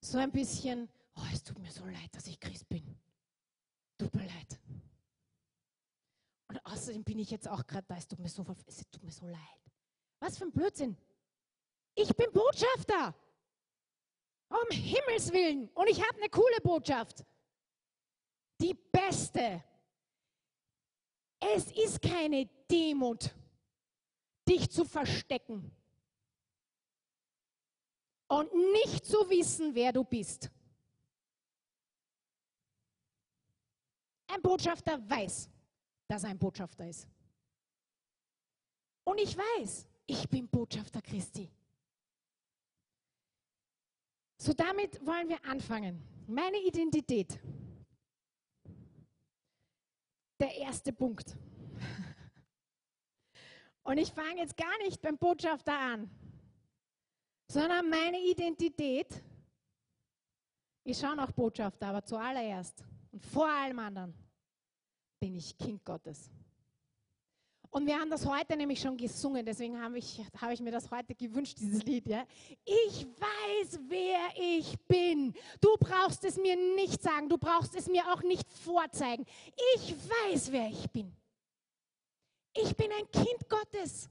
So 0.00 0.16
ein 0.16 0.32
bisschen, 0.32 0.88
oh, 1.16 1.22
es 1.30 1.42
tut 1.42 1.58
mir 1.58 1.70
so 1.70 1.84
leid, 1.84 2.08
dass 2.12 2.26
ich 2.26 2.40
Christ 2.40 2.66
bin. 2.70 2.98
Tut 3.98 4.14
mir 4.14 4.24
leid. 4.24 4.58
Und 6.48 6.64
außerdem 6.64 7.04
bin 7.04 7.18
ich 7.18 7.30
jetzt 7.30 7.46
auch 7.46 7.66
gerade 7.66 7.86
da, 7.86 7.96
es 7.98 8.08
tut, 8.08 8.20
mir 8.20 8.30
so, 8.30 8.42
es 8.64 8.88
tut 8.90 9.02
mir 9.02 9.12
so 9.12 9.26
leid. 9.26 9.70
Was 10.20 10.38
für 10.38 10.44
ein 10.44 10.52
Blödsinn. 10.52 10.96
Ich 11.94 12.08
bin 12.16 12.32
Botschafter. 12.32 13.14
Um 14.48 14.70
Himmels 14.70 15.30
Willen. 15.30 15.68
Und 15.74 15.88
ich 15.88 16.00
habe 16.00 16.16
eine 16.16 16.30
coole 16.30 16.58
Botschaft. 16.62 17.22
Die 18.62 18.72
beste. 18.72 19.62
Es 21.38 21.70
ist 21.72 22.00
keine 22.02 22.46
Demut, 22.70 23.34
dich 24.48 24.70
zu 24.70 24.84
verstecken 24.84 25.70
und 28.28 28.52
nicht 28.72 29.04
zu 29.04 29.28
wissen, 29.28 29.74
wer 29.74 29.92
du 29.92 30.04
bist. 30.04 30.50
Ein 34.28 34.42
Botschafter 34.42 34.98
weiß, 35.08 35.48
dass 36.08 36.24
er 36.24 36.30
ein 36.30 36.38
Botschafter 36.38 36.88
ist. 36.88 37.06
Und 39.04 39.20
ich 39.20 39.36
weiß, 39.36 39.86
ich 40.06 40.28
bin 40.28 40.48
Botschafter 40.48 41.00
Christi. 41.00 41.48
So 44.38 44.52
damit 44.52 45.04
wollen 45.06 45.28
wir 45.28 45.42
anfangen. 45.44 46.02
Meine 46.26 46.58
Identität 46.58 47.38
der 50.40 50.54
erste 50.56 50.92
Punkt. 50.92 51.36
Und 53.82 53.98
ich 53.98 54.12
fange 54.12 54.40
jetzt 54.40 54.56
gar 54.56 54.76
nicht 54.78 55.00
beim 55.00 55.16
Botschafter 55.16 55.78
an, 55.78 56.10
sondern 57.50 57.88
meine 57.88 58.18
Identität 58.18 59.22
Ich 60.82 60.98
schaue 60.98 61.16
nach 61.16 61.32
Botschafter, 61.32 61.88
aber 61.88 62.04
zuallererst 62.04 62.84
und 63.12 63.24
vor 63.24 63.48
allem 63.48 63.78
anderen 63.78 64.14
bin 65.20 65.34
ich 65.34 65.56
Kind 65.56 65.84
Gottes. 65.84 66.30
Und 67.76 67.86
wir 67.86 68.00
haben 68.00 68.08
das 68.08 68.24
heute 68.24 68.56
nämlich 68.56 68.80
schon 68.80 68.96
gesungen, 68.96 69.44
deswegen 69.44 69.78
habe 69.78 69.98
ich, 69.98 70.24
hab 70.40 70.50
ich 70.50 70.62
mir 70.62 70.70
das 70.70 70.90
heute 70.90 71.14
gewünscht, 71.14 71.58
dieses 71.58 71.82
Lied. 71.82 72.06
Ja? 72.06 72.26
Ich 72.64 73.06
weiß, 73.06 73.80
wer 73.86 74.30
ich 74.34 74.78
bin. 74.88 75.34
Du 75.60 75.76
brauchst 75.78 76.24
es 76.24 76.38
mir 76.38 76.56
nicht 76.56 77.02
sagen, 77.02 77.28
du 77.28 77.36
brauchst 77.36 77.74
es 77.74 77.86
mir 77.86 78.10
auch 78.10 78.22
nicht 78.22 78.50
vorzeigen. 78.50 79.26
Ich 79.74 79.94
weiß, 79.94 80.52
wer 80.52 80.70
ich 80.70 80.90
bin. 80.90 81.14
Ich 82.54 82.74
bin 82.74 82.90
ein 82.92 83.10
Kind 83.10 83.46
Gottes. 83.46 84.08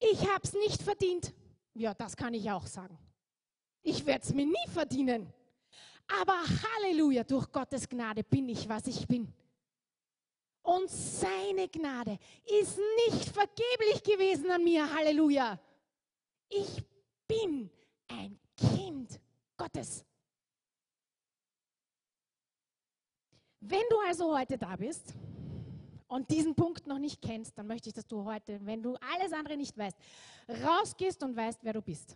Ich 0.00 0.28
habe 0.28 0.40
es 0.42 0.54
nicht 0.54 0.82
verdient. 0.82 1.32
Ja, 1.74 1.94
das 1.94 2.16
kann 2.16 2.34
ich 2.34 2.50
auch 2.50 2.66
sagen. 2.66 2.98
Ich 3.82 4.04
werde 4.04 4.24
es 4.24 4.34
mir 4.34 4.46
nie 4.46 4.68
verdienen. 4.72 5.32
Aber 6.20 6.34
Halleluja, 6.42 7.22
durch 7.22 7.52
Gottes 7.52 7.88
Gnade 7.88 8.24
bin 8.24 8.48
ich, 8.48 8.68
was 8.68 8.88
ich 8.88 9.06
bin. 9.06 9.32
Und 10.68 10.90
seine 10.90 11.66
Gnade 11.66 12.18
ist 12.44 12.78
nicht 13.06 13.30
vergeblich 13.30 14.02
gewesen 14.02 14.50
an 14.50 14.62
mir. 14.62 14.86
Halleluja. 14.94 15.58
Ich 16.50 16.84
bin 17.26 17.70
ein 18.06 18.38
Kind 18.54 19.18
Gottes. 19.56 20.04
Wenn 23.60 23.80
du 23.88 23.96
also 24.06 24.36
heute 24.36 24.58
da 24.58 24.76
bist 24.76 25.14
und 26.06 26.30
diesen 26.30 26.54
Punkt 26.54 26.86
noch 26.86 26.98
nicht 26.98 27.22
kennst, 27.22 27.56
dann 27.56 27.66
möchte 27.66 27.88
ich, 27.88 27.94
dass 27.94 28.06
du 28.06 28.22
heute, 28.26 28.60
wenn 28.62 28.82
du 28.82 28.94
alles 28.96 29.32
andere 29.32 29.56
nicht 29.56 29.76
weißt, 29.78 29.96
rausgehst 30.50 31.22
und 31.22 31.34
weißt, 31.34 31.60
wer 31.62 31.72
du 31.72 31.80
bist. 31.80 32.14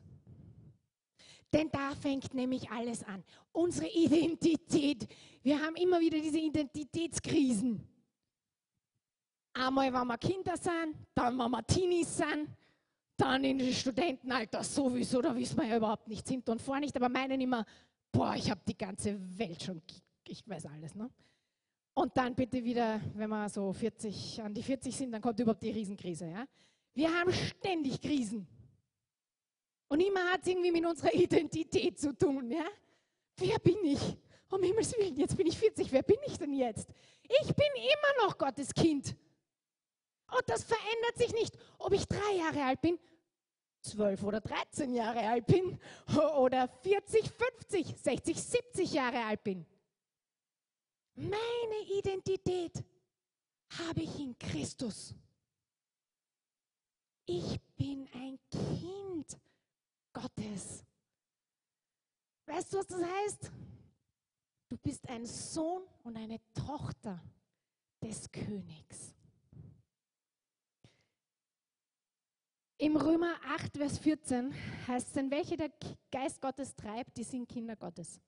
Denn 1.54 1.70
da 1.70 1.94
fängt 1.94 2.34
nämlich 2.34 2.70
alles 2.70 3.02
an. 3.04 3.24
Unsere 3.50 3.88
Identität. 3.88 5.08
Wir 5.42 5.58
haben 5.58 5.76
immer 5.76 6.00
wieder 6.00 6.20
diese 6.20 6.38
Identitätskrisen. 6.38 7.88
Einmal, 9.54 9.92
wenn 9.92 10.06
wir 10.06 10.18
Kinder 10.18 10.56
sind, 10.56 10.96
dann, 11.14 11.38
wenn 11.38 11.50
wir 11.50 11.66
Teenies 11.66 12.16
sind, 12.16 12.48
dann 13.16 13.44
in 13.44 13.58
den 13.58 13.72
Studentenalter 13.72 14.64
sowieso, 14.64 15.20
da 15.20 15.34
wissen 15.36 15.56
wir 15.58 15.66
ja 15.66 15.76
überhaupt 15.76 16.08
nichts 16.08 16.30
hinter 16.30 16.52
und 16.52 16.62
vor 16.62 16.80
nicht, 16.80 16.96
aber 16.96 17.08
meinen 17.08 17.40
immer, 17.40 17.64
boah, 18.10 18.34
ich 18.34 18.50
habe 18.50 18.60
die 18.66 18.76
ganze 18.76 19.18
Welt 19.38 19.62
schon, 19.62 19.82
ich 20.26 20.48
weiß 20.48 20.66
alles. 20.66 20.94
Ne? 20.94 21.10
Und 21.94 22.16
dann 22.16 22.34
bitte 22.34 22.64
wieder, 22.64 23.00
wenn 23.14 23.28
wir 23.28 23.48
so 23.48 23.72
40, 23.72 24.42
an 24.42 24.54
die 24.54 24.62
40 24.62 24.96
sind, 24.96 25.12
dann 25.12 25.20
kommt 25.20 25.38
überhaupt 25.38 25.62
die 25.62 25.70
Riesenkrise. 25.70 26.26
Ja? 26.26 26.46
Wir 26.94 27.12
haben 27.12 27.32
ständig 27.32 28.00
Krisen. 28.00 28.46
Und 29.88 30.00
immer 30.00 30.32
hat 30.32 30.40
es 30.40 30.48
irgendwie 30.48 30.72
mit 30.72 30.86
unserer 30.86 31.12
Identität 31.12 31.98
zu 31.98 32.16
tun. 32.16 32.50
Ja? 32.50 32.64
Wer 33.36 33.58
bin 33.58 33.84
ich? 33.84 34.00
Um 34.48 34.62
Himmels 34.62 34.96
Willen, 34.98 35.16
jetzt 35.16 35.36
bin 35.36 35.46
ich 35.46 35.58
40. 35.58 35.92
Wer 35.92 36.02
bin 36.02 36.18
ich 36.26 36.38
denn 36.38 36.52
jetzt? 36.52 36.88
Ich 37.22 37.54
bin 37.54 37.68
immer 37.76 38.26
noch 38.26 38.36
Gottes 38.36 38.72
Kind. 38.72 39.14
Und 40.32 40.48
das 40.48 40.64
verändert 40.64 41.16
sich 41.16 41.32
nicht, 41.32 41.56
ob 41.78 41.92
ich 41.92 42.06
drei 42.06 42.32
Jahre 42.36 42.64
alt 42.64 42.80
bin, 42.80 42.98
zwölf 43.82 44.22
oder 44.22 44.40
13 44.40 44.94
Jahre 44.94 45.20
alt 45.20 45.46
bin 45.46 45.78
oder 46.36 46.68
40, 46.68 47.30
50, 47.30 47.96
60, 47.98 48.42
70 48.42 48.92
Jahre 48.92 49.24
alt 49.24 49.44
bin. 49.44 49.66
Meine 51.14 51.98
Identität 51.98 52.82
habe 53.78 54.00
ich 54.00 54.18
in 54.18 54.38
Christus. 54.38 55.14
Ich 57.26 57.60
bin 57.76 58.08
ein 58.14 58.38
Kind 58.50 59.38
Gottes. 60.12 60.84
Weißt 62.46 62.72
du, 62.72 62.78
was 62.78 62.86
das 62.86 63.02
heißt? 63.02 63.52
Du 64.68 64.78
bist 64.78 65.06
ein 65.08 65.26
Sohn 65.26 65.82
und 66.02 66.16
eine 66.16 66.40
Tochter 66.54 67.22
des 68.02 68.30
Königs. 68.30 69.14
Im 72.82 72.96
Römer 72.96 73.36
8, 73.46 73.76
Vers 73.76 73.98
14 73.98 74.52
heißt 74.88 75.06
es, 75.06 75.12
denn 75.12 75.30
welche 75.30 75.56
der 75.56 75.70
Geist 76.10 76.40
Gottes 76.40 76.74
treibt, 76.74 77.16
die 77.16 77.22
sind 77.22 77.48
Kinder 77.48 77.76
Gottes. 77.76 78.20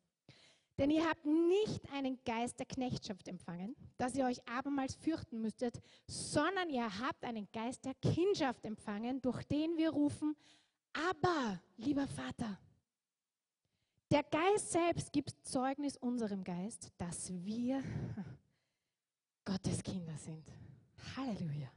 Denn 0.78 0.92
ihr 0.92 1.04
habt 1.04 1.26
nicht 1.26 1.90
einen 1.92 2.20
Geist 2.24 2.60
der 2.60 2.66
Knechtschaft 2.66 3.26
empfangen, 3.26 3.74
dass 3.96 4.14
ihr 4.14 4.24
euch 4.24 4.48
abermals 4.48 4.94
fürchten 4.94 5.40
müsstet, 5.40 5.80
sondern 6.06 6.70
ihr 6.70 6.84
habt 7.00 7.24
einen 7.24 7.48
Geist 7.50 7.84
der 7.84 7.94
Kindschaft 7.94 8.64
empfangen, 8.64 9.20
durch 9.20 9.42
den 9.42 9.76
wir 9.76 9.90
rufen, 9.90 10.36
aber, 10.92 11.60
lieber 11.76 12.06
Vater, 12.06 12.56
der 14.12 14.22
Geist 14.22 14.70
selbst 14.70 15.12
gibt 15.12 15.34
Zeugnis 15.42 15.96
unserem 15.96 16.44
Geist, 16.44 16.92
dass 16.96 17.28
wir 17.44 17.82
Gottes 19.44 19.82
Kinder 19.82 20.16
sind. 20.16 20.48
Halleluja. 21.16 21.72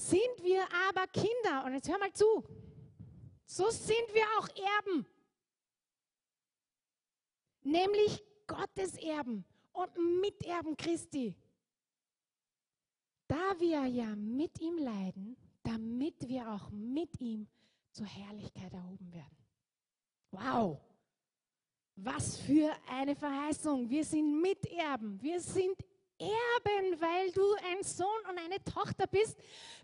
Sind 0.00 0.42
wir 0.42 0.62
aber 0.88 1.06
Kinder, 1.08 1.64
und 1.64 1.74
jetzt 1.74 1.88
hör 1.88 1.98
mal 1.98 2.12
zu, 2.12 2.44
so 3.46 3.68
sind 3.70 4.14
wir 4.14 4.24
auch 4.38 4.48
Erben 4.48 5.06
nämlich 7.62 8.22
Gottes 8.46 8.96
Erben 8.96 9.44
und 9.72 10.20
Miterben 10.20 10.76
Christi. 10.76 11.34
Da 13.28 13.58
wir 13.58 13.86
ja 13.86 14.16
mit 14.16 14.60
ihm 14.60 14.78
leiden, 14.78 15.36
damit 15.62 16.28
wir 16.28 16.50
auch 16.50 16.70
mit 16.70 17.20
ihm 17.20 17.46
zur 17.92 18.06
Herrlichkeit 18.06 18.72
erhoben 18.72 19.12
werden. 19.12 19.36
Wow! 20.32 20.80
Was 21.96 22.38
für 22.38 22.72
eine 22.88 23.14
Verheißung. 23.14 23.88
Wir 23.88 24.04
sind 24.04 24.40
Miterben. 24.40 25.20
Wir 25.20 25.40
sind 25.40 25.76
Erben, 26.20 27.00
weil 27.00 27.32
du 27.32 27.54
ein 27.70 27.82
Sohn 27.82 28.20
und 28.28 28.38
eine 28.38 28.62
Tochter 28.64 29.06
bist, 29.06 29.36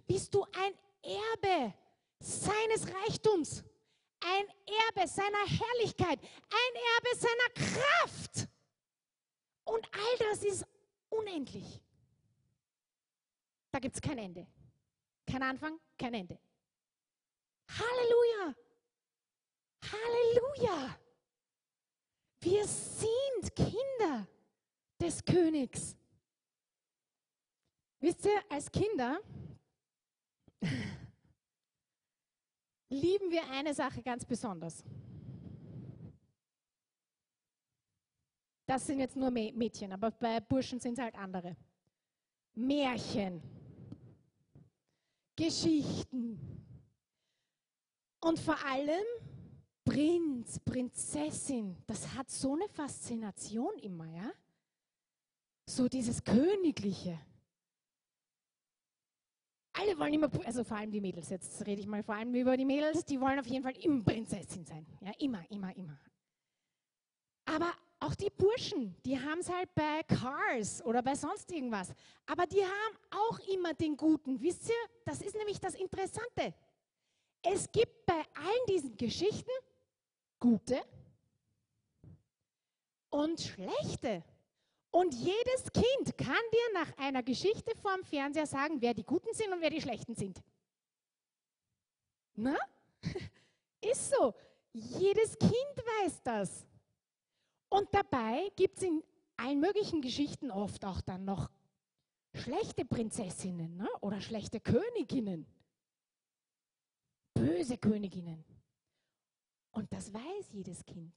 bist 0.07 0.33
du 0.35 0.45
ein 0.45 0.75
Erbe 1.03 1.75
seines 2.21 2.87
Reichtums 2.93 3.65
ein 4.21 4.47
Erbe 4.67 5.09
seiner 5.09 5.47
Herrlichkeit, 5.47 6.21
ein 6.21 6.75
Erbe 6.95 7.17
seiner 7.17 7.69
Kraft. 7.69 8.49
Und 9.65 9.87
all 9.93 10.19
das 10.19 10.43
ist 10.45 10.67
unendlich. 11.09 11.81
Da 13.71 13.79
gibt 13.79 13.97
es 13.97 14.01
kein 14.01 14.19
Ende. 14.19 14.47
Kein 15.27 15.43
Anfang, 15.43 15.79
kein 15.99 16.15
Ende. 16.15 16.39
Halleluja! 17.69 18.55
Halleluja! 19.93 20.99
Wir 22.41 22.67
sind 22.67 23.55
Kinder 23.55 24.27
des 25.01 25.25
Königs. 25.25 25.97
Wisst 28.07 28.25
ihr, 28.25 28.41
als 28.49 28.71
Kinder 28.71 29.19
lieben 32.89 33.33
wir 33.33 33.51
eine 33.51 33.75
Sache 33.75 34.01
ganz 34.01 34.25
besonders. 34.25 34.85
Das 38.65 38.87
sind 38.87 39.01
jetzt 39.01 39.17
nur 39.17 39.33
Mädchen, 39.33 39.93
aber 39.93 40.13
bei 40.13 40.39
Burschen 40.39 40.79
sind 40.79 40.97
es 40.97 41.03
halt 41.03 41.17
andere. 41.17 41.57
Märchen, 42.55 43.43
Geschichten 45.35 46.39
und 48.21 48.39
vor 48.39 48.65
allem 48.67 49.05
Prinz, 49.85 50.61
Prinzessin. 50.61 51.77
Das 51.89 52.15
hat 52.15 52.31
so 52.31 52.55
eine 52.55 52.69
Faszination 52.69 53.77
immer, 53.81 54.07
ja? 54.07 54.33
So 55.69 55.89
dieses 55.89 56.23
Königliche 56.23 57.19
alle 59.79 59.99
wollen 59.99 60.15
immer, 60.15 60.31
also 60.45 60.65
vor 60.65 60.77
allem 60.77 60.91
die 60.91 61.01
Mädels, 61.01 61.29
jetzt 61.29 61.65
rede 61.67 61.81
ich 61.81 61.87
mal 61.87 62.03
vor 62.03 62.15
allem 62.15 62.35
über 62.35 62.57
die 62.57 62.65
Mädels, 62.65 63.05
die 63.05 63.21
wollen 63.21 63.39
auf 63.39 63.47
jeden 63.47 63.63
Fall 63.63 63.77
immer 63.83 64.03
Prinzessin 64.03 64.65
sein. 64.65 64.87
Ja, 65.01 65.13
immer, 65.19 65.45
immer, 65.51 65.77
immer. 65.77 65.99
Aber 67.45 67.73
auch 68.01 68.15
die 68.15 68.31
Burschen, 68.31 68.95
die 69.05 69.19
haben 69.19 69.39
es 69.41 69.51
halt 69.51 69.75
bei 69.75 70.03
Cars 70.03 70.85
oder 70.85 71.03
bei 71.03 71.15
sonst 71.15 71.51
irgendwas. 71.51 71.93
Aber 72.27 72.47
die 72.47 72.63
haben 72.63 72.97
auch 73.11 73.39
immer 73.49 73.75
den 73.75 73.97
Guten. 73.97 74.41
Wisst 74.41 74.69
ihr, 74.69 74.75
das 75.05 75.21
ist 75.23 75.37
nämlich 75.37 75.61
das 75.61 75.75
Interessante. 75.75 76.55
Es 77.43 77.71
gibt 77.71 78.05
bei 78.07 78.23
allen 78.35 78.67
diesen 78.69 78.97
Geschichten 78.97 79.51
gute 80.39 80.83
und 83.11 83.41
schlechte. 83.41 84.25
Und 84.97 85.13
jedes 85.13 85.71
Kind 85.75 86.17
kann 86.17 86.43
dir 86.51 86.73
nach 86.73 86.97
einer 86.97 87.23
Geschichte 87.23 87.77
vorm 87.77 88.03
Fernseher 88.03 88.47
sagen, 88.47 88.81
wer 88.81 88.95
die 88.95 89.05
Guten 89.05 89.35
sind 89.35 89.53
und 89.53 89.61
wer 89.61 89.69
die 89.69 89.83
Schlechten 89.83 90.15
sind. 90.15 90.43
Na? 92.35 92.57
Ist 93.83 94.11
so. 94.11 94.33
Jedes 94.73 95.39
Kind 95.39 95.53
weiß 95.53 96.23
das. 96.23 96.65
Und 97.69 97.93
dabei 97.93 98.51
gibt 98.57 98.79
es 98.79 98.85
in 98.85 99.05
allen 99.37 99.61
möglichen 99.61 100.01
Geschichten 100.01 100.51
oft 100.51 100.83
auch 100.87 101.03
dann 101.03 101.27
noch 101.27 101.51
schlechte 102.33 102.87
Prinzessinnen 102.87 103.77
ne? 103.77 103.89
oder 104.01 104.23
schlechte 104.23 104.61
Königinnen. 104.61 105.45
Böse 107.35 107.77
Königinnen. 107.77 108.43
Und 109.73 109.93
das 109.93 110.11
weiß 110.15 110.53
jedes 110.53 110.83
Kind. 110.87 111.15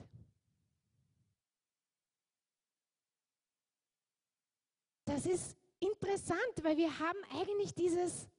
Das 5.09 5.25
ist 5.25 5.57
interessant, 5.79 6.53
weil 6.61 6.77
wir 6.77 6.99
haben 6.99 7.17
eigentlich 7.33 7.73
dieses 7.73 8.29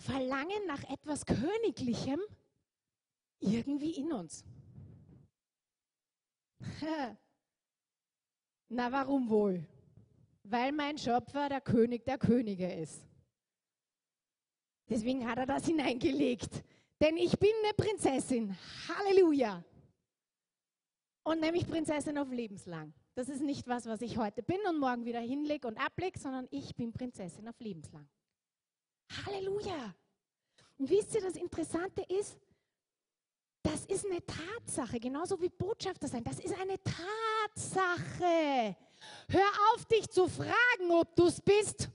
Verlangen 0.00 0.66
nach 0.66 0.82
etwas 0.90 1.24
Königlichem 1.24 2.20
irgendwie 3.38 3.92
in 3.92 4.12
uns. 4.12 4.44
Na, 8.68 8.90
warum 8.90 9.30
wohl? 9.30 9.64
Weil 10.42 10.72
mein 10.72 10.98
Schöpfer 10.98 11.48
der 11.48 11.60
König 11.60 12.04
der 12.04 12.18
Könige 12.18 12.72
ist. 12.72 13.06
Deswegen 14.88 15.28
hat 15.28 15.38
er 15.38 15.46
das 15.46 15.64
hineingelegt. 15.64 16.64
Denn 17.00 17.16
ich 17.16 17.38
bin 17.38 17.52
eine 17.62 17.72
Prinzessin. 17.74 18.56
Halleluja. 18.88 19.62
Und 21.22 21.40
nämlich 21.40 21.68
Prinzessin 21.68 22.18
auf 22.18 22.30
lebenslang. 22.32 22.92
Das 23.16 23.30
ist 23.30 23.40
nicht 23.40 23.66
was, 23.66 23.86
was 23.86 24.02
ich 24.02 24.18
heute 24.18 24.42
bin 24.42 24.60
und 24.68 24.78
morgen 24.78 25.06
wieder 25.06 25.20
hinlege 25.20 25.66
und 25.66 25.78
ablege, 25.78 26.18
sondern 26.18 26.46
ich 26.50 26.76
bin 26.76 26.92
Prinzessin 26.92 27.48
auf 27.48 27.58
lebenslang. 27.60 28.06
Halleluja. 29.24 29.94
Und 30.76 30.90
wisst 30.90 31.14
ihr, 31.14 31.22
das 31.22 31.36
Interessante 31.36 32.02
ist, 32.02 32.38
das 33.62 33.86
ist 33.86 34.04
eine 34.04 34.20
Tatsache, 34.26 35.00
genauso 35.00 35.40
wie 35.40 35.48
Botschafter 35.48 36.08
sein. 36.08 36.24
Das 36.24 36.38
ist 36.40 36.54
eine 36.60 36.76
Tatsache. 36.82 38.76
Hör 39.30 39.48
auf, 39.72 39.86
dich 39.86 40.10
zu 40.10 40.28
fragen, 40.28 40.90
ob 40.90 41.16
du 41.16 41.26
es 41.26 41.40
bist. 41.40 41.88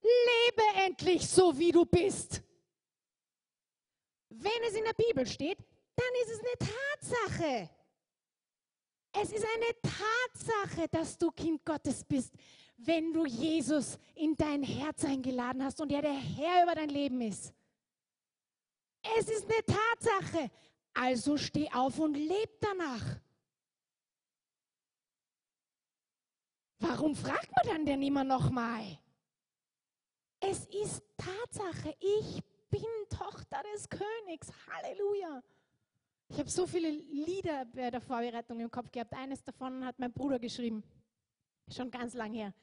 Lebe 0.00 0.86
endlich 0.86 1.28
so, 1.28 1.58
wie 1.58 1.70
du 1.70 1.84
bist. 1.84 2.42
Wenn 4.30 4.62
es 4.66 4.74
in 4.74 4.84
der 4.84 4.94
Bibel 4.94 5.26
steht, 5.26 5.58
dann 5.58 6.14
ist 6.22 6.30
es 6.30 6.40
eine 6.40 6.70
Tatsache. 7.28 7.81
Es 9.12 9.30
ist 9.30 9.44
eine 9.44 9.74
Tatsache, 9.82 10.88
dass 10.88 11.18
du 11.18 11.30
Kind 11.30 11.64
Gottes 11.64 12.02
bist, 12.04 12.32
wenn 12.78 13.12
du 13.12 13.26
Jesus 13.26 13.98
in 14.14 14.34
dein 14.36 14.62
Herz 14.62 15.04
eingeladen 15.04 15.62
hast 15.62 15.80
und 15.80 15.92
er 15.92 16.02
der 16.02 16.14
Herr 16.14 16.64
über 16.64 16.74
dein 16.74 16.88
Leben 16.88 17.20
ist. 17.20 17.52
Es 19.18 19.28
ist 19.28 19.44
eine 19.44 19.64
Tatsache. 19.64 20.50
Also 20.94 21.36
steh 21.36 21.70
auf 21.72 21.98
und 21.98 22.14
leb 22.14 22.60
danach. 22.60 23.20
Warum 26.78 27.14
fragt 27.14 27.50
man 27.56 27.74
dann 27.74 27.86
denn 27.86 28.02
immer 28.02 28.24
noch 28.24 28.50
mal? 28.50 28.98
Es 30.40 30.66
ist 30.66 31.02
Tatsache. 31.16 31.96
Ich 32.00 32.42
bin 32.68 32.84
Tochter 33.08 33.62
des 33.72 33.88
Königs. 33.88 34.48
Halleluja. 34.66 35.42
Ich 36.32 36.38
habe 36.38 36.48
so 36.48 36.66
viele 36.66 36.88
Lieder 36.88 37.66
bei 37.66 37.90
der 37.90 38.00
Vorbereitung 38.00 38.58
im 38.58 38.70
Kopf 38.70 38.90
gehabt. 38.90 39.12
Eines 39.12 39.44
davon 39.44 39.84
hat 39.84 39.98
mein 39.98 40.10
Bruder 40.10 40.38
geschrieben. 40.38 40.82
Schon 41.70 41.90
ganz 41.90 42.14
lang 42.14 42.32
her. 42.32 42.54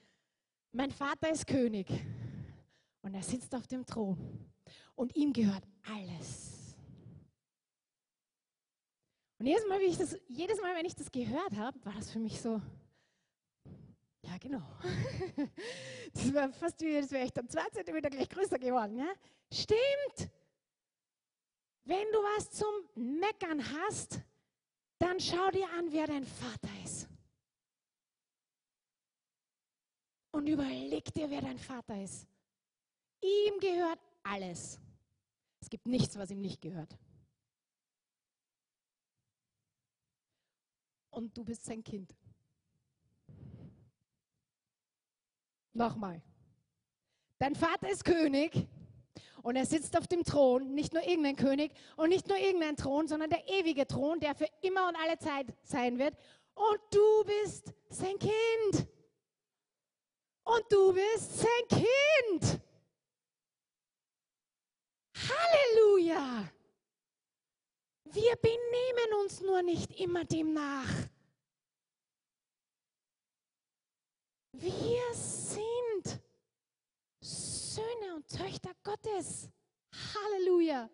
Mein 0.71 0.89
Vater 0.89 1.29
ist 1.29 1.45
König 1.45 1.87
und 3.03 3.13
er 3.13 3.21
sitzt 3.21 3.53
auf 3.53 3.67
dem 3.67 3.85
Thron 3.85 4.17
und 4.95 5.15
ihm 5.15 5.31
gehört 5.31 5.63
alles. 5.83 6.75
Und 9.37 9.45
jedes 9.45 9.67
Mal, 9.67 9.79
das, 9.85 10.17
jedes 10.27 10.59
Mal 10.59 10.75
wenn 10.75 10.85
ich 10.85 10.95
das 10.95 11.11
gehört 11.11 11.55
habe, 11.55 11.77
war 11.85 11.93
das 11.93 12.09
für 12.09 12.19
mich 12.19 12.41
so, 12.41 12.59
ja 14.23 14.35
genau. 14.39 14.63
Das 16.11 16.33
war 16.33 16.51
fast 16.53 16.81
wie, 16.81 16.99
das 16.99 17.11
wäre 17.11 17.25
ich 17.25 17.31
dann 17.31 17.47
zwei 17.47 17.69
Zentimeter 17.69 18.09
gleich 18.09 18.29
größer 18.29 18.57
geworden. 18.57 18.97
Ja? 18.97 19.13
Stimmt. 19.53 20.31
Wenn 21.89 22.11
du 22.11 22.19
was 22.19 22.51
zum 22.51 23.17
Meckern 23.19 23.67
hast, 23.73 24.21
dann 24.99 25.19
schau 25.19 25.49
dir 25.49 25.67
an, 25.71 25.91
wer 25.91 26.05
dein 26.05 26.23
Vater 26.23 26.69
ist. 26.83 27.09
Und 30.29 30.45
überleg 30.45 31.11
dir, 31.15 31.27
wer 31.31 31.41
dein 31.41 31.57
Vater 31.57 31.99
ist. 31.99 32.27
Ihm 33.21 33.59
gehört 33.59 33.99
alles. 34.21 34.79
Es 35.59 35.67
gibt 35.67 35.87
nichts, 35.87 36.15
was 36.15 36.29
ihm 36.29 36.41
nicht 36.41 36.61
gehört. 36.61 36.95
Und 41.09 41.35
du 41.35 41.43
bist 41.43 41.65
sein 41.65 41.83
Kind. 41.83 42.15
Nochmal. 45.73 46.21
Dein 47.39 47.55
Vater 47.55 47.89
ist 47.89 48.05
König 48.05 48.67
und 49.43 49.55
er 49.55 49.65
sitzt 49.65 49.97
auf 49.97 50.07
dem 50.07 50.23
Thron, 50.23 50.73
nicht 50.73 50.93
nur 50.93 51.03
irgendein 51.03 51.35
König 51.35 51.71
und 51.95 52.09
nicht 52.09 52.27
nur 52.27 52.37
irgendein 52.37 52.75
Thron, 52.75 53.07
sondern 53.07 53.29
der 53.29 53.47
ewige 53.47 53.87
Thron, 53.87 54.19
der 54.19 54.35
für 54.35 54.47
immer 54.61 54.87
und 54.87 54.95
alle 54.95 55.17
Zeit 55.17 55.47
sein 55.63 55.97
wird. 55.99 56.15
Und 56.55 56.79
du 56.91 57.23
bist 57.25 57.73
sein 57.89 58.17
Kind. 58.19 58.87
Und 60.43 60.65
du 60.69 60.93
bist 60.93 61.39
sein 61.39 61.67
Kind. 61.69 62.61
Halleluja. 65.15 66.49
Wir 68.05 68.35
benehmen 68.37 69.21
uns 69.21 69.41
nur 69.41 69.61
nicht 69.61 69.99
immer 69.99 70.25
dem 70.25 70.53
nach. 70.53 70.89
Wir 74.53 75.13
sind 75.13 76.19
Söhne 77.75 78.15
und 78.15 78.27
Töchter 78.27 78.71
Gottes. 78.83 79.49
Halleluja. 79.91 80.89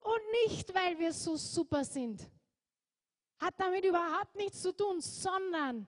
Und 0.00 0.20
nicht, 0.44 0.74
weil 0.74 0.98
wir 0.98 1.12
so 1.12 1.36
super 1.36 1.84
sind. 1.84 2.28
Hat 3.38 3.54
damit 3.58 3.84
überhaupt 3.84 4.34
nichts 4.36 4.62
zu 4.62 4.72
tun, 4.76 5.00
sondern 5.00 5.86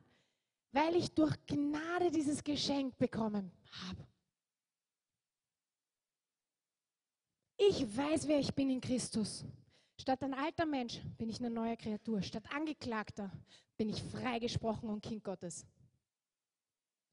weil 0.72 0.96
ich 0.96 1.12
durch 1.14 1.35
Gnade 1.46 2.11
dieses 2.11 2.42
Geschenk 2.42 2.96
bekommen 2.98 3.53
habe. 3.87 4.07
Ich 7.57 7.96
weiß, 7.96 8.27
wer 8.27 8.40
ich 8.40 8.53
bin 8.53 8.70
in 8.70 8.81
Christus. 8.81 9.44
Statt 10.00 10.22
ein 10.22 10.35
alter 10.35 10.66
Mensch 10.66 11.00
bin 11.16 11.29
ich 11.29 11.38
eine 11.38 11.50
neue 11.50 11.77
Kreatur. 11.77 12.20
Statt 12.22 12.44
Angeklagter 12.53 13.31
bin 13.77 13.88
ich 13.88 14.03
freigesprochen 14.03 14.88
und 14.90 15.00
Kind 15.00 15.22
Gottes. 15.22 15.64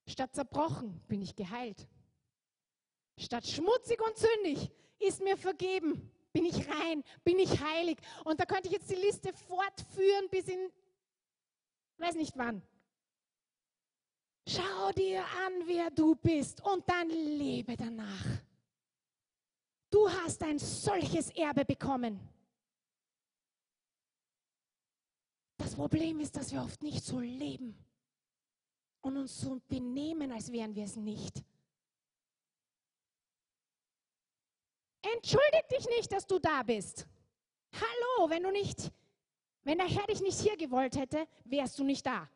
Statt 0.08 0.34
zerbrochen 0.34 1.00
bin 1.08 1.22
ich 1.22 1.36
geheilt. 1.36 1.88
Statt 3.22 3.46
schmutzig 3.46 4.02
und 4.02 4.18
sündig 4.18 4.72
ist 5.00 5.22
mir 5.22 5.38
vergeben. 5.38 6.12
Bin 6.34 6.46
ich 6.46 6.68
rein, 6.68 7.04
bin 7.24 7.40
ich 7.40 7.62
heilig. 7.62 7.98
Und 8.24 8.40
da 8.40 8.46
könnte 8.46 8.68
ich 8.68 8.74
jetzt 8.74 8.90
die 8.90 8.96
Liste 8.96 9.32
fortführen 9.34 10.28
bis 10.30 10.48
in, 10.48 10.72
weiß 11.98 12.16
nicht 12.16 12.38
wann. 12.38 12.62
Schau 14.48 14.92
dir 14.94 15.24
an, 15.24 15.68
wer 15.68 15.92
du 15.92 16.16
bist 16.16 16.66
und 16.66 16.88
dann 16.90 17.10
lebe 17.10 17.76
danach. 17.76 18.26
Du 19.92 20.10
hast 20.10 20.42
ein 20.44 20.58
solches 20.58 21.30
Erbe 21.32 21.66
bekommen. 21.66 22.20
Das 25.58 25.76
Problem 25.76 26.20
ist, 26.22 26.36
dass 26.36 26.52
wir 26.52 26.64
oft 26.64 26.82
nicht 26.82 27.04
so 27.04 27.20
leben 27.20 27.78
und 29.02 29.18
uns 29.18 29.40
so 29.40 29.62
benehmen, 29.68 30.32
als 30.32 30.52
wären 30.52 30.74
wir 30.74 30.86
es 30.86 30.96
nicht. 30.96 31.44
Entschuldig 35.02 35.64
dich 35.72 35.88
nicht, 35.88 36.12
dass 36.12 36.28
du 36.28 36.39
da 36.39 36.64
bist. 36.64 37.08
Hallo, 37.74 38.30
wenn 38.30 38.43
du 38.43 38.52
nicht, 38.52 38.91
wenn 39.64 39.78
der 39.78 39.88
Herr 39.88 40.06
dich 40.08 40.22
nicht 40.22 40.39
hier 40.39 40.58
gewollt 40.58 40.95
hätte, 40.95 41.28
wärst 41.45 41.80
du 41.80 41.84
nicht 41.84 42.06
da. 42.06 42.30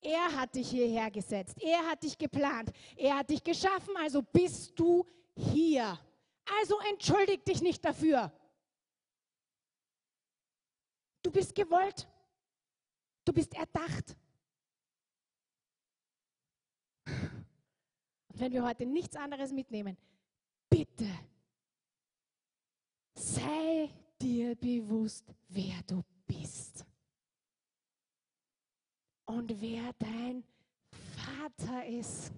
Er 0.00 0.32
hat 0.36 0.54
dich 0.54 0.70
hierher 0.70 1.10
gesetzt. 1.10 1.60
Er 1.60 1.84
hat 1.86 2.02
dich 2.02 2.16
geplant. 2.16 2.70
Er 2.96 3.18
hat 3.18 3.30
dich 3.30 3.42
geschaffen, 3.42 3.96
also 3.96 4.22
bist 4.22 4.78
du 4.78 5.04
hier. 5.34 5.98
Also 6.60 6.78
entschuldig 6.90 7.44
dich 7.44 7.60
nicht 7.60 7.84
dafür. 7.84 8.32
Du 11.22 11.30
bist 11.32 11.54
gewollt. 11.54 12.08
Du 13.24 13.32
bist 13.32 13.54
erdacht. 13.54 14.16
Und 18.28 18.40
wenn 18.40 18.52
wir 18.52 18.64
heute 18.64 18.86
nichts 18.86 19.16
anderes 19.16 19.52
mitnehmen, 19.52 19.96
bitte 20.98 21.10
sei 23.14 23.90
dir 24.20 24.54
bewusst, 24.56 25.32
wer 25.48 25.82
du 25.86 26.02
bist 26.26 26.84
und 29.26 29.60
wer 29.60 29.92
dein 29.94 30.44
Vater 31.16 31.86
ist. 31.86 32.32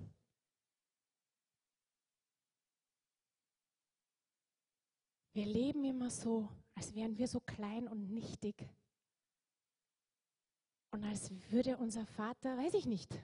Wir 5.32 5.46
leben 5.46 5.84
immer 5.84 6.10
so, 6.10 6.48
als 6.74 6.94
wären 6.94 7.16
wir 7.16 7.28
so 7.28 7.40
klein 7.40 7.88
und 7.88 8.10
nichtig. 8.10 8.68
Und 10.92 11.04
als 11.04 11.30
würde 11.50 11.76
unser 11.76 12.04
Vater, 12.04 12.56
weiß 12.58 12.74
ich 12.74 12.86
nicht, 12.86 13.14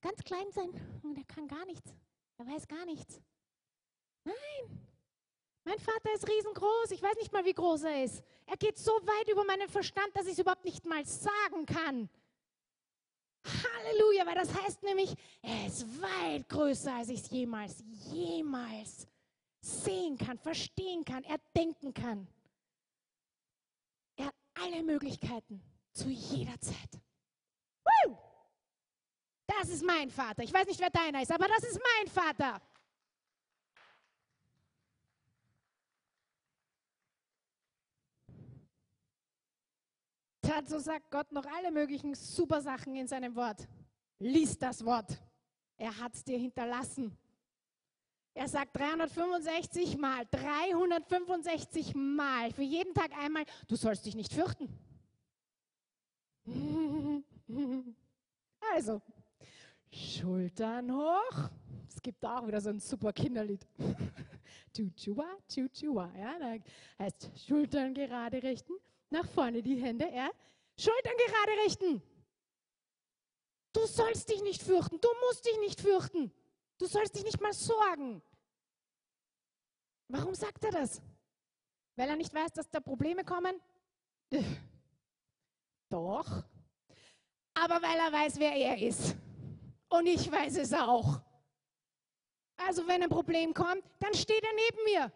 ganz 0.00 0.22
klein 0.22 0.50
sein 0.52 0.70
und 1.02 1.18
er 1.18 1.24
kann 1.24 1.48
gar 1.48 1.66
nichts. 1.66 1.92
Er 2.38 2.46
weiß 2.46 2.68
gar 2.68 2.84
nichts. 2.86 3.20
Nein, 4.24 4.34
Mein 5.64 5.78
Vater 5.78 6.12
ist 6.14 6.28
riesengroß. 6.28 6.90
Ich 6.90 7.02
weiß 7.02 7.16
nicht 7.16 7.32
mal, 7.32 7.44
wie 7.44 7.54
groß 7.54 7.84
er 7.84 8.04
ist. 8.04 8.22
Er 8.46 8.56
geht 8.56 8.78
so 8.78 8.92
weit 8.92 9.28
über 9.30 9.44
meinen 9.44 9.68
Verstand, 9.68 10.10
dass 10.14 10.26
ich 10.26 10.32
es 10.32 10.38
überhaupt 10.38 10.64
nicht 10.64 10.84
mal 10.86 11.04
sagen 11.04 11.66
kann. 11.66 12.08
Halleluja, 13.44 14.26
weil 14.26 14.34
das 14.34 14.54
heißt 14.54 14.82
nämlich, 14.82 15.14
er 15.42 15.66
ist 15.66 15.86
weit 16.00 16.48
größer, 16.48 16.94
als 16.94 17.10
ich 17.10 17.20
es 17.20 17.30
jemals, 17.30 17.82
jemals 18.12 19.06
sehen 19.60 20.16
kann, 20.16 20.38
verstehen 20.38 21.04
kann, 21.04 21.24
erdenken 21.24 21.92
kann. 21.92 22.26
Er 24.16 24.26
hat 24.26 24.34
alle 24.54 24.82
Möglichkeiten 24.82 25.62
zu 25.92 26.08
jeder 26.08 26.58
Zeit. 26.60 27.00
Woo! 27.84 28.16
Das 29.46 29.68
ist 29.68 29.84
mein 29.84 30.10
Vater. 30.10 30.42
Ich 30.42 30.52
weiß 30.52 30.66
nicht, 30.66 30.80
wer 30.80 30.90
deiner 30.90 31.22
ist, 31.22 31.32
aber 31.32 31.46
das 31.48 31.64
ist 31.64 31.80
mein 31.80 32.08
Vater. 32.08 32.60
Dazu 40.46 40.78
sagt 40.78 41.10
Gott 41.10 41.32
noch 41.32 41.46
alle 41.46 41.70
möglichen 41.70 42.14
super 42.14 42.60
Sachen 42.60 42.94
in 42.96 43.06
seinem 43.06 43.34
Wort. 43.34 43.66
Lies 44.18 44.58
das 44.58 44.84
Wort. 44.84 45.18
Er 45.76 45.96
hat 45.98 46.14
es 46.14 46.24
dir 46.24 46.38
hinterlassen. 46.38 47.16
Er 48.34 48.48
sagt 48.48 48.76
365 48.76 49.96
Mal, 49.96 50.26
365 50.30 51.94
Mal, 51.94 52.52
für 52.52 52.62
jeden 52.62 52.92
Tag 52.92 53.12
einmal, 53.16 53.44
du 53.68 53.76
sollst 53.76 54.04
dich 54.06 54.14
nicht 54.14 54.32
fürchten. 54.32 54.68
Also, 58.72 59.02
Schultern 59.92 60.90
hoch. 60.90 61.50
Es 61.86 62.00
gibt 62.02 62.24
auch 62.24 62.46
wieder 62.46 62.60
so 62.60 62.70
ein 62.70 62.80
super 62.80 63.12
Kinderlied. 63.12 63.64
Chuchua, 64.74 65.36
chuchua. 65.48 66.10
Ja, 66.18 66.38
da 66.38 66.56
heißt 66.98 67.30
Schultern 67.46 67.94
gerade 67.94 68.42
richten, 68.42 68.72
nach 69.14 69.28
vorne 69.28 69.62
die 69.62 69.76
Hände, 69.76 70.10
ja. 70.12 70.30
Schultern 70.76 71.16
gerade 71.16 71.52
richten. 71.64 72.02
Du 73.72 73.86
sollst 73.86 74.28
dich 74.28 74.42
nicht 74.42 74.62
fürchten, 74.62 75.00
du 75.00 75.08
musst 75.26 75.46
dich 75.46 75.58
nicht 75.60 75.80
fürchten. 75.80 76.32
Du 76.78 76.86
sollst 76.86 77.14
dich 77.14 77.24
nicht 77.24 77.40
mal 77.40 77.52
sorgen. 77.52 78.22
Warum 80.08 80.34
sagt 80.34 80.64
er 80.64 80.72
das? 80.72 81.00
Weil 81.96 82.08
er 82.08 82.16
nicht 82.16 82.34
weiß, 82.34 82.52
dass 82.52 82.68
da 82.68 82.80
Probleme 82.80 83.24
kommen? 83.24 83.60
Doch. 85.88 86.44
Aber 87.54 87.80
weil 87.82 87.98
er 87.98 88.12
weiß, 88.12 88.38
wer 88.38 88.52
er 88.52 88.76
ist. 88.78 89.16
Und 89.88 90.06
ich 90.06 90.30
weiß 90.30 90.56
es 90.56 90.72
auch. 90.72 91.20
Also 92.56 92.86
wenn 92.88 93.02
ein 93.02 93.08
Problem 93.08 93.54
kommt, 93.54 93.84
dann 94.00 94.14
steht 94.14 94.42
er 94.42 94.54
neben 94.54 94.84
mir 94.84 95.12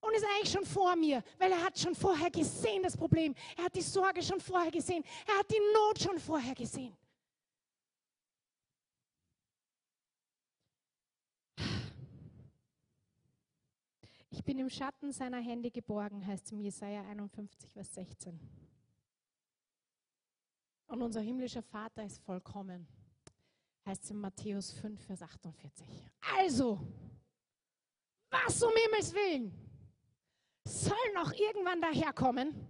und 0.00 0.14
ist 0.14 0.24
eigentlich 0.24 0.52
schon 0.52 0.64
vor 0.64 0.94
mir, 0.96 1.22
weil 1.38 1.52
er 1.52 1.62
hat 1.62 1.78
schon 1.78 1.94
vorher 1.94 2.30
gesehen 2.30 2.82
das 2.82 2.96
Problem. 2.96 3.34
Er 3.56 3.64
hat 3.64 3.74
die 3.74 3.82
Sorge 3.82 4.22
schon 4.22 4.40
vorher 4.40 4.70
gesehen. 4.70 5.04
Er 5.26 5.38
hat 5.38 5.50
die 5.50 5.60
Not 5.72 6.00
schon 6.00 6.18
vorher 6.18 6.54
gesehen. 6.54 6.96
Ich 14.30 14.44
bin 14.44 14.58
im 14.58 14.68
Schatten 14.68 15.12
seiner 15.12 15.40
Hände 15.40 15.70
geborgen, 15.70 16.24
heißt 16.24 16.46
es 16.46 16.52
im 16.52 16.60
Jesaja 16.60 17.02
51, 17.02 17.72
Vers 17.72 17.94
16. 17.94 18.38
Und 20.88 21.02
unser 21.02 21.20
himmlischer 21.20 21.62
Vater 21.62 22.04
ist 22.04 22.20
vollkommen 22.20 22.86
heißt 23.86 24.04
es 24.04 24.10
in 24.10 24.18
Matthäus 24.18 24.72
5, 24.72 25.00
Vers 25.00 25.22
48. 25.22 25.86
Also, 26.36 26.80
was 28.30 28.62
um 28.62 28.72
Himmels 28.84 29.14
Willen 29.14 29.65
soll 30.66 31.12
noch 31.14 31.32
irgendwann 31.32 31.80
daherkommen, 31.80 32.68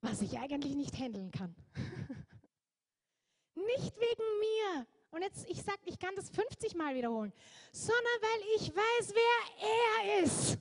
was 0.00 0.20
ich 0.20 0.38
eigentlich 0.38 0.74
nicht 0.74 0.98
handeln 0.98 1.30
kann. 1.30 1.54
nicht 3.54 3.96
wegen 3.96 4.38
mir. 4.40 4.86
Und 5.10 5.22
jetzt, 5.22 5.48
ich 5.48 5.62
sage, 5.62 5.80
ich 5.84 5.98
kann 5.98 6.14
das 6.16 6.28
50 6.30 6.74
Mal 6.74 6.94
wiederholen, 6.94 7.32
sondern 7.72 8.04
weil 8.20 8.40
ich 8.56 8.74
weiß, 8.74 9.14
wer 9.14 9.68
er 9.68 10.24
ist. 10.24 10.58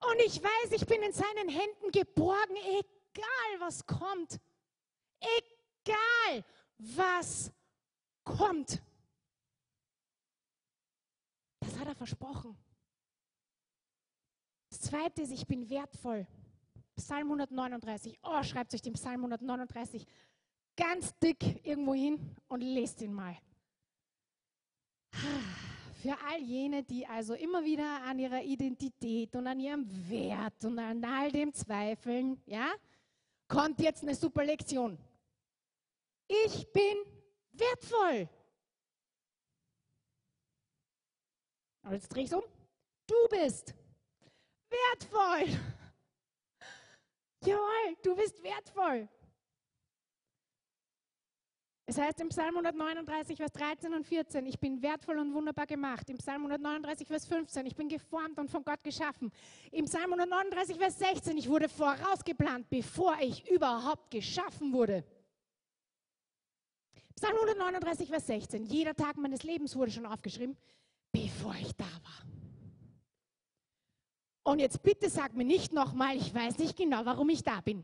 Und 0.00 0.20
ich 0.20 0.42
weiß, 0.42 0.72
ich 0.72 0.86
bin 0.86 1.02
in 1.02 1.12
seinen 1.12 1.48
Händen 1.48 1.90
geborgen, 1.92 2.56
egal 2.56 3.60
was 3.60 3.86
kommt. 3.86 4.40
Egal, 5.20 6.44
was 6.78 7.52
kommt. 8.24 8.80
Das 11.68 11.78
hat 11.78 11.86
er 11.86 11.94
versprochen. 11.94 12.56
Das 14.70 14.80
zweite 14.80 15.20
ist, 15.20 15.32
ich 15.32 15.46
bin 15.46 15.68
wertvoll. 15.68 16.26
Psalm 16.96 17.26
139. 17.26 18.18
Oh, 18.22 18.42
schreibt 18.42 18.72
euch 18.72 18.80
den 18.80 18.94
Psalm 18.94 19.20
139 19.20 20.06
ganz 20.76 21.14
dick 21.18 21.66
irgendwo 21.66 21.92
hin 21.92 22.36
und 22.48 22.62
lest 22.62 23.02
ihn 23.02 23.12
mal. 23.12 23.36
Für 26.02 26.16
all 26.26 26.40
jene, 26.40 26.84
die 26.84 27.06
also 27.06 27.34
immer 27.34 27.62
wieder 27.64 28.02
an 28.02 28.18
ihrer 28.18 28.42
Identität 28.42 29.34
und 29.36 29.46
an 29.46 29.60
ihrem 29.60 29.84
Wert 30.08 30.64
und 30.64 30.78
an 30.78 31.04
all 31.04 31.30
dem 31.30 31.52
zweifeln, 31.52 32.40
ja, 32.46 32.72
kommt 33.46 33.80
jetzt 33.80 34.04
eine 34.04 34.14
super 34.14 34.44
Lektion. 34.44 34.96
Ich 36.28 36.72
bin 36.72 36.96
wertvoll. 37.52 38.28
Und 41.88 41.94
jetzt 41.94 42.08
drehe 42.08 42.24
ich 42.24 42.30
es 42.30 42.36
um. 42.36 42.44
Du 43.06 43.28
bist 43.30 43.74
wertvoll. 44.68 45.58
Jawohl, 47.46 47.96
du 48.02 48.14
bist 48.14 48.42
wertvoll. 48.42 49.08
Es 51.86 51.96
heißt 51.96 52.20
im 52.20 52.28
Psalm 52.28 52.50
139, 52.58 53.38
Vers 53.38 53.52
13 53.52 53.94
und 53.94 54.04
14, 54.06 54.44
ich 54.44 54.60
bin 54.60 54.82
wertvoll 54.82 55.16
und 55.16 55.32
wunderbar 55.32 55.66
gemacht. 55.66 56.10
Im 56.10 56.18
Psalm 56.18 56.42
139, 56.42 57.08
Vers 57.08 57.24
15, 57.24 57.64
ich 57.64 57.74
bin 57.74 57.88
geformt 57.88 58.38
und 58.38 58.50
von 58.50 58.62
Gott 58.62 58.84
geschaffen. 58.84 59.32
Im 59.72 59.86
Psalm 59.86 60.12
139, 60.12 60.76
Vers 60.76 60.98
16, 60.98 61.38
ich 61.38 61.48
wurde 61.48 61.70
vorausgeplant, 61.70 62.68
bevor 62.68 63.16
ich 63.22 63.50
überhaupt 63.50 64.10
geschaffen 64.10 64.74
wurde. 64.74 65.02
Psalm 67.16 67.36
139, 67.36 68.10
Vers 68.10 68.26
16. 68.26 68.66
Jeder 68.66 68.94
Tag 68.94 69.16
meines 69.16 69.42
Lebens 69.42 69.74
wurde 69.74 69.90
schon 69.90 70.04
aufgeschrieben, 70.04 70.58
bevor 71.12 71.54
ich 71.54 71.74
da 71.76 71.84
war. 71.84 72.22
Und 74.44 74.60
jetzt 74.60 74.82
bitte 74.82 75.10
sag 75.10 75.34
mir 75.34 75.44
nicht 75.44 75.72
nochmal, 75.72 76.16
ich 76.16 76.34
weiß 76.34 76.58
nicht 76.58 76.76
genau, 76.76 77.04
warum 77.04 77.28
ich 77.28 77.42
da 77.42 77.60
bin. 77.60 77.82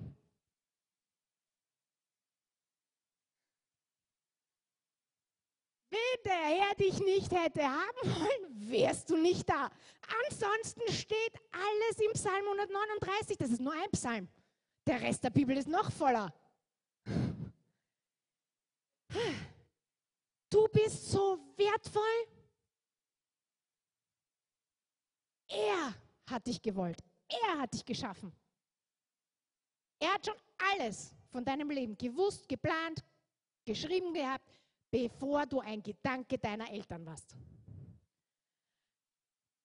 Wenn 5.91 6.23
der 6.25 6.33
Herr 6.33 6.75
dich 6.75 6.99
nicht 7.01 7.31
hätte 7.31 7.63
haben 7.63 7.99
wollen, 8.03 8.71
wärst 8.71 9.11
du 9.11 9.17
nicht 9.17 9.49
da. 9.49 9.71
Ansonsten 10.27 10.91
steht 10.93 11.35
alles 11.53 12.01
im 12.05 12.13
Psalm 12.15 12.45
139. 12.49 13.37
Das 13.37 13.51
ist 13.51 13.61
nur 13.61 13.75
ein 13.75 13.91
Psalm. 13.93 14.29
Der 14.87 15.01
Rest 15.01 15.23
der 15.23 15.31
Bibel 15.31 15.57
ist 15.57 15.69
noch 15.69 15.93
voller. 15.93 16.35
Du 20.51 20.69
bist 20.69 21.11
so 21.11 21.39
wertvoll. 21.57 22.03
Er 25.49 25.95
hat 26.31 26.47
dich 26.47 26.61
gewollt. 26.61 27.03
Er 27.29 27.59
hat 27.59 27.73
dich 27.73 27.85
geschaffen. 27.85 28.33
Er 29.99 30.15
hat 30.15 30.27
schon 30.27 30.37
alles 30.73 31.15
von 31.31 31.45
deinem 31.45 31.71
Leben 31.71 31.97
gewusst, 31.97 32.49
geplant, 32.49 33.03
geschrieben 33.65 34.13
gehabt, 34.13 34.49
bevor 34.91 35.47
du 35.47 35.61
ein 35.61 35.83
Gedanke 35.83 36.39
deiner 36.39 36.71
Eltern 36.71 37.05
warst. 37.07 37.35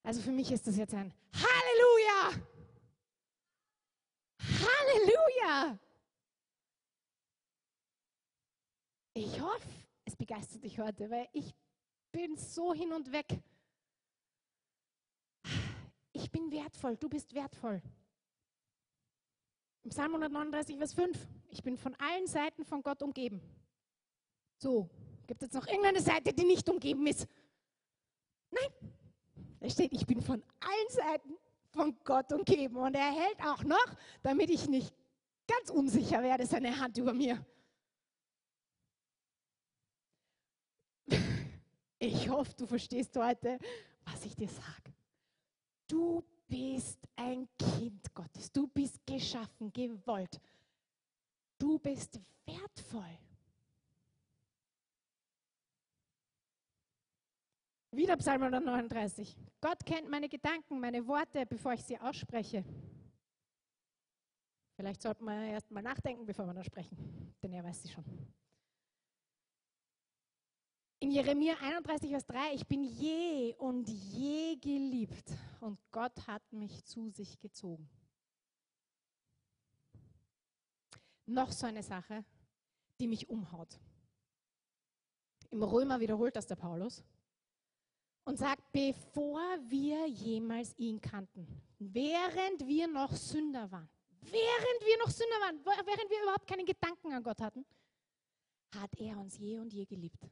Also 0.04 0.22
für 0.22 0.32
mich 0.32 0.52
ist 0.52 0.66
das 0.66 0.78
jetzt 0.78 0.94
ein 0.94 1.14
Halleluja! 1.34 2.48
Halleluja! 4.40 5.80
Ich 9.14 9.42
hoffe, 9.42 9.68
es 10.06 10.16
begeistert 10.16 10.64
dich 10.64 10.80
heute, 10.80 11.10
weil 11.10 11.28
ich 11.34 11.54
bin 12.12 12.38
so 12.38 12.74
hin 12.74 12.94
und 12.94 13.12
weg. 13.12 13.40
Ich 16.22 16.30
bin 16.30 16.52
wertvoll, 16.52 16.98
du 16.98 17.08
bist 17.08 17.34
wertvoll. 17.34 17.82
Im 19.84 19.90
Psalm 19.90 20.16
139, 20.16 20.78
Vers 20.78 20.94
5, 20.94 21.18
ich 21.50 21.64
bin 21.64 21.78
von 21.78 21.96
allen 21.96 22.28
Seiten 22.28 22.66
von 22.66 22.84
Gott 22.84 23.02
umgeben. 23.02 23.42
So, 24.58 24.90
gibt 25.28 25.42
es 25.42 25.54
noch 25.54 25.66
irgendeine 25.66 26.02
Seite, 26.02 26.34
die 26.34 26.44
nicht 26.44 26.68
umgeben 26.68 27.08
ist? 27.08 27.26
Nein, 28.52 28.92
da 29.62 29.70
steht, 29.70 29.94
ich 29.94 30.06
bin 30.06 30.22
von 30.22 30.44
allen 30.60 30.90
Seiten 30.90 31.38
von 31.72 31.98
Gott 32.04 32.34
umgeben 32.34 32.76
und 32.76 32.96
er 32.96 33.12
hält 33.12 33.40
auch 33.46 33.64
noch, 33.64 33.96
damit 34.22 34.50
ich 34.50 34.68
nicht 34.68 34.94
ganz 35.48 35.70
unsicher 35.70 36.22
werde, 36.22 36.46
seine 36.46 36.78
Hand 36.78 36.98
über 36.98 37.14
mir. 37.14 37.44
Ich 42.02 42.30
hoffe, 42.30 42.54
du 42.56 42.66
verstehst 42.66 43.18
heute, 43.18 43.60
was 44.06 44.24
ich 44.24 44.34
dir 44.34 44.48
sage. 44.48 44.94
Du 45.90 46.24
bist 46.48 47.00
ein 47.16 47.50
Kind 47.58 48.14
Gottes. 48.14 48.52
Du 48.52 48.68
bist 48.68 49.06
geschaffen, 49.06 49.74
gewollt. 49.74 50.40
Du 51.58 51.80
bist 51.80 52.20
wertvoll. 52.46 53.18
Wieder 57.92 58.16
Psalm 58.18 58.44
139. 58.44 59.36
Gott 59.60 59.84
kennt 59.84 60.10
meine 60.10 60.30
Gedanken, 60.30 60.80
meine 60.80 61.06
Worte, 61.08 61.46
bevor 61.48 61.74
ich 61.74 61.84
sie 61.84 62.00
ausspreche. 62.00 62.64
Vielleicht 64.76 65.02
sollte 65.02 65.24
man 65.24 65.44
erst 65.44 65.72
mal 65.72 65.82
nachdenken, 65.82 66.26
bevor 66.26 66.46
wir 66.46 66.54
da 66.54 66.64
sprechen, 66.64 67.36
denn 67.42 67.52
er 67.52 67.64
weiß 67.64 67.82
sie 67.82 67.90
schon. 67.90 68.06
In 71.02 71.12
Jeremia 71.12 71.56
31, 71.62 72.10
Vers 72.10 72.26
3, 72.26 72.56
ich 72.56 72.68
bin 72.68 72.84
je 72.84 73.56
und 73.58 73.88
je 73.88 74.58
geliebt 74.58 75.32
und 75.62 75.80
Gott 75.91 76.28
hat 76.28 76.41
mich 76.52 76.84
zu 76.84 77.10
sich 77.10 77.39
gezogen. 77.39 77.89
Noch 81.26 81.54
so 81.54 81.68
eine 81.68 81.84
Sache, 81.84 82.26
die 83.00 83.08
mich 83.08 83.30
umhaut. 83.30 83.80
Im 85.52 85.64
Römer 85.64 86.02
wiederholt 86.02 86.36
das 86.36 86.47
der 86.47 86.58
Paulus 86.58 87.02
und 88.26 88.38
sagt, 88.38 88.70
bevor 88.74 89.39
wir 89.70 90.06
jemals 90.06 90.78
ihn 90.78 91.00
kannten, 91.00 91.47
während 91.80 92.68
wir 92.68 92.89
noch 92.89 93.14
Sünder 93.14 93.72
waren, 93.72 93.89
während 94.20 94.82
wir 94.86 94.97
noch 94.97 95.10
Sünder 95.10 95.36
waren, 95.36 95.66
während 95.86 96.10
wir 96.10 96.24
überhaupt 96.24 96.45
keinen 96.45 96.66
Gedanken 96.66 97.14
an 97.14 97.24
Gott 97.24 97.39
hatten, 97.39 97.66
hat 98.76 98.93
er 98.97 99.18
uns 99.18 99.38
je 99.38 99.60
und 99.60 99.74
je 99.74 99.86
geliebt. 99.86 100.30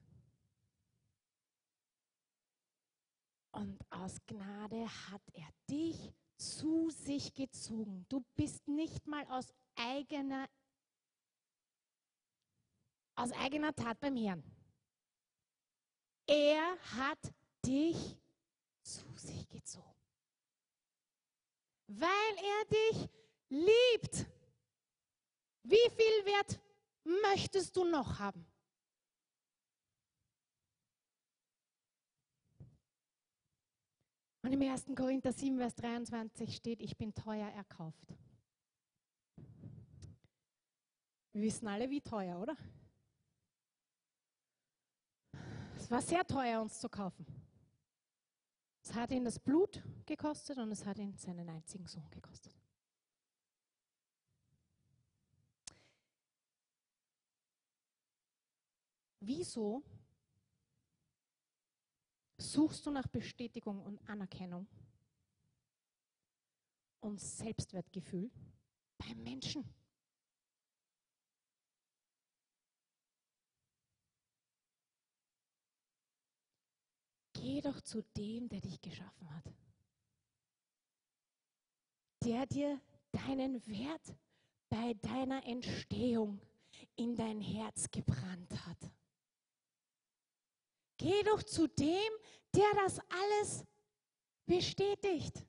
Und 3.58 3.80
aus 3.90 4.24
Gnade 4.28 4.88
hat 5.10 5.22
er 5.34 5.50
dich 5.68 6.14
zu 6.38 6.92
sich 6.92 7.34
gezogen. 7.34 8.06
Du 8.08 8.24
bist 8.36 8.68
nicht 8.68 9.08
mal 9.08 9.26
aus 9.30 9.52
eigener, 9.76 10.48
aus 13.16 13.32
eigener 13.32 13.74
Tat 13.74 14.00
beim 14.00 14.16
Herrn. 14.16 14.44
Er 16.28 16.78
hat 16.98 17.34
dich 17.66 18.20
zu 18.84 19.12
sich 19.16 19.50
gezogen. 19.50 20.04
Weil 21.88 22.36
er 22.38 22.66
dich 22.66 23.10
liebt. 23.50 24.28
Wie 25.64 25.90
viel 25.96 26.26
Wert 26.26 26.60
möchtest 27.04 27.76
du 27.76 27.86
noch 27.86 28.20
haben? 28.20 28.46
Und 34.48 34.54
im 34.54 34.62
1. 34.62 34.86
Korinther 34.96 35.34
7, 35.34 35.58
Vers 35.58 35.76
23 35.76 36.56
steht, 36.56 36.82
ich 36.82 36.96
bin 36.96 37.14
teuer 37.14 37.50
erkauft. 37.50 38.16
Wir 41.34 41.42
wissen 41.42 41.68
alle, 41.68 41.90
wie 41.90 42.00
teuer, 42.00 42.40
oder? 42.40 42.56
Es 45.76 45.92
war 45.92 46.02
sehr 46.02 46.26
teuer, 46.26 46.62
uns 46.62 46.80
zu 46.80 46.88
kaufen. 46.88 47.26
Es 48.82 48.94
hat 48.94 49.12
ihn 49.12 49.26
das 49.26 49.38
Blut 49.38 49.84
gekostet 50.06 50.58
und 50.60 50.72
es 50.72 50.86
hat 50.86 50.98
ihn 50.98 51.18
seinen 51.18 51.50
einzigen 51.50 51.86
Sohn 51.86 52.10
gekostet. 52.10 52.56
Wieso 59.20 59.84
suchst 62.38 62.86
du 62.86 62.92
nach 62.92 63.08
Bestätigung 63.08 63.82
und 63.84 64.00
Anerkennung 64.10 64.68
und 67.00 67.20
Selbstwertgefühl 67.20 68.30
beim 68.98 69.24
Menschen? 69.24 69.64
Geh 77.34 77.62
doch 77.62 77.80
zu 77.82 78.02
dem, 78.16 78.50
der 78.50 78.62
dich 78.62 78.82
geschaffen 78.82 79.34
hat. 79.34 79.54
Der 82.24 82.46
dir 82.46 82.82
deinen 83.12 83.66
Wert 83.68 84.16
bei 84.70 84.94
deiner 84.96 85.46
Entstehung 85.46 86.42
in 86.96 87.16
dein 87.16 87.40
Herz 87.40 87.90
gebrannt 87.90 88.52
hat. 88.66 88.92
Geh 90.98 91.24
doch 91.24 91.44
zu 91.44 91.68
dem, 91.68 92.12
der 92.56 92.70
das 92.84 93.00
alles 93.10 93.64
bestätigt. 94.46 95.46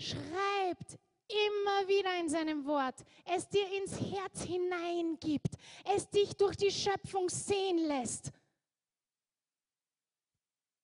Schreibt 0.00 0.98
immer 1.28 1.88
wieder 1.88 2.18
in 2.20 2.28
seinem 2.28 2.64
Wort, 2.64 3.04
es 3.24 3.48
dir 3.48 3.66
ins 3.76 4.00
Herz 4.00 4.42
hineingibt, 4.42 5.54
es 5.84 6.08
dich 6.08 6.34
durch 6.36 6.56
die 6.56 6.70
Schöpfung 6.70 7.28
sehen 7.28 7.78
lässt. 7.78 8.32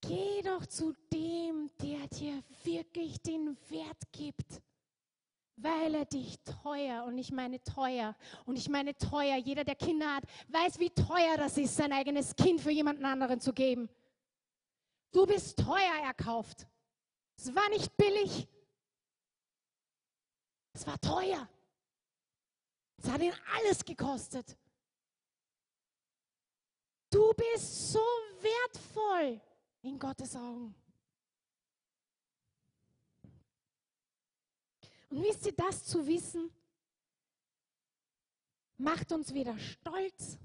Geh 0.03 0.43
doch 0.43 0.67
zu 0.67 0.95
dem, 1.11 1.71
der 1.81 2.07
dir 2.09 2.43
wirklich 2.65 3.23
den 3.23 3.57
Wert 3.71 4.03
gibt, 4.13 4.61
weil 5.57 5.95
er 5.95 6.05
dich 6.05 6.39
teuer, 6.63 7.05
und 7.05 7.17
ich 7.19 7.31
meine 7.31 7.63
teuer, 7.63 8.17
und 8.45 8.57
ich 8.57 8.69
meine 8.69 8.97
teuer, 8.97 9.37
jeder, 9.37 9.65
der 9.65 9.77
Kinder 9.77 10.17
hat, 10.17 10.25
weiß, 10.49 10.79
wie 10.79 10.91
teuer 10.91 11.37
das 11.37 11.57
ist, 11.59 11.77
sein 11.77 11.93
eigenes 11.93 12.35
Kind 12.35 12.61
für 12.61 12.71
jemanden 12.71 13.05
anderen 13.05 13.41
zu 13.41 13.53
geben. 13.53 13.89
Du 15.13 15.27
bist 15.27 15.59
teuer 15.59 16.03
erkauft. 16.05 16.67
Es 17.37 17.55
war 17.55 17.69
nicht 17.69 17.97
billig. 17.97 18.49
Es 20.73 20.87
war 20.87 21.01
teuer. 21.01 21.49
Es 22.97 23.09
hat 23.09 23.21
ihn 23.21 23.35
alles 23.57 23.85
gekostet. 23.85 24.57
Du 27.11 27.33
bist 27.35 27.93
so 27.93 28.01
wertvoll 28.41 29.41
in 29.83 29.99
Gottes 29.99 30.35
Augen. 30.35 30.75
Und 35.11 35.23
wisst 35.23 35.47
ihr, 35.47 35.53
das 35.53 35.85
zu 35.85 36.07
wissen, 36.07 36.51
macht 38.79 39.13
uns 39.13 39.33
wieder 39.35 39.59
stolz. 39.59 40.39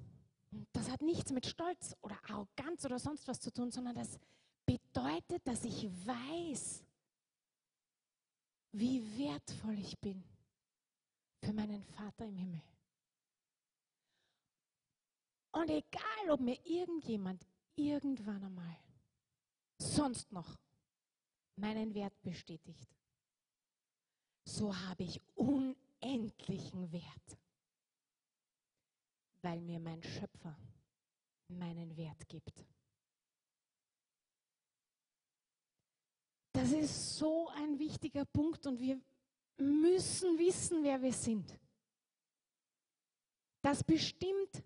Das 0.74 0.90
hat 0.90 1.02
nichts 1.02 1.32
mit 1.32 1.46
Stolz 1.46 1.96
oder 2.02 2.18
Arroganz 2.30 2.86
oder 2.86 3.00
sonst 3.00 3.28
was 3.28 3.40
zu 3.40 3.52
tun, 3.52 3.72
sondern 3.72 3.96
das 3.96 4.20
bedeutet, 4.66 5.46
dass 5.48 5.64
ich 5.64 5.86
weiß, 6.06 6.84
wie 8.72 9.18
wertvoll 9.18 9.78
ich 9.80 9.98
bin 10.00 10.24
für 11.44 11.54
meinen 11.54 11.84
Vater 11.84 12.26
im 12.26 12.38
Himmel. 12.38 12.62
Und 15.52 15.70
egal, 15.70 16.30
ob 16.30 16.40
mir 16.42 16.60
irgendjemand 16.66 17.46
irgendwann 17.76 18.44
einmal 18.44 18.78
sonst 19.80 20.32
noch 20.32 20.60
meinen 21.56 21.94
Wert 21.94 22.14
bestätigt, 22.22 22.88
so 24.56 24.76
habe 24.76 25.04
ich 25.04 25.22
unendlichen 25.36 26.92
Wert, 26.92 27.38
weil 29.42 29.62
mir 29.62 29.80
mein 29.80 30.02
Schöpfer 30.04 30.58
meinen 31.48 31.96
Wert 31.96 32.28
gibt. 32.28 32.66
Das 36.52 36.72
ist 36.72 37.18
so 37.18 37.48
ein 37.50 37.78
wichtiger 37.80 38.26
Punkt 38.26 38.66
und 38.66 38.80
wir 38.80 39.00
müssen 39.58 40.38
wissen, 40.38 40.84
wer 40.84 41.02
wir 41.02 41.14
sind. 41.14 41.58
Das 43.62 43.84
bestimmt, 43.84 44.64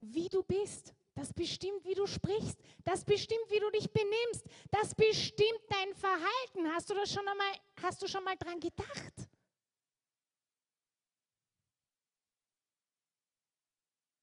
wie 0.00 0.28
du 0.28 0.42
bist. 0.42 0.94
Das 1.14 1.32
bestimmt, 1.32 1.84
wie 1.84 1.94
du 1.94 2.06
sprichst. 2.06 2.58
Das 2.84 3.04
bestimmt, 3.04 3.50
wie 3.50 3.58
du 3.58 3.70
dich 3.70 3.90
benimmst. 3.90 4.46
Das 4.70 4.94
bestimmt 4.94 5.60
dein 5.68 5.94
Verhalten. 5.94 6.72
Hast 6.72 6.88
du 6.88 6.94
das 6.94 7.12
schon 7.12 7.26
einmal, 7.26 7.52
hast 7.82 8.00
du 8.02 8.06
schon 8.06 8.24
mal 8.24 8.36
dran 8.36 8.60
gedacht? 8.60 9.28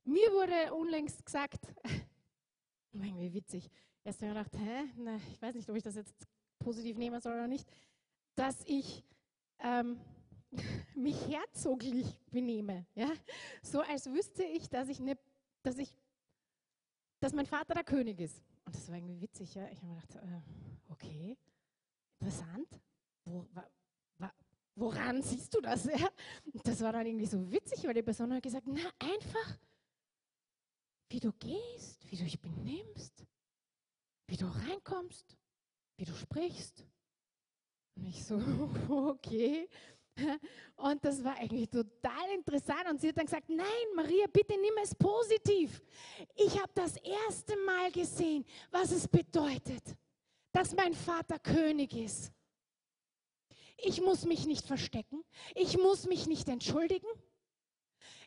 Mir 0.05 0.31
wurde 0.31 0.73
unlängst 0.73 1.25
gesagt, 1.25 1.59
irgendwie 2.93 3.33
witzig. 3.33 3.69
Erst 4.05 4.21
habe 4.21 4.31
ich 4.31 4.37
gedacht, 4.37 4.57
hä? 4.57 4.89
Na, 4.95 5.17
ich 5.17 5.41
weiß 5.41 5.55
nicht, 5.55 5.69
ob 5.69 5.75
ich 5.75 5.83
das 5.83 5.95
jetzt 5.95 6.25
positiv 6.59 6.97
nehmen 6.97 7.19
soll 7.19 7.33
oder 7.33 7.47
nicht, 7.47 7.67
dass 8.35 8.63
ich 8.65 9.03
ähm, 9.59 9.99
mich 10.95 11.27
herzoglich 11.27 12.17
benehme. 12.31 12.85
Ja? 12.95 13.11
So 13.61 13.81
als 13.81 14.05
wüsste 14.09 14.43
ich, 14.43 14.69
dass 14.69 14.87
ich, 14.87 14.99
ne, 14.99 15.17
dass 15.61 15.77
ich, 15.77 15.93
dass 17.19 17.33
mein 17.33 17.45
Vater 17.45 17.73
der 17.73 17.83
König 17.83 18.19
ist. 18.19 18.43
Und 18.65 18.75
das 18.75 18.87
war 18.89 18.95
irgendwie 18.95 19.21
witzig. 19.21 19.53
Ja? 19.55 19.67
Ich 19.69 19.77
habe 19.77 19.87
mir 19.87 19.95
gedacht, 20.01 20.15
äh, 20.15 20.91
okay, 20.91 21.37
interessant. 22.19 22.81
Wo, 23.25 23.47
wa, 23.53 23.69
wa, 24.19 24.33
woran 24.75 25.21
siehst 25.21 25.53
du 25.53 25.61
das? 25.61 25.85
Ja? 25.91 26.09
Das 26.63 26.81
war 26.81 26.93
dann 26.93 27.05
irgendwie 27.05 27.25
so 27.25 27.51
witzig, 27.51 27.83
weil 27.85 27.93
die 27.93 28.03
Person 28.03 28.33
hat 28.33 28.43
gesagt, 28.43 28.67
na 28.67 28.91
einfach, 28.99 29.57
wie 31.09 31.19
du 31.19 31.31
gehst, 31.33 32.09
wie 32.11 32.17
du 32.17 32.23
dich 32.23 32.39
benimmst, 32.39 33.25
wie 34.27 34.37
du 34.37 34.45
reinkommst, 34.45 35.37
wie 35.97 36.05
du 36.05 36.13
sprichst. 36.13 36.85
Und 37.95 38.05
ich 38.05 38.23
so, 38.23 38.37
okay. 38.89 39.67
Und 40.75 41.03
das 41.03 41.23
war 41.23 41.35
eigentlich 41.35 41.69
total 41.69 42.29
interessant. 42.33 42.89
Und 42.89 43.01
sie 43.01 43.09
hat 43.09 43.17
dann 43.17 43.25
gesagt, 43.25 43.49
nein, 43.49 43.67
Maria, 43.95 44.27
bitte 44.31 44.53
nimm 44.59 44.73
es 44.81 44.93
positiv. 44.95 45.81
Ich 46.35 46.59
habe 46.59 46.71
das 46.75 46.97
erste 46.97 47.55
Mal 47.65 47.91
gesehen, 47.91 48.45
was 48.71 48.91
es 48.91 49.07
bedeutet, 49.07 49.83
dass 50.51 50.75
mein 50.75 50.93
Vater 50.93 51.39
König 51.39 51.95
ist. 51.95 52.31
Ich 53.77 54.01
muss 54.01 54.25
mich 54.25 54.45
nicht 54.45 54.65
verstecken. 54.65 55.23
Ich 55.55 55.77
muss 55.77 56.07
mich 56.07 56.27
nicht 56.27 56.47
entschuldigen. 56.49 57.07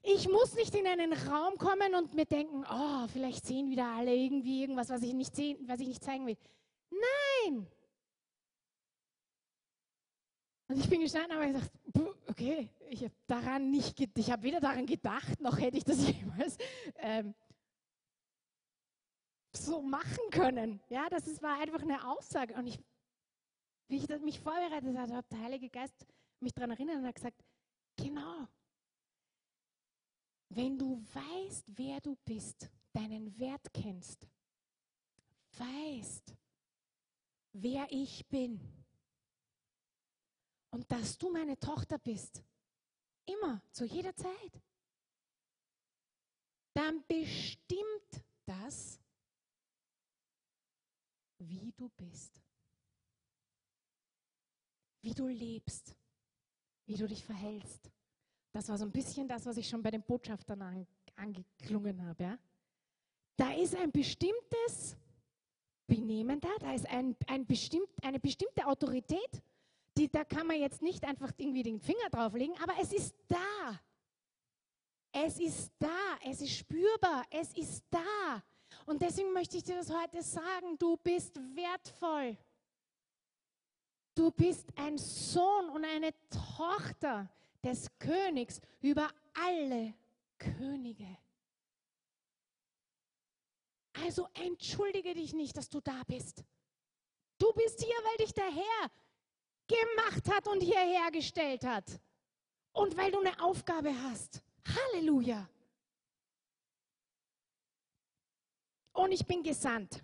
Ich 0.02 0.28
muss 0.28 0.54
nicht 0.54 0.74
in 0.74 0.86
einen 0.86 1.12
Raum 1.12 1.58
kommen 1.58 1.94
und 1.94 2.14
mir 2.14 2.24
denken, 2.24 2.64
oh, 2.70 3.06
vielleicht 3.08 3.44
sehen 3.44 3.68
wieder 3.68 3.86
alle 3.86 4.14
irgendwie 4.14 4.62
irgendwas, 4.62 4.88
was 4.88 5.02
ich 5.02 5.12
nicht, 5.12 5.36
sehen, 5.36 5.58
was 5.68 5.80
ich 5.80 5.88
nicht 5.88 6.02
zeigen 6.02 6.26
will. 6.26 6.38
Nein, 6.90 7.66
und 10.70 10.78
ich 10.78 10.88
bin 10.88 11.00
gestanden 11.00 11.36
und 11.36 11.42
habe 11.42 11.52
gesagt, 11.52 11.72
okay, 12.26 12.70
ich 12.88 13.04
habe 13.04 13.14
daran 13.26 13.70
nicht, 13.70 14.00
ich 14.16 14.30
habe 14.30 14.42
weder 14.42 14.60
daran 14.60 14.86
gedacht, 14.86 15.40
noch 15.40 15.58
hätte 15.58 15.78
ich 15.78 15.84
das 15.84 16.06
jemals 16.08 16.56
ähm, 16.96 17.34
so 19.52 19.82
machen 19.82 20.30
können. 20.30 20.80
Ja, 20.88 21.08
das 21.08 21.26
ist, 21.26 21.42
war 21.42 21.58
einfach 21.60 21.82
eine 21.82 22.06
Aussage. 22.08 22.54
Und 22.54 22.66
ich, 22.66 22.78
wie 23.88 23.96
ich 23.96 24.08
mich 24.20 24.40
vorbereitet 24.40 24.96
habe, 24.96 25.16
hat 25.16 25.32
der 25.32 25.40
Heilige 25.40 25.68
Geist 25.68 26.06
mich 26.40 26.52
daran 26.54 26.70
erinnert 26.70 26.96
und 26.96 27.06
hat 27.06 27.14
gesagt, 27.14 27.42
genau, 27.96 28.46
wenn 30.50 30.78
du 30.78 31.02
weißt, 31.14 31.72
wer 31.76 32.00
du 32.00 32.16
bist, 32.24 32.70
deinen 32.92 33.38
Wert 33.38 33.72
kennst, 33.72 34.26
weißt, 35.58 36.34
wer 37.52 37.86
ich 37.90 38.26
bin, 38.28 38.60
und 40.70 40.90
dass 40.90 41.18
du 41.18 41.30
meine 41.30 41.58
Tochter 41.58 41.98
bist. 41.98 42.42
Immer, 43.26 43.62
zu 43.70 43.84
jeder 43.84 44.14
Zeit. 44.14 44.62
Dann 46.74 47.04
bestimmt 47.06 48.24
das, 48.46 49.00
wie 51.38 51.72
du 51.76 51.88
bist. 51.90 52.40
Wie 55.02 55.14
du 55.14 55.26
lebst. 55.26 55.94
Wie 56.86 56.96
du 56.96 57.06
dich 57.06 57.24
verhältst. 57.24 57.90
Das 58.52 58.68
war 58.68 58.78
so 58.78 58.84
ein 58.84 58.92
bisschen 58.92 59.28
das, 59.28 59.46
was 59.46 59.56
ich 59.56 59.68
schon 59.68 59.82
bei 59.82 59.90
den 59.90 60.02
Botschaftern 60.02 60.62
an, 60.62 60.86
angeklungen 61.16 62.04
habe. 62.04 62.22
Ja? 62.22 62.38
Da 63.36 63.52
ist 63.52 63.74
ein 63.76 63.92
bestimmtes 63.92 64.96
Benehmen 65.86 66.40
da, 66.40 66.48
da 66.60 66.72
ist 66.72 66.86
ein, 66.86 67.16
ein 67.26 67.44
bestimmt, 67.46 67.88
eine 68.02 68.20
bestimmte 68.20 68.64
Autorität 68.66 69.42
die, 70.00 70.08
da 70.08 70.24
kann 70.24 70.46
man 70.46 70.58
jetzt 70.58 70.82
nicht 70.82 71.04
einfach 71.04 71.30
irgendwie 71.36 71.62
den 71.62 71.78
Finger 71.78 72.08
drauflegen, 72.10 72.56
aber 72.62 72.74
es 72.80 72.92
ist 72.92 73.14
da. 73.28 73.80
Es 75.12 75.38
ist 75.38 75.72
da, 75.78 76.18
es 76.24 76.40
ist 76.40 76.56
spürbar, 76.56 77.24
es 77.30 77.52
ist 77.54 77.84
da. 77.90 78.42
Und 78.86 79.02
deswegen 79.02 79.32
möchte 79.32 79.56
ich 79.56 79.64
dir 79.64 79.76
das 79.76 79.90
heute 79.90 80.22
sagen, 80.22 80.78
du 80.78 80.96
bist 80.96 81.36
wertvoll. 81.54 82.36
Du 84.14 84.30
bist 84.30 84.68
ein 84.76 84.96
Sohn 84.96 85.68
und 85.70 85.84
eine 85.84 86.12
Tochter 86.56 87.28
des 87.62 87.90
Königs 87.98 88.60
über 88.80 89.08
alle 89.34 89.94
Könige. 90.38 91.18
Also 94.04 94.28
entschuldige 94.34 95.14
dich 95.14 95.34
nicht, 95.34 95.56
dass 95.56 95.68
du 95.68 95.80
da 95.80 96.02
bist. 96.06 96.44
Du 97.38 97.52
bist 97.52 97.82
hier, 97.82 97.94
weil 98.04 98.16
dich 98.18 98.32
der 98.32 98.50
Herr 98.50 98.90
gemacht 99.70 100.28
hat 100.30 100.46
und 100.48 100.60
hierher 100.60 101.10
gestellt 101.10 101.64
hat. 101.64 102.00
Und 102.72 102.96
weil 102.96 103.10
du 103.10 103.20
eine 103.20 103.40
Aufgabe 103.42 103.92
hast. 104.02 104.42
Halleluja. 104.66 105.48
Und 108.92 109.12
ich 109.12 109.26
bin 109.26 109.42
gesandt. 109.42 110.02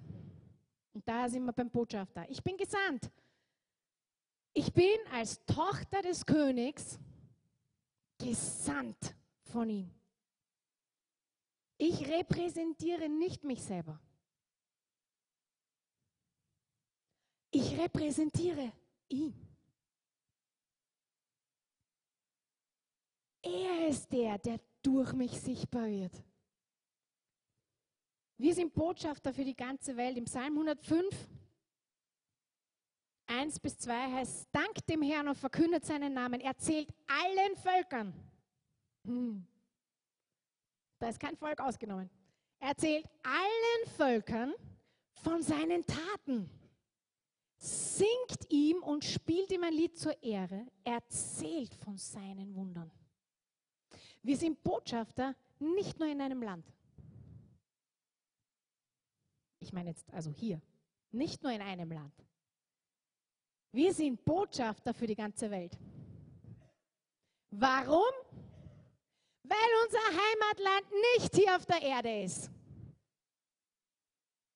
Und 0.92 1.06
da 1.06 1.28
sind 1.28 1.44
wir 1.44 1.52
beim 1.52 1.70
Botschafter. 1.70 2.28
Ich 2.30 2.42
bin 2.42 2.56
gesandt. 2.56 3.10
Ich 4.54 4.72
bin 4.72 4.98
als 5.12 5.44
Tochter 5.44 6.00
des 6.00 6.24
Königs 6.24 6.98
gesandt 8.18 9.14
von 9.44 9.68
ihm. 9.68 9.90
Ich 11.76 12.08
repräsentiere 12.08 13.08
nicht 13.08 13.44
mich 13.44 13.62
selber. 13.62 14.00
Ich 17.50 17.78
repräsentiere 17.78 18.72
ihn. 19.08 19.45
Er 23.46 23.86
ist 23.86 24.12
der, 24.12 24.38
der 24.38 24.58
durch 24.82 25.12
mich 25.12 25.40
sichtbar 25.40 25.86
wird. 25.86 26.12
Wir 28.38 28.54
sind 28.54 28.74
Botschafter 28.74 29.32
für 29.32 29.44
die 29.44 29.54
ganze 29.54 29.96
Welt. 29.96 30.18
Im 30.18 30.24
Psalm 30.24 30.54
105, 30.54 31.28
1 33.26 33.60
bis 33.60 33.78
2 33.78 34.12
heißt, 34.12 34.48
dank 34.52 34.84
dem 34.86 35.00
Herrn 35.02 35.28
und 35.28 35.36
verkündet 35.36 35.84
seinen 35.84 36.12
Namen. 36.12 36.40
Er 36.40 36.56
zählt 36.56 36.88
allen 37.06 37.56
Völkern. 37.56 38.12
Hm. 39.04 39.46
Da 40.98 41.08
ist 41.08 41.20
kein 41.20 41.36
Volk 41.36 41.60
ausgenommen. 41.60 42.10
Er 42.58 42.76
zählt 42.76 43.06
allen 43.22 43.96
Völkern 43.96 44.54
von 45.22 45.42
seinen 45.42 45.84
Taten. 45.86 46.50
Singt 47.58 48.50
ihm 48.50 48.82
und 48.82 49.04
spielt 49.04 49.52
ihm 49.52 49.62
ein 49.62 49.72
Lied 49.72 49.96
zur 49.96 50.20
Ehre. 50.22 50.66
Er 50.84 51.06
zählt 51.08 51.74
von 51.74 51.96
seinen 51.96 52.54
Wundern. 52.54 52.90
Wir 54.26 54.36
sind 54.36 54.60
Botschafter 54.64 55.36
nicht 55.60 56.00
nur 56.00 56.08
in 56.08 56.20
einem 56.20 56.42
Land. 56.42 56.66
Ich 59.60 59.72
meine 59.72 59.90
jetzt 59.90 60.12
also 60.12 60.32
hier, 60.32 60.60
nicht 61.12 61.44
nur 61.44 61.52
in 61.52 61.62
einem 61.62 61.92
Land. 61.92 62.12
Wir 63.70 63.94
sind 63.94 64.24
Botschafter 64.24 64.92
für 64.94 65.06
die 65.06 65.14
ganze 65.14 65.48
Welt. 65.52 65.78
Warum? 67.52 68.12
Weil 69.44 69.70
unser 69.84 70.00
Heimatland 70.00 70.86
nicht 71.14 71.36
hier 71.36 71.54
auf 71.54 71.64
der 71.64 71.82
Erde 71.82 72.22
ist. 72.24 72.50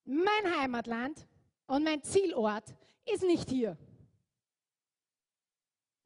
Mein 0.05 0.59
Heimatland 0.59 1.29
und 1.69 1.85
mein 1.85 2.03
Zielort 2.03 2.75
ist 3.05 3.23
nicht 3.23 3.49
hier. 3.49 3.79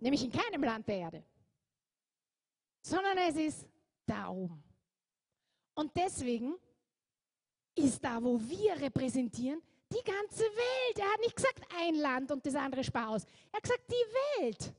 Nämlich 0.00 0.22
in 0.22 0.32
keinem 0.32 0.64
Land 0.64 0.86
der 0.86 0.98
Erde 0.98 1.24
sondern 2.84 3.16
es 3.18 3.36
ist 3.36 3.66
da 4.06 4.28
oben. 4.28 4.62
Und 5.74 5.90
deswegen 5.96 6.54
ist 7.74 8.04
da, 8.04 8.22
wo 8.22 8.38
wir 8.38 8.76
repräsentieren, 8.80 9.60
die 9.90 10.04
ganze 10.04 10.42
Welt. 10.42 10.98
Er 10.98 11.12
hat 11.12 11.20
nicht 11.20 11.34
gesagt 11.34 11.62
ein 11.76 11.94
Land 11.94 12.30
und 12.30 12.44
das 12.44 12.54
andere 12.54 12.80
aus. 12.80 13.24
Er 13.52 13.56
hat 13.56 13.62
gesagt 13.62 13.84
die 13.88 14.42
Welt. 14.42 14.74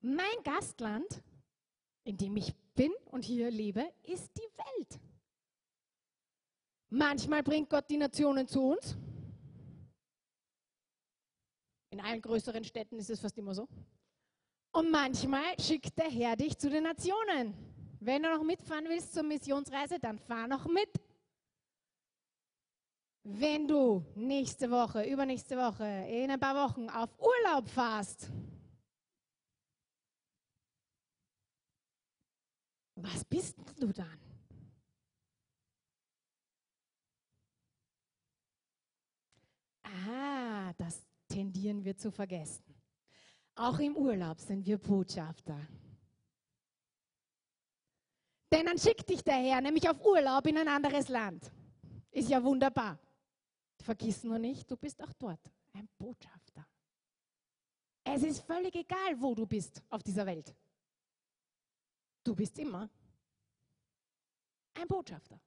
Mein 0.00 0.42
Gastland, 0.44 1.22
in 2.04 2.16
dem 2.16 2.36
ich 2.36 2.54
bin 2.74 2.92
und 3.06 3.24
hier 3.24 3.50
lebe, 3.50 3.92
ist 4.04 4.30
die 4.36 4.58
Welt. 4.58 5.00
Manchmal 6.90 7.42
bringt 7.42 7.68
Gott 7.68 7.90
die 7.90 7.96
Nationen 7.98 8.46
zu 8.46 8.70
uns. 8.70 8.96
In 11.90 12.00
allen 12.00 12.22
größeren 12.22 12.64
Städten 12.64 12.98
ist 12.98 13.10
es 13.10 13.20
fast 13.20 13.36
immer 13.36 13.54
so. 13.54 13.68
Und 14.78 14.92
manchmal 14.92 15.58
schickt 15.58 15.98
der 15.98 16.08
Herr 16.08 16.36
dich 16.36 16.56
zu 16.56 16.70
den 16.70 16.84
Nationen. 16.84 17.52
Wenn 17.98 18.22
du 18.22 18.30
noch 18.32 18.44
mitfahren 18.44 18.84
willst 18.88 19.12
zur 19.12 19.24
Missionsreise, 19.24 19.98
dann 19.98 20.20
fahr 20.20 20.46
noch 20.46 20.66
mit. 20.66 20.88
Wenn 23.24 23.66
du 23.66 24.06
nächste 24.14 24.70
Woche, 24.70 25.02
übernächste 25.02 25.56
Woche, 25.56 25.84
in 25.84 26.30
ein 26.30 26.38
paar 26.38 26.54
Wochen 26.54 26.88
auf 26.90 27.10
Urlaub 27.18 27.68
fährst, 27.68 28.30
was 32.94 33.24
bist 33.24 33.58
du 33.80 33.92
dann? 33.92 34.20
Ah, 39.82 40.72
das 40.74 41.04
tendieren 41.26 41.84
wir 41.84 41.96
zu 41.96 42.12
vergessen. 42.12 42.77
Auch 43.58 43.80
im 43.80 43.96
Urlaub 43.96 44.38
sind 44.38 44.64
wir 44.64 44.78
Botschafter. 44.78 45.58
Denn 48.52 48.66
dann 48.66 48.78
schickt 48.78 49.08
dich 49.08 49.24
der 49.24 49.34
Herr 49.34 49.60
nämlich 49.60 49.88
auf 49.90 50.00
Urlaub 50.04 50.46
in 50.46 50.58
ein 50.58 50.68
anderes 50.68 51.08
Land. 51.08 51.50
Ist 52.12 52.30
ja 52.30 52.42
wunderbar. 52.42 53.00
Vergiss 53.82 54.22
nur 54.22 54.38
nicht, 54.38 54.70
du 54.70 54.76
bist 54.76 55.02
auch 55.02 55.12
dort 55.14 55.40
ein 55.72 55.88
Botschafter. 55.98 56.64
Es 58.04 58.22
ist 58.22 58.40
völlig 58.42 58.76
egal, 58.76 59.20
wo 59.20 59.34
du 59.34 59.44
bist 59.44 59.82
auf 59.90 60.04
dieser 60.04 60.24
Welt. 60.24 60.54
Du 62.22 62.36
bist 62.36 62.56
immer 62.60 62.88
ein 64.74 64.86
Botschafter. 64.86 65.40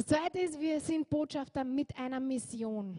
Das 0.00 0.06
zweite 0.06 0.38
ist, 0.38 0.58
wir 0.58 0.80
sind 0.80 1.10
Botschafter 1.10 1.62
mit 1.62 1.94
einer 1.94 2.20
Mission. 2.20 2.98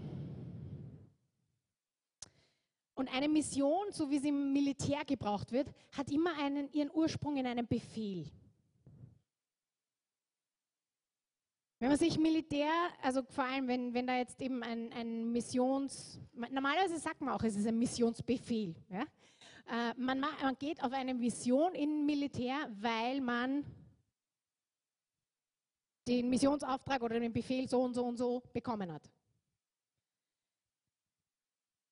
Und 2.94 3.12
eine 3.12 3.28
Mission, 3.28 3.92
so 3.92 4.08
wie 4.12 4.20
sie 4.20 4.30
im 4.30 4.54
Militär 4.54 5.04
gebraucht 5.04 5.52
wird, 5.52 5.68
hat 5.94 6.12
immer 6.12 6.38
einen, 6.38 6.72
ihren 6.72 6.92
Ursprung 6.94 7.38
in 7.38 7.48
einem 7.48 7.66
Befehl. 7.66 8.30
Wenn 11.80 11.90
man 11.90 11.98
sich 11.98 12.20
Militär, 12.20 12.70
also 13.02 13.24
vor 13.24 13.46
allem, 13.46 13.68
wenn, 13.68 13.96
wenn 13.96 14.06
da 14.06 14.18
jetzt 14.18 14.40
eben 14.40 14.62
ein, 14.62 14.94
ein 14.94 15.32
Missions, 15.32 16.20
normalerweise 16.52 17.00
sagt 17.00 17.22
man 17.22 17.34
auch, 17.34 17.42
es 17.42 17.56
ist 17.56 17.66
ein 17.66 17.80
Missionsbefehl. 17.80 18.76
Ja? 18.90 19.02
Äh, 19.68 19.96
man, 19.98 20.20
man 20.20 20.56
geht 20.60 20.84
auf 20.84 20.94
eine 20.94 21.16
Mission 21.16 21.74
im 21.74 22.06
Militär, 22.06 22.70
weil 22.80 23.22
man 23.22 23.66
den 26.08 26.30
Missionsauftrag 26.30 27.02
oder 27.02 27.20
den 27.20 27.34
Befehl 27.34 27.68
so 27.68 27.82
und 27.82 27.94
so 27.94 28.06
und 28.06 28.18
so 28.18 28.42
bekommen 28.54 28.92
hat. 28.92 29.10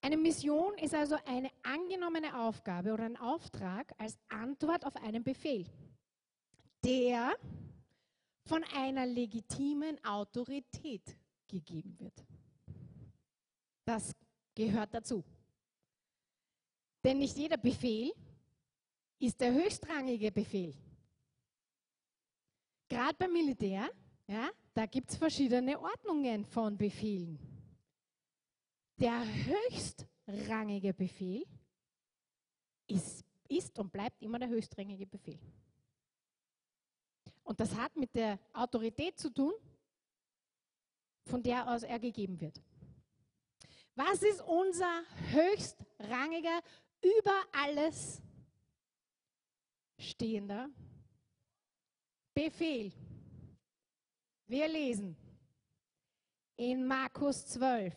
Eine 0.01 0.17
Mission 0.17 0.77
ist 0.77 0.95
also 0.95 1.17
eine 1.25 1.51
angenommene 1.61 2.35
Aufgabe 2.39 2.93
oder 2.93 3.03
ein 3.03 3.17
Auftrag 3.17 3.93
als 3.97 4.17
Antwort 4.29 4.85
auf 4.85 4.95
einen 4.95 5.23
Befehl, 5.23 5.65
der 6.83 7.35
von 8.45 8.63
einer 8.75 9.05
legitimen 9.05 10.03
Autorität 10.03 11.17
gegeben 11.47 11.99
wird. 11.99 12.25
Das 13.85 14.15
gehört 14.55 14.93
dazu. 14.93 15.23
Denn 17.03 17.19
nicht 17.19 17.37
jeder 17.37 17.57
Befehl 17.57 18.11
ist 19.19 19.39
der 19.39 19.53
höchstrangige 19.53 20.31
Befehl. 20.31 20.73
Gerade 22.87 23.15
beim 23.17 23.31
Militär, 23.33 23.89
ja, 24.29 24.51
da 24.75 24.85
gibt 24.85 25.09
es 25.09 25.17
verschiedene 25.17 25.79
Ordnungen 25.79 26.45
von 26.45 26.77
Befehlen. 26.77 27.39
Der 28.99 29.23
höchstrangige 29.25 30.93
Befehl 30.93 31.47
ist, 32.85 33.25
ist 33.47 33.79
und 33.79 33.91
bleibt 33.91 34.21
immer 34.21 34.37
der 34.37 34.49
höchstrangige 34.49 35.07
Befehl. 35.07 35.39
Und 37.43 37.59
das 37.59 37.73
hat 37.75 37.95
mit 37.95 38.13
der 38.13 38.37
Autorität 38.53 39.17
zu 39.17 39.31
tun, 39.33 39.53
von 41.25 41.41
der 41.41 41.67
aus 41.67 41.81
er 41.81 41.97
gegeben 41.97 42.39
wird. 42.39 42.61
Was 43.95 44.21
ist 44.21 44.41
unser 44.41 45.01
höchstrangiger, 45.31 46.61
über 47.01 47.45
alles 47.51 48.21
stehender 49.97 50.69
Befehl? 52.35 52.93
Wir 54.49 54.67
lesen 54.67 55.15
in 56.57 56.83
Markus 56.83 57.45
12, 57.45 57.95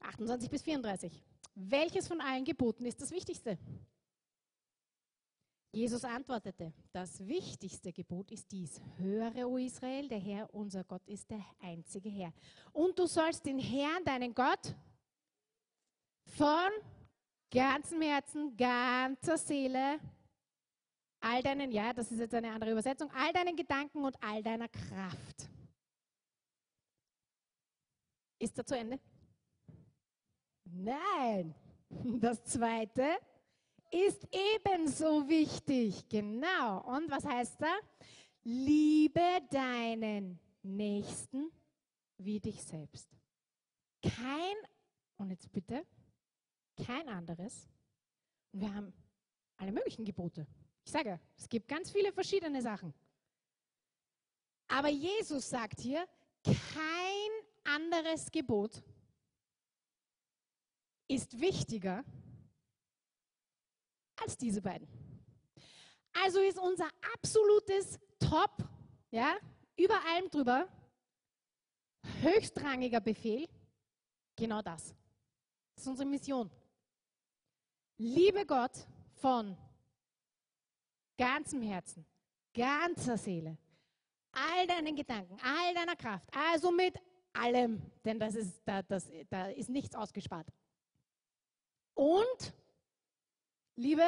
28 0.00 0.48
bis 0.48 0.62
34. 0.62 1.20
Welches 1.56 2.06
von 2.06 2.20
allen 2.20 2.44
Geboten 2.44 2.86
ist 2.86 3.02
das 3.02 3.10
Wichtigste? 3.10 3.58
Jesus 5.72 6.04
antwortete, 6.04 6.72
das 6.92 7.26
wichtigste 7.26 7.92
Gebot 7.92 8.30
ist 8.30 8.52
dies, 8.52 8.80
höre, 8.98 9.48
o 9.48 9.58
Israel, 9.58 10.06
der 10.06 10.20
Herr, 10.20 10.54
unser 10.54 10.84
Gott 10.84 11.04
ist 11.08 11.28
der 11.28 11.44
einzige 11.60 12.08
Herr. 12.08 12.32
Und 12.72 12.96
du 12.96 13.06
sollst 13.06 13.44
den 13.44 13.58
Herrn, 13.58 14.04
deinen 14.04 14.32
Gott, 14.32 14.72
von 16.26 16.70
ganzem 17.50 18.02
Herzen, 18.02 18.56
ganzer 18.56 19.36
Seele, 19.36 19.98
all 21.22 21.42
deinen, 21.42 21.70
ja, 21.70 21.92
das 21.92 22.10
ist 22.10 22.18
jetzt 22.18 22.34
eine 22.34 22.50
andere 22.50 22.72
Übersetzung, 22.72 23.10
all 23.12 23.32
deinen 23.32 23.56
Gedanken 23.56 24.04
und 24.04 24.16
all 24.22 24.42
deiner 24.42 24.68
Kraft. 24.68 25.48
Ist 28.38 28.58
er 28.58 28.66
zu 28.66 28.76
Ende? 28.76 28.98
Nein. 30.64 31.54
Das 32.20 32.42
zweite 32.44 33.18
ist 33.90 34.26
ebenso 34.32 35.28
wichtig. 35.28 36.08
Genau. 36.08 36.80
Und 36.96 37.10
was 37.10 37.24
heißt 37.24 37.60
da? 37.60 37.72
Liebe 38.44 39.20
deinen 39.50 40.40
Nächsten 40.62 41.52
wie 42.16 42.40
dich 42.40 42.62
selbst. 42.62 43.08
Kein, 44.02 44.56
und 45.18 45.30
jetzt 45.30 45.52
bitte, 45.52 45.86
kein 46.76 47.08
anderes. 47.08 47.68
Wir 48.52 48.74
haben 48.74 48.92
alle 49.58 49.72
möglichen 49.72 50.04
Gebote. 50.04 50.46
Ich 50.84 50.92
sage, 50.92 51.20
es 51.36 51.48
gibt 51.48 51.68
ganz 51.68 51.90
viele 51.90 52.12
verschiedene 52.12 52.60
Sachen. 52.60 52.92
Aber 54.68 54.88
Jesus 54.88 55.48
sagt 55.48 55.80
hier, 55.80 56.06
kein 56.44 57.74
anderes 57.74 58.30
Gebot 58.30 58.82
ist 61.08 61.38
wichtiger 61.38 62.04
als 64.16 64.36
diese 64.36 64.62
beiden. 64.62 64.88
Also 66.12 66.40
ist 66.40 66.58
unser 66.58 66.88
absolutes 67.14 67.98
Top, 68.18 68.64
ja, 69.10 69.36
über 69.76 69.98
allem 70.06 70.30
drüber, 70.30 70.68
höchstrangiger 72.20 73.00
Befehl, 73.00 73.48
genau 74.36 74.62
das. 74.62 74.94
Das 75.74 75.84
ist 75.84 75.88
unsere 75.88 76.08
Mission. 76.08 76.50
Liebe 77.98 78.46
Gott 78.46 78.86
von 79.14 79.56
ganzem 81.22 81.62
Herzen, 81.62 82.04
ganzer 82.52 83.16
Seele, 83.16 83.56
all 84.32 84.66
deinen 84.66 84.96
Gedanken, 84.96 85.38
all 85.40 85.74
deiner 85.74 85.94
Kraft, 85.94 86.28
also 86.34 86.70
mit 86.72 86.98
allem, 87.32 87.80
denn 88.04 88.18
das 88.18 88.34
ist, 88.34 88.60
da, 88.64 88.82
das, 88.82 89.08
da 89.30 89.46
ist 89.46 89.68
nichts 89.68 89.94
ausgespart. 89.94 90.48
Und 91.94 92.54
Liebe 93.76 94.06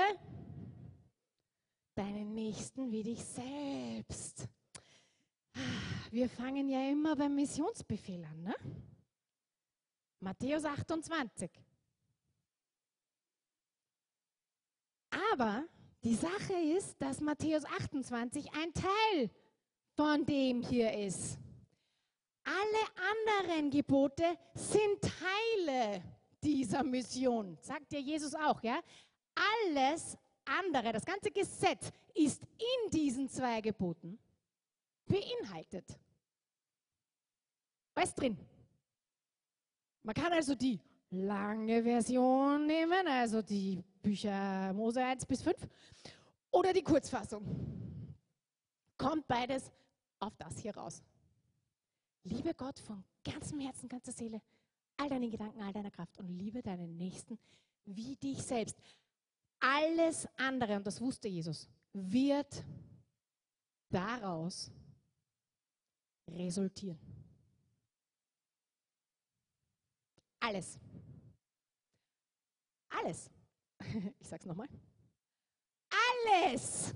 deinen 1.94 2.34
Nächsten 2.34 2.90
wie 2.90 3.02
dich 3.02 3.24
selbst. 3.24 4.48
Wir 6.10 6.28
fangen 6.28 6.68
ja 6.68 6.90
immer 6.90 7.16
beim 7.16 7.34
Missionsbefehl 7.34 8.24
an, 8.24 8.42
ne? 8.42 8.54
Matthäus 10.20 10.64
28. 10.64 11.50
Aber 15.32 15.66
die 16.05 16.14
Sache 16.14 16.52
ist, 16.76 17.00
dass 17.00 17.20
Matthäus 17.20 17.64
28 17.64 18.52
ein 18.52 18.72
Teil 18.74 19.30
von 19.96 20.24
dem 20.26 20.62
hier 20.62 20.92
ist. 20.92 21.38
Alle 22.44 23.48
anderen 23.48 23.70
Gebote 23.70 24.24
sind 24.55 25.00
Teile 25.00 26.02
dieser 26.42 26.84
Mission. 26.84 27.57
Sagt 27.62 27.92
ja 27.94 27.98
Jesus 27.98 28.34
auch, 28.34 28.62
ja? 28.62 28.80
alles 29.34 30.16
andere, 30.44 30.92
das 30.92 31.07
ganze 31.07 31.30
Gesetz 31.30 31.90
ist 32.14 32.42
in 32.42 32.90
diesen 32.90 33.28
zwei 33.28 33.62
Geboten 33.62 34.18
beinhaltet. 35.07 35.86
Alles 37.94 38.14
drin. 38.14 38.36
Man 40.02 40.14
kann 40.14 40.32
also 40.32 40.55
die 40.55 40.78
lange 41.11 41.82
Version 41.82 42.66
nehmen, 42.66 43.09
also 43.09 43.40
die 43.40 43.82
Bücher 44.05 44.72
Mose 44.74 45.02
1 45.02 45.24
bis 45.24 45.42
5, 45.42 45.57
oder 46.50 46.72
die 46.74 46.82
Kurzfassung. 46.82 47.42
Kommt 48.98 49.26
beides 49.26 49.72
auf 50.20 50.36
das 50.36 50.59
hier 50.59 50.76
raus. 50.76 51.02
Liebe 52.22 52.55
Gott 52.55 52.78
von 52.78 53.02
ganzem 53.24 53.61
Herzen, 53.61 53.88
ganzer 53.88 54.12
Seele, 54.12 54.42
all 54.98 55.09
deinen 55.09 55.30
Gedanken, 55.30 55.61
all 55.62 55.72
deiner 55.72 55.90
Kraft 55.90 56.18
und 56.18 56.28
liebe 56.28 56.62
deinen 56.62 56.96
Nächsten 56.96 57.38
wie 57.86 58.14
dich 58.16 58.42
selbst. 58.42 58.76
Alles 59.59 60.28
andere, 60.36 60.76
und 60.76 60.86
das 60.86 61.00
wusste 61.00 61.28
Jesus, 61.28 61.66
wird 61.94 62.62
daraus 63.88 64.70
resultieren. 66.28 66.98
Alles. 70.40 70.78
Alles. 72.90 73.30
Ich 74.20 74.28
sage 74.28 74.40
es 74.40 74.46
nochmal. 74.46 74.68
Alles. 75.90 76.94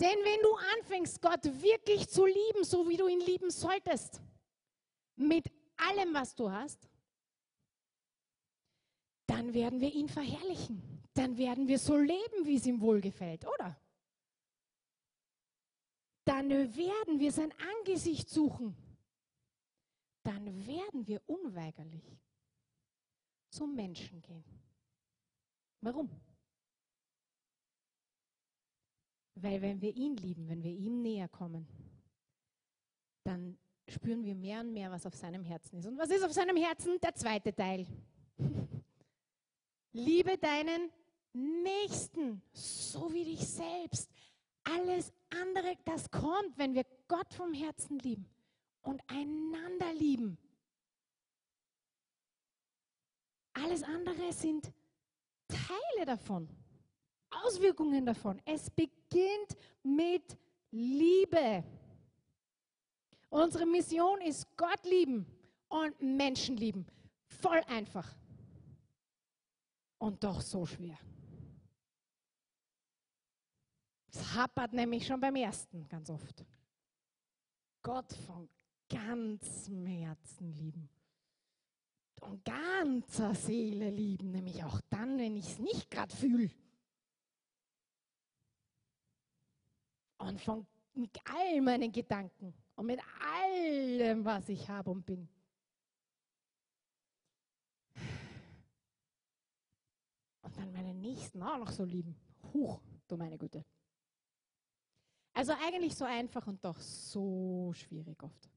Denn 0.00 0.18
wenn 0.24 0.42
du 0.42 0.54
anfängst, 0.78 1.20
Gott 1.22 1.44
wirklich 1.44 2.08
zu 2.08 2.26
lieben, 2.26 2.64
so 2.64 2.88
wie 2.88 2.96
du 2.96 3.06
ihn 3.06 3.20
lieben 3.20 3.50
solltest, 3.50 4.20
mit 5.16 5.50
allem, 5.76 6.12
was 6.14 6.34
du 6.34 6.50
hast, 6.50 6.88
dann 9.26 9.54
werden 9.54 9.80
wir 9.80 9.92
ihn 9.92 10.08
verherrlichen 10.08 10.92
dann 11.14 11.36
werden 11.36 11.68
wir 11.68 11.78
so 11.78 11.96
leben, 11.96 12.46
wie 12.46 12.56
es 12.56 12.66
ihm 12.66 12.80
wohlgefällt, 12.80 13.46
oder? 13.46 13.78
Dann 16.24 16.48
werden 16.50 17.18
wir 17.18 17.32
sein 17.32 17.52
Angesicht 17.78 18.28
suchen. 18.30 18.76
Dann 20.22 20.66
werden 20.66 21.06
wir 21.06 21.20
unweigerlich 21.26 22.18
zum 23.50 23.74
Menschen 23.74 24.22
gehen. 24.22 24.44
Warum? 25.82 26.08
Weil 29.34 29.60
wenn 29.60 29.80
wir 29.80 29.94
ihn 29.94 30.16
lieben, 30.16 30.48
wenn 30.48 30.62
wir 30.62 30.70
ihm 30.70 31.02
näher 31.02 31.28
kommen, 31.28 31.66
dann 33.24 33.58
spüren 33.88 34.24
wir 34.24 34.36
mehr 34.36 34.60
und 34.60 34.72
mehr, 34.72 34.90
was 34.90 35.04
auf 35.06 35.16
seinem 35.16 35.44
Herzen 35.44 35.78
ist. 35.78 35.86
Und 35.86 35.98
was 35.98 36.10
ist 36.10 36.22
auf 36.22 36.32
seinem 36.32 36.56
Herzen? 36.56 37.00
Der 37.00 37.14
zweite 37.14 37.52
Teil. 37.52 37.86
Liebe 39.92 40.38
deinen 40.38 40.90
Nächsten, 41.32 42.42
so 42.52 43.12
wie 43.12 43.24
dich 43.24 43.46
selbst. 43.46 44.08
Alles 44.62 45.12
andere, 45.30 45.76
das 45.84 46.08
kommt, 46.10 46.56
wenn 46.56 46.74
wir 46.74 46.84
Gott 47.08 47.34
vom 47.34 47.52
Herzen 47.52 47.98
lieben 47.98 48.28
und 48.82 49.02
einander 49.08 49.92
lieben. 49.94 50.38
Alles 53.54 53.82
andere 53.82 54.32
sind 54.32 54.72
Teile 55.52 56.06
davon, 56.06 56.48
Auswirkungen 57.30 58.04
davon. 58.04 58.40
Es 58.44 58.70
beginnt 58.70 59.56
mit 59.82 60.36
Liebe. 60.70 61.64
Unsere 63.30 63.66
Mission 63.66 64.20
ist 64.20 64.46
Gott 64.56 64.84
lieben 64.84 65.26
und 65.68 66.00
Menschen 66.00 66.56
lieben. 66.56 66.86
Voll 67.26 67.60
einfach. 67.68 68.14
Und 69.98 70.22
doch 70.22 70.40
so 70.40 70.66
schwer. 70.66 70.98
Es 74.08 74.34
hapert 74.34 74.72
nämlich 74.72 75.06
schon 75.06 75.20
beim 75.20 75.36
ersten 75.36 75.88
ganz 75.88 76.10
oft. 76.10 76.44
Gott 77.82 78.12
von 78.26 78.48
ganzem 78.88 79.86
Herzen 79.86 80.52
lieben. 80.52 80.88
Und 82.22 82.44
ganzer 82.44 83.34
Seele 83.34 83.90
lieben, 83.90 84.30
nämlich 84.30 84.62
auch 84.62 84.80
dann, 84.90 85.18
wenn 85.18 85.36
ich 85.36 85.48
es 85.48 85.58
nicht 85.58 85.90
gerade 85.90 86.14
fühle. 86.14 86.50
Und 90.18 90.40
von 90.40 90.66
all 91.24 91.60
meinen 91.60 91.90
Gedanken 91.90 92.54
und 92.76 92.86
mit 92.86 93.00
allem, 93.20 94.24
was 94.24 94.48
ich 94.48 94.68
habe 94.68 94.90
und 94.90 95.04
bin. 95.04 95.28
Und 100.42 100.56
dann 100.56 100.72
meinen 100.72 101.00
Nächsten 101.00 101.42
auch 101.42 101.58
noch 101.58 101.72
so 101.72 101.84
lieben. 101.84 102.14
Huch, 102.54 102.80
du 103.08 103.16
meine 103.16 103.36
Güte. 103.36 103.64
Also 105.32 105.54
eigentlich 105.54 105.96
so 105.96 106.04
einfach 106.04 106.46
und 106.46 106.64
doch 106.64 106.78
so 106.78 107.72
schwierig 107.74 108.22
oft. 108.22 108.48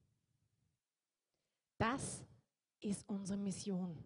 Das 1.78 2.24
ist 2.86 3.08
unsere 3.08 3.38
Mission. 3.38 3.96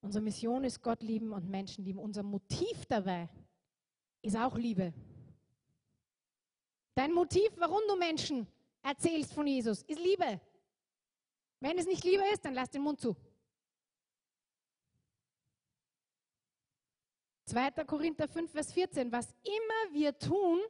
Unsere 0.00 0.22
Mission 0.22 0.64
ist 0.64 0.82
Gott 0.82 1.02
lieben 1.02 1.32
und 1.32 1.48
Menschen 1.48 1.84
lieben. 1.84 1.98
Unser 1.98 2.22
Motiv 2.22 2.84
dabei 2.86 3.28
ist 4.20 4.36
auch 4.36 4.56
Liebe. 4.56 4.92
Dein 6.94 7.12
Motiv, 7.12 7.50
warum 7.56 7.80
du 7.88 7.96
Menschen 7.96 8.46
erzählst 8.82 9.32
von 9.32 9.46
Jesus, 9.46 9.82
ist 9.82 9.98
Liebe. 9.98 10.40
Wenn 11.60 11.78
es 11.78 11.86
nicht 11.86 12.04
Liebe 12.04 12.22
ist, 12.32 12.44
dann 12.44 12.54
lass 12.54 12.70
den 12.70 12.82
Mund 12.82 13.00
zu. 13.00 13.16
2. 17.46 17.70
Korinther 17.84 18.28
5, 18.28 18.50
Vers 18.50 18.72
14. 18.72 19.10
Was 19.10 19.34
immer 19.42 19.94
wir 19.94 20.18
tun, 20.18 20.60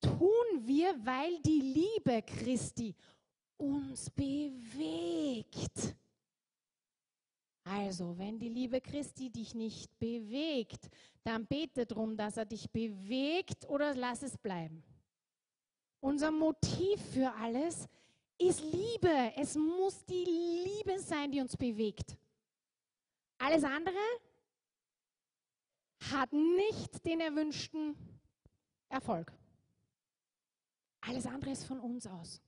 tun 0.00 0.46
wir, 0.62 0.94
weil 1.04 1.40
die 1.40 1.60
Liebe 1.60 2.22
Christi 2.22 2.94
uns 3.58 4.08
bewegt. 4.10 5.94
Also, 7.70 8.16
wenn 8.16 8.38
die 8.38 8.48
Liebe 8.48 8.80
Christi 8.80 9.28
dich 9.28 9.54
nicht 9.54 9.90
bewegt, 9.98 10.88
dann 11.22 11.46
bete 11.46 11.84
darum, 11.84 12.16
dass 12.16 12.38
er 12.38 12.46
dich 12.46 12.70
bewegt 12.70 13.68
oder 13.68 13.94
lass 13.94 14.22
es 14.22 14.38
bleiben. 14.38 14.82
Unser 16.00 16.30
Motiv 16.30 16.98
für 17.12 17.30
alles 17.34 17.86
ist 18.38 18.62
Liebe. 18.62 19.32
Es 19.36 19.54
muss 19.54 20.02
die 20.06 20.24
Liebe 20.24 20.98
sein, 20.98 21.30
die 21.30 21.40
uns 21.40 21.56
bewegt. 21.56 22.16
Alles 23.36 23.64
andere 23.64 23.98
hat 26.10 26.32
nicht 26.32 27.04
den 27.04 27.20
erwünschten 27.20 27.94
Erfolg. 28.88 29.30
Alles 31.02 31.26
andere 31.26 31.50
ist 31.50 31.64
von 31.64 31.80
uns 31.80 32.06
aus. 32.06 32.40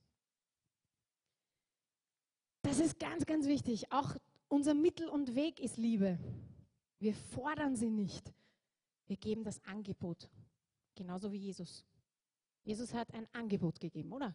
Das 2.62 2.78
ist 2.78 2.98
ganz, 2.98 3.26
ganz 3.26 3.46
wichtig. 3.46 3.90
Auch 3.92 4.16
unser 4.50 4.74
Mittel 4.74 5.08
und 5.08 5.34
Weg 5.34 5.60
ist 5.60 5.76
Liebe. 5.76 6.18
Wir 6.98 7.14
fordern 7.14 7.76
sie 7.76 7.90
nicht. 7.90 8.34
Wir 9.06 9.16
geben 9.16 9.42
das 9.44 9.64
Angebot. 9.64 10.28
Genauso 10.94 11.32
wie 11.32 11.38
Jesus. 11.38 11.86
Jesus 12.62 12.92
hat 12.92 13.12
ein 13.14 13.26
Angebot 13.32 13.80
gegeben, 13.80 14.12
oder? 14.12 14.34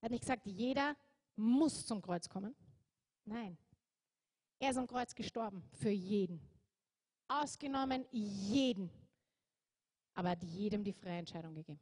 Er 0.00 0.06
hat 0.06 0.10
nicht 0.10 0.22
gesagt, 0.22 0.46
jeder 0.46 0.96
muss 1.36 1.86
zum 1.86 2.02
Kreuz 2.02 2.28
kommen. 2.28 2.54
Nein. 3.24 3.56
Er 4.58 4.70
ist 4.70 4.76
am 4.76 4.86
Kreuz 4.86 5.14
gestorben 5.14 5.62
für 5.72 5.90
jeden. 5.90 6.40
Ausgenommen 7.28 8.04
jeden. 8.10 8.90
Aber 10.14 10.30
hat 10.30 10.42
jedem 10.42 10.82
die 10.82 10.92
freie 10.92 11.18
Entscheidung 11.18 11.54
gegeben 11.54 11.78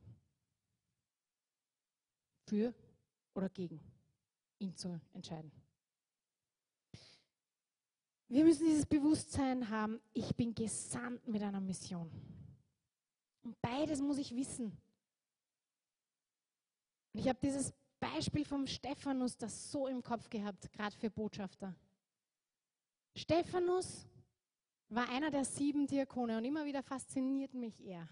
für 2.47 2.75
oder 3.35 3.49
gegen 3.49 3.81
ihn 4.59 4.75
zu 4.77 5.01
entscheiden. 5.13 5.51
Wir 8.29 8.45
müssen 8.45 8.67
dieses 8.67 8.87
Bewusstsein 8.87 9.69
haben, 9.69 10.01
ich 10.13 10.35
bin 10.35 10.55
gesandt 10.55 11.27
mit 11.29 11.43
einer 11.43 11.61
Mission. 11.61 12.11
Und 13.43 13.61
beides 13.63 14.01
muss 14.01 14.19
ich 14.19 14.35
wissen. 14.35 14.77
ich 17.13 17.29
habe 17.29 17.39
dieses 17.41 17.73
Beispiel 18.01 18.45
vom 18.45 18.67
Stephanus 18.67 19.37
das 19.37 19.71
so 19.71 19.87
im 19.87 20.03
Kopf 20.03 20.29
gehabt, 20.29 20.71
gerade 20.73 20.97
für 20.97 21.11
Botschafter. 21.11 21.75
Stephanus 23.15 24.07
war 24.89 25.09
einer 25.09 25.31
der 25.31 25.45
sieben 25.45 25.87
Diakone 25.87 26.37
und 26.37 26.45
immer 26.45 26.65
wieder 26.65 26.83
fasziniert 26.83 27.55
mich 27.55 27.81
er. 27.87 28.09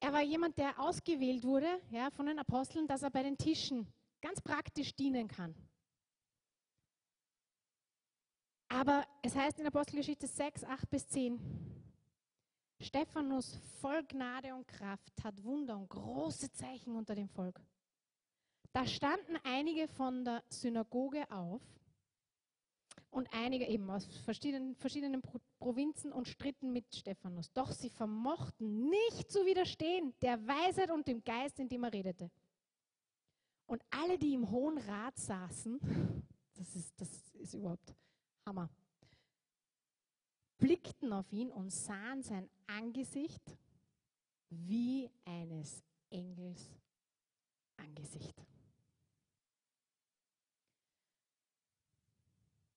Er 0.00 0.12
war 0.12 0.22
jemand, 0.22 0.56
der 0.58 0.78
ausgewählt 0.78 1.42
wurde 1.44 1.80
ja, 1.90 2.10
von 2.10 2.26
den 2.26 2.38
Aposteln, 2.38 2.86
dass 2.86 3.02
er 3.02 3.10
bei 3.10 3.24
den 3.24 3.36
Tischen 3.36 3.92
ganz 4.20 4.40
praktisch 4.40 4.94
dienen 4.94 5.26
kann. 5.26 5.54
Aber 8.68 9.06
es 9.22 9.34
heißt 9.34 9.58
in 9.60 9.66
Apostelgeschichte 9.66 10.26
6, 10.26 10.64
8 10.64 10.90
bis 10.90 11.06
10, 11.08 11.40
Stephanus 12.80 13.58
voll 13.80 14.02
Gnade 14.04 14.54
und 14.54 14.66
Kraft 14.68 15.14
tat 15.16 15.42
Wunder 15.44 15.76
und 15.76 15.88
große 15.88 16.52
Zeichen 16.52 16.94
unter 16.94 17.14
dem 17.14 17.28
Volk. 17.28 17.60
Da 18.72 18.86
standen 18.86 19.36
einige 19.44 19.88
von 19.88 20.24
der 20.24 20.44
Synagoge 20.50 21.30
auf 21.30 21.62
und 23.10 23.32
einige 23.32 23.66
eben 23.66 23.88
aus 23.88 24.04
verschiedenen, 24.24 24.74
verschiedenen 24.74 25.22
Provinzen 25.58 26.12
und 26.12 26.28
stritten 26.28 26.72
mit 26.72 26.94
Stephanus. 26.94 27.50
Doch 27.52 27.72
sie 27.72 27.88
vermochten 27.88 28.90
nicht 28.90 29.30
zu 29.30 29.46
widerstehen 29.46 30.12
der 30.20 30.46
Weisheit 30.46 30.90
und 30.90 31.08
dem 31.08 31.24
Geist, 31.24 31.58
in 31.58 31.70
dem 31.70 31.84
er 31.84 31.92
redete. 31.94 32.30
Und 33.64 33.82
alle, 33.90 34.18
die 34.18 34.34
im 34.34 34.50
Hohen 34.50 34.76
Rat 34.76 35.16
saßen, 35.16 35.80
das 36.54 36.76
ist, 36.76 37.00
das 37.00 37.34
ist 37.36 37.54
überhaupt 37.54 37.94
Hammer, 38.46 38.70
blickten 40.58 41.12
auf 41.12 41.32
ihn 41.32 41.50
und 41.50 41.70
sahen 41.70 42.22
sein 42.22 42.48
Angesicht 42.66 43.42
wie 44.50 45.10
eines 45.24 45.82
Engels 46.10 46.70
Angesicht. 47.76 48.46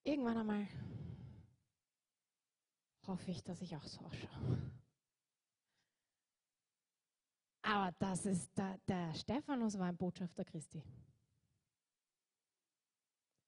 Irgendwann 0.04 0.38
einmal 0.38 0.68
hoffe 3.06 3.32
ich, 3.32 3.44
dass 3.44 3.62
ich 3.62 3.76
auch 3.76 3.86
so 3.86 4.02
ausschaue. 4.02 4.72
Aber 7.62 7.92
das 8.00 8.26
ist 8.26 8.58
der, 8.58 8.80
der 8.88 9.14
Stephanus 9.14 9.78
war 9.78 9.88
ein 9.88 9.98
Botschafter 9.98 10.44
Christi. 10.44 10.84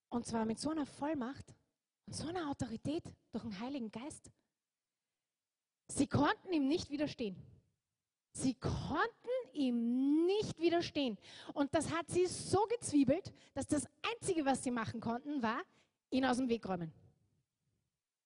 Und 0.10 0.26
zwar 0.26 0.46
mit 0.46 0.60
so 0.60 0.70
einer 0.70 0.86
Vollmacht 0.86 1.56
so 2.14 2.28
einer 2.28 2.50
Autorität 2.50 3.04
durch 3.32 3.44
den 3.44 3.60
Heiligen 3.60 3.92
Geist. 3.92 4.30
Sie 5.88 6.08
konnten 6.08 6.54
ihm 6.54 6.68
nicht 6.68 6.90
widerstehen. 6.90 7.36
Sie 8.34 8.54
konnten 8.54 9.12
ihm 9.54 10.26
nicht 10.26 10.58
widerstehen. 10.60 11.18
Und 11.54 11.74
das 11.74 11.92
hat 11.92 12.10
sie 12.10 12.26
so 12.28 12.66
gezwiebelt, 12.68 13.34
dass 13.54 13.68
das 13.68 13.86
Einzige, 14.02 14.46
was 14.46 14.64
sie 14.64 14.72
machen 14.72 15.02
konnten, 15.02 15.42
war, 15.42 15.62
ihn 16.10 16.26
aus 16.26 16.38
dem 16.38 16.48
Weg 16.48 16.68
räumen. 16.68 16.94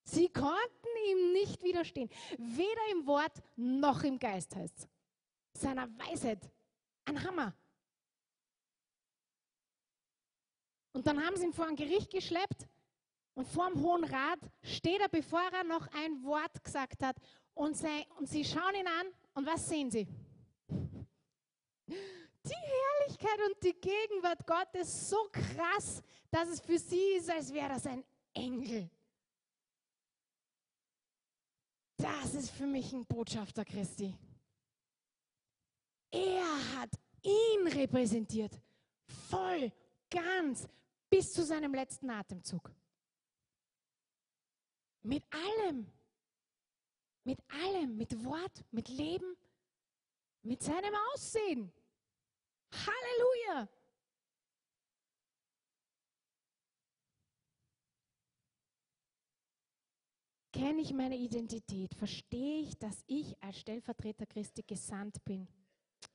Sie 0.04 0.28
konnten 0.28 0.88
ihm 1.10 1.32
nicht 1.32 1.62
widerstehen. 1.64 2.08
Weder 2.38 2.90
im 2.92 3.06
Wort 3.06 3.42
noch 3.56 4.04
im 4.04 4.18
Geist 4.18 4.54
heißt 4.54 4.78
es. 4.78 4.88
Seiner 5.60 5.88
Weisheit. 5.98 6.48
Ein 7.04 7.22
Hammer. 7.24 7.52
Und 10.92 11.06
dann 11.06 11.24
haben 11.24 11.36
sie 11.36 11.46
ihn 11.46 11.52
vor 11.52 11.66
ein 11.66 11.76
Gericht 11.76 12.10
geschleppt 12.10 12.68
und 13.36 13.46
vor 13.46 13.70
dem 13.70 13.82
Hohen 13.82 14.04
Rat 14.04 14.40
steht 14.62 15.00
er, 15.00 15.08
bevor 15.10 15.42
er 15.52 15.62
noch 15.62 15.86
ein 15.92 16.24
Wort 16.24 16.64
gesagt 16.64 17.02
hat. 17.02 17.16
Und 17.54 17.76
sie, 17.76 18.06
und 18.18 18.28
sie 18.28 18.44
schauen 18.44 18.74
ihn 18.74 18.86
an 18.86 19.06
und 19.34 19.46
was 19.46 19.68
sehen 19.68 19.90
sie? 19.90 20.08
Die 21.86 22.54
Herrlichkeit 22.54 23.38
und 23.46 23.62
die 23.62 23.74
Gegenwart 23.74 24.46
Gottes 24.46 25.10
so 25.10 25.18
krass, 25.30 26.02
dass 26.30 26.48
es 26.48 26.60
für 26.60 26.78
sie 26.78 27.16
ist, 27.18 27.30
als 27.30 27.52
wäre 27.52 27.68
das 27.68 27.86
ein 27.86 28.02
Engel. 28.32 28.90
Das 31.98 32.34
ist 32.34 32.50
für 32.50 32.66
mich 32.66 32.92
ein 32.92 33.04
Botschafter 33.04 33.64
Christi. 33.66 34.16
Er 36.10 36.80
hat 36.80 36.90
ihn 37.22 37.68
repräsentiert, 37.68 38.58
voll, 39.28 39.72
ganz, 40.08 40.66
bis 41.10 41.32
zu 41.32 41.44
seinem 41.44 41.74
letzten 41.74 42.08
Atemzug. 42.08 42.70
Mit 45.06 45.22
allem, 45.30 45.86
mit 47.22 47.38
allem, 47.48 47.96
mit 47.96 48.24
Wort, 48.24 48.64
mit 48.72 48.88
Leben, 48.88 49.36
mit 50.42 50.60
seinem 50.60 50.92
Aussehen. 51.12 51.72
Halleluja! 52.72 53.68
Kenne 60.52 60.82
ich 60.82 60.92
meine 60.92 61.16
Identität? 61.16 61.94
Verstehe 61.94 62.62
ich, 62.62 62.76
dass 62.76 63.04
ich 63.06 63.40
als 63.40 63.60
Stellvertreter 63.60 64.26
Christi 64.26 64.64
gesandt 64.64 65.24
bin? 65.24 65.46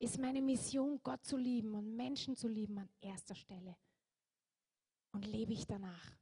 Ist 0.00 0.18
meine 0.18 0.42
Mission, 0.42 1.00
Gott 1.02 1.24
zu 1.24 1.38
lieben 1.38 1.74
und 1.74 1.96
Menschen 1.96 2.36
zu 2.36 2.46
lieben 2.46 2.76
an 2.76 2.90
erster 3.00 3.36
Stelle? 3.36 3.74
Und 5.12 5.24
lebe 5.24 5.54
ich 5.54 5.66
danach? 5.66 6.21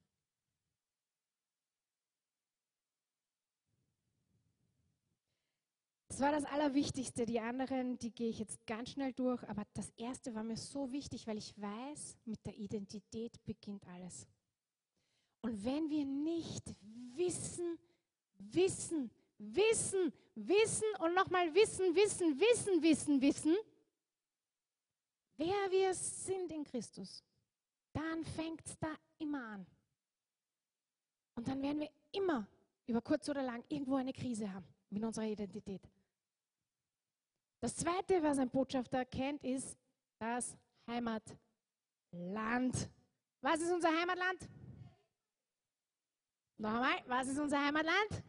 Das 6.11 6.19
war 6.19 6.33
das 6.33 6.45
Allerwichtigste. 6.45 7.25
Die 7.25 7.39
anderen, 7.39 7.97
die 8.01 8.11
gehe 8.11 8.29
ich 8.29 8.41
jetzt 8.41 8.67
ganz 8.67 8.91
schnell 8.91 9.13
durch. 9.13 9.49
Aber 9.49 9.63
das 9.75 9.91
Erste 9.97 10.35
war 10.35 10.43
mir 10.43 10.57
so 10.57 10.91
wichtig, 10.91 11.25
weil 11.29 11.39
ich 11.39 11.55
weiß, 11.57 12.17
mit 12.25 12.45
der 12.45 12.57
Identität 12.59 13.33
beginnt 13.45 13.87
alles. 13.87 14.27
Und 15.41 15.65
wenn 15.65 15.89
wir 15.89 16.05
nicht 16.05 16.75
wissen, 17.15 17.79
wissen, 18.39 19.11
wissen, 19.39 20.13
wissen 20.35 20.85
und 20.99 21.15
nochmal 21.15 21.55
wissen, 21.55 21.95
wissen, 21.95 22.41
wissen, 22.41 22.83
wissen, 22.83 23.21
wissen, 23.23 23.57
wer 25.37 25.71
wir 25.71 25.95
sind 25.95 26.51
in 26.51 26.65
Christus, 26.65 27.23
dann 27.93 28.25
fängt 28.25 28.67
es 28.67 28.77
da 28.81 28.93
immer 29.19 29.45
an. 29.47 29.67
Und 31.37 31.47
dann 31.47 31.63
werden 31.63 31.81
wir 31.81 31.91
immer, 32.11 32.49
über 32.87 33.01
kurz 33.01 33.29
oder 33.29 33.45
lang, 33.45 33.63
irgendwo 33.69 33.95
eine 33.95 34.13
Krise 34.13 34.53
haben 34.53 34.67
mit 34.91 35.05
unserer 35.05 35.27
Identität. 35.27 35.89
Das 37.61 37.77
Zweite, 37.77 38.23
was 38.23 38.39
ein 38.39 38.49
Botschafter 38.49 39.05
kennt, 39.05 39.45
ist 39.45 39.77
das 40.19 40.57
Heimatland. 40.87 41.31
Was 43.43 43.61
ist 43.61 43.71
unser 43.71 43.89
Heimatland? 43.89 44.49
Noch 46.57 46.75
einmal, 46.75 47.03
was 47.07 47.29
ist 47.29 47.39
unser 47.39 47.63
Heimatland? 47.63 48.25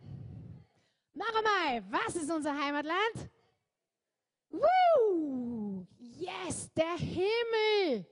Noch 1.13 1.33
einmal, 1.33 1.83
was 1.91 2.15
ist 2.15 2.29
unser 2.29 2.57
Heimatland? 2.57 3.29
Woo! 4.49 5.87
Yes, 5.97 6.71
der 6.73 6.97
Himmel! 6.97 8.05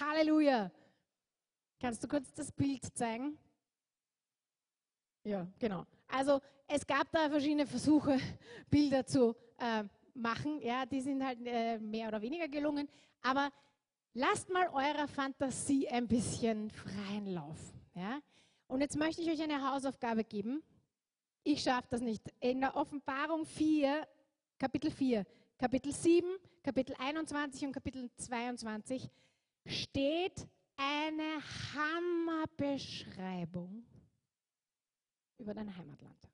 Halleluja! 0.00 0.72
Kannst 1.80 2.02
du 2.02 2.08
kurz 2.08 2.32
das 2.34 2.50
Bild 2.50 2.84
zeigen? 2.96 3.38
Ja, 5.22 5.46
genau. 5.58 5.86
Also 6.08 6.40
es 6.66 6.84
gab 6.84 7.10
da 7.12 7.30
verschiedene 7.30 7.66
Versuche, 7.66 8.18
Bilder 8.70 9.06
zu 9.06 9.36
äh, 9.58 9.84
machen. 10.14 10.60
Ja, 10.60 10.86
die 10.86 11.00
sind 11.00 11.24
halt 11.24 11.38
äh, 11.44 11.78
mehr 11.78 12.08
oder 12.08 12.22
weniger 12.22 12.48
gelungen. 12.48 12.88
Aber 13.22 13.50
lasst 14.12 14.50
mal 14.50 14.68
eurer 14.68 15.08
Fantasie 15.08 15.88
ein 15.88 16.08
bisschen 16.08 16.70
freien 16.70 17.26
Lauf. 17.26 17.58
Ja? 17.94 18.20
Und 18.66 18.80
jetzt 18.80 18.96
möchte 18.96 19.22
ich 19.22 19.30
euch 19.30 19.42
eine 19.42 19.70
Hausaufgabe 19.70 20.24
geben. 20.24 20.62
Ich 21.42 21.62
schaffe 21.62 21.88
das 21.90 22.00
nicht. 22.00 22.22
In 22.40 22.60
der 22.60 22.74
Offenbarung 22.74 23.44
4, 23.44 24.08
Kapitel 24.58 24.90
4, 24.90 25.26
Kapitel 25.58 25.92
7, 25.92 26.26
Kapitel 26.62 26.96
21 26.98 27.66
und 27.66 27.72
Kapitel 27.72 28.10
22 28.16 29.10
steht 29.66 30.48
eine 30.76 31.42
Hammerbeschreibung 31.74 33.84
über 35.38 35.54
dein 35.54 35.76
Heimatland. 35.76 36.33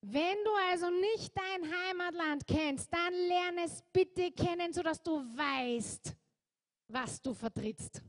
Wenn 0.00 0.36
du 0.44 0.50
also 0.70 0.90
nicht 0.90 1.32
dein 1.36 1.72
Heimatland 1.72 2.46
kennst, 2.46 2.92
dann 2.92 3.12
lerne 3.12 3.64
es 3.64 3.82
bitte 3.92 4.30
kennen, 4.30 4.72
sodass 4.72 5.02
du 5.02 5.18
weißt, 5.18 6.14
was 6.88 7.20
du 7.20 7.34
vertrittst. 7.34 8.02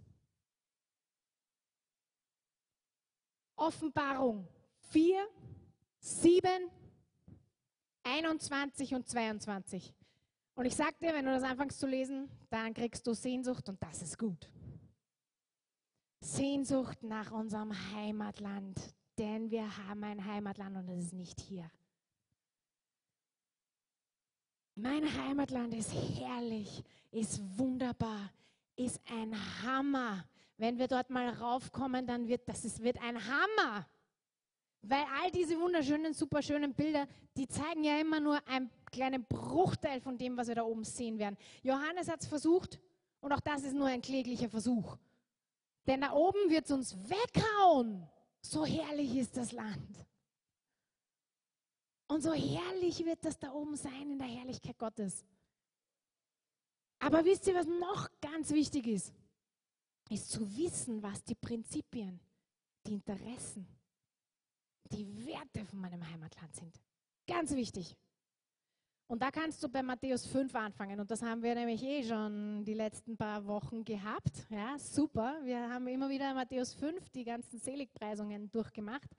Offenbarung 3.56 4.48
4, 4.92 5.28
7, 6.00 6.72
21 8.04 8.96
und 8.96 9.08
22. 9.08 9.94
Und 10.56 10.66
ich 10.66 10.76
sag 10.76 10.98
dir, 11.00 11.14
wenn 11.14 11.26
du 11.26 11.32
das 11.32 11.44
anfängst 11.44 11.80
zu 11.80 11.88
lesen, 11.88 12.30
dann 12.50 12.74
kriegst 12.74 13.06
du 13.06 13.14
Sehnsucht 13.14 13.68
und 13.70 13.82
das 13.82 14.02
ist 14.02 14.18
gut. 14.18 14.50
Sehnsucht 16.22 17.02
nach 17.04 17.32
unserem 17.32 17.74
Heimatland, 17.94 18.78
denn 19.20 19.52
wir 19.52 19.78
haben 19.78 20.04
ein 20.04 20.26
Heimatland 20.26 20.78
und 20.78 20.90
es 20.90 21.06
ist 21.06 21.14
nicht 21.14 21.40
hier. 21.42 21.70
Mein 24.76 25.04
Heimatland 25.22 25.74
ist 25.74 25.94
herrlich, 25.94 26.84
ist 27.12 27.42
wunderbar, 27.60 28.32
ist 28.78 29.02
ein 29.12 29.36
Hammer. 29.62 30.26
Wenn 30.56 30.78
wir 30.78 30.88
dort 30.88 31.10
mal 31.10 31.28
raufkommen, 31.30 32.08
dann 32.08 32.28
wird 32.30 32.48
das 32.48 32.64
es 32.64 32.82
wird 32.82 32.98
ein 33.02 33.18
Hammer. 33.18 33.86
Weil 34.82 35.04
all 35.22 35.30
diese 35.32 35.60
wunderschönen, 35.60 36.14
super 36.14 36.42
schönen 36.42 36.74
Bilder, 36.74 37.06
die 37.36 37.48
zeigen 37.48 37.84
ja 37.84 38.00
immer 38.00 38.22
nur 38.22 38.40
einen 38.48 38.70
kleinen 38.90 39.26
Bruchteil 39.26 40.00
von 40.00 40.18
dem, 40.18 40.38
was 40.38 40.48
wir 40.48 40.56
da 40.56 40.64
oben 40.64 40.86
sehen 40.86 41.20
werden. 41.20 41.38
Johannes 41.62 42.08
hat 42.08 42.22
es 42.22 42.28
versucht 42.28 42.80
und 43.20 43.34
auch 43.34 43.42
das 43.42 43.64
ist 43.64 43.74
nur 43.74 43.88
ein 43.88 44.02
kläglicher 44.02 44.50
Versuch. 44.50 44.98
Denn 45.86 46.00
da 46.00 46.14
oben 46.14 46.50
wird 46.50 46.66
es 46.66 46.72
uns 46.72 46.96
weghauen. 47.10 48.08
So 48.50 48.66
herrlich 48.66 49.16
ist 49.16 49.38
das 49.38 49.52
Land. 49.52 50.08
Und 52.08 52.24
so 52.24 52.34
herrlich 52.34 53.06
wird 53.06 53.24
das 53.24 53.38
da 53.38 53.54
oben 53.54 53.76
sein 53.76 54.10
in 54.10 54.18
der 54.18 54.28
Herrlichkeit 54.28 54.76
Gottes. 54.80 55.24
Aber 56.98 57.24
wisst 57.24 57.46
ihr, 57.46 57.54
was 57.54 57.68
noch 57.68 58.10
ganz 58.20 58.50
wichtig 58.50 58.88
ist? 58.88 59.14
Ist 60.10 60.32
zu 60.32 60.58
wissen, 60.58 61.04
was 61.04 61.24
die 61.24 61.36
Prinzipien, 61.36 62.20
die 62.88 62.94
Interessen, 62.94 63.68
die 64.94 65.28
Werte 65.28 65.64
von 65.68 65.82
meinem 65.82 66.04
Heimatland 66.10 66.56
sind. 66.56 66.82
Ganz 67.28 67.52
wichtig. 67.52 67.96
Und 69.10 69.24
da 69.24 69.32
kannst 69.32 69.64
du 69.64 69.68
bei 69.68 69.82
Matthäus 69.82 70.28
5 70.28 70.54
anfangen. 70.54 71.00
Und 71.00 71.10
das 71.10 71.24
haben 71.24 71.42
wir 71.42 71.56
nämlich 71.56 71.82
eh 71.82 72.04
schon 72.04 72.64
die 72.64 72.76
letzten 72.76 73.18
paar 73.18 73.44
Wochen 73.48 73.84
gehabt. 73.84 74.46
Ja, 74.52 74.78
super. 74.78 75.40
Wir 75.44 75.68
haben 75.68 75.88
immer 75.88 76.08
wieder 76.08 76.32
Matthäus 76.36 76.76
5 76.76 77.10
die 77.10 77.24
ganzen 77.24 77.58
Seligpreisungen 77.58 78.52
durchgemacht. 78.52 79.10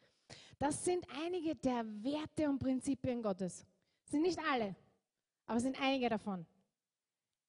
Das 0.61 0.85
sind 0.85 1.05
einige 1.25 1.57
der 1.57 1.85
Werte 2.05 2.49
und 2.49 2.61
Prinzipien 2.61 3.21
Gottes. 3.21 3.67
Sind 4.05 4.23
nicht 4.23 4.39
alle, 4.49 4.77
aber 5.45 5.59
sind 5.59 5.77
einige 5.83 6.09
davon. 6.09 6.47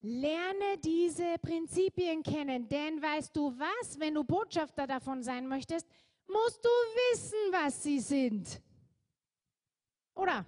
Lerne 0.02 0.80
diese 0.84 1.38
Prinzipien 1.44 2.24
kennen, 2.24 2.68
denn 2.68 3.00
weißt 3.00 3.38
du 3.38 3.54
was, 3.60 4.00
wenn 4.00 4.16
du 4.16 4.24
Botschafter 4.24 4.88
davon 4.88 5.22
sein 5.22 5.48
möchtest, 5.48 5.88
musst 6.26 6.66
du 6.66 6.70
wissen, 6.70 7.38
was 7.52 7.84
sie 7.84 8.00
sind. 8.00 8.60
Oder? 10.16 10.44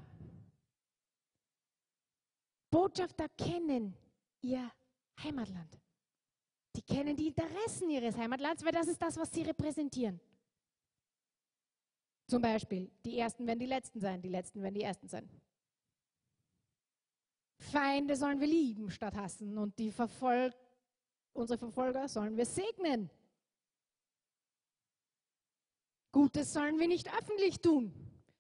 Botschafter 2.74 3.30
kennen 3.30 3.96
ihr 4.42 4.72
Heimatland. 5.24 5.80
Die 6.76 6.82
kennen 6.82 7.16
die 7.16 7.28
Interessen 7.28 7.88
ihres 7.92 8.18
Heimatlands, 8.18 8.66
weil 8.66 8.72
das 8.72 8.88
ist 8.88 9.00
das, 9.00 9.16
was 9.16 9.32
sie 9.32 9.44
repräsentieren. 9.44 10.20
Zum 12.28 12.42
Beispiel, 12.42 12.90
die 13.06 13.20
Ersten 13.20 13.46
werden 13.46 13.60
die 13.60 13.68
Letzten 13.68 14.00
sein, 14.00 14.24
die 14.24 14.30
Letzten 14.30 14.64
werden 14.64 14.74
die 14.74 14.82
Ersten 14.82 15.08
sein. 15.08 15.30
Feinde 17.60 18.16
sollen 18.16 18.40
wir 18.40 18.48
lieben 18.48 18.90
statt 18.90 19.16
hassen 19.18 19.56
und 19.60 19.78
die 19.78 19.92
Verfol 19.92 20.52
unsere 21.34 21.60
Verfolger 21.60 22.08
sollen 22.08 22.36
wir 22.36 22.48
segnen. 22.48 23.12
Gutes 26.12 26.52
sollen 26.52 26.80
wir 26.80 26.88
nicht 26.88 27.08
öffentlich 27.16 27.62
tun, 27.62 27.94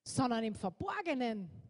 sondern 0.03 0.43
im 0.43 0.55
Verborgenen. 0.55 1.62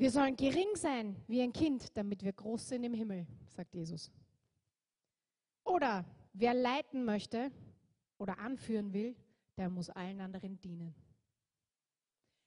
Wir 0.00 0.10
sollen 0.10 0.34
gering 0.34 0.74
sein 0.76 1.14
wie 1.26 1.42
ein 1.42 1.52
Kind, 1.52 1.94
damit 1.94 2.24
wir 2.24 2.32
groß 2.32 2.70
sind 2.70 2.84
im 2.84 2.94
Himmel, 2.94 3.26
sagt 3.48 3.74
Jesus. 3.74 4.10
Oder 5.62 6.06
wer 6.32 6.54
leiten 6.54 7.04
möchte 7.04 7.52
oder 8.16 8.38
anführen 8.38 8.94
will, 8.94 9.14
der 9.58 9.68
muss 9.68 9.90
allen 9.90 10.22
anderen 10.22 10.58
dienen. 10.58 10.94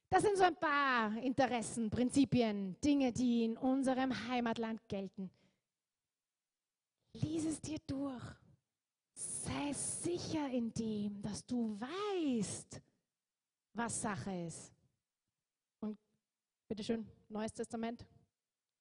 Das 0.10 0.24
sind 0.24 0.36
so 0.36 0.45
ein 0.45 0.56
paar 0.56 1.16
Interessen, 1.18 1.91
Prinzipien, 1.91 2.76
Dinge, 2.82 3.14
die 3.14 3.43
in 3.43 3.56
unserem 3.56 4.28
Heimatland 4.28 4.82
gelten. 4.88 5.30
Lies 7.14 7.45
es 7.45 7.62
dir 7.62 7.78
durch. 7.86 8.24
Sei 9.14 9.74
sicher 9.74 10.49
in 10.49 10.74
dem, 10.74 11.22
dass 11.22 11.45
du 11.45 11.80
weißt, 11.80 12.82
was 13.74 14.01
Sache 14.01 14.47
ist. 14.47 14.74
Und 15.82 15.99
bitteschön, 16.68 17.06
Neues 17.34 17.54
Testament, 17.54 18.06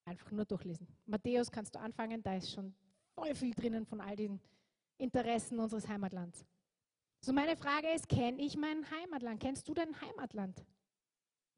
einfach 0.04 0.30
nur 0.30 0.44
durchlesen. 0.44 0.86
Matthäus 1.06 1.50
kannst 1.50 1.74
du 1.74 1.80
anfangen, 1.80 2.22
da 2.22 2.36
ist 2.36 2.52
schon 2.52 2.74
voll 3.14 3.34
viel 3.34 3.54
drinnen 3.54 3.84
von 3.86 4.00
all 4.00 4.14
den 4.14 4.40
Interessen 4.98 5.58
unseres 5.58 5.88
Heimatlands. 5.88 6.44
So 7.24 7.32
meine 7.32 7.56
Frage 7.56 7.88
ist, 7.92 8.08
kenne 8.08 8.42
ich 8.42 8.56
mein 8.56 8.88
Heimatland? 8.90 9.40
Kennst 9.40 9.68
du 9.68 9.74
dein 9.74 9.98
Heimatland? 10.00 10.64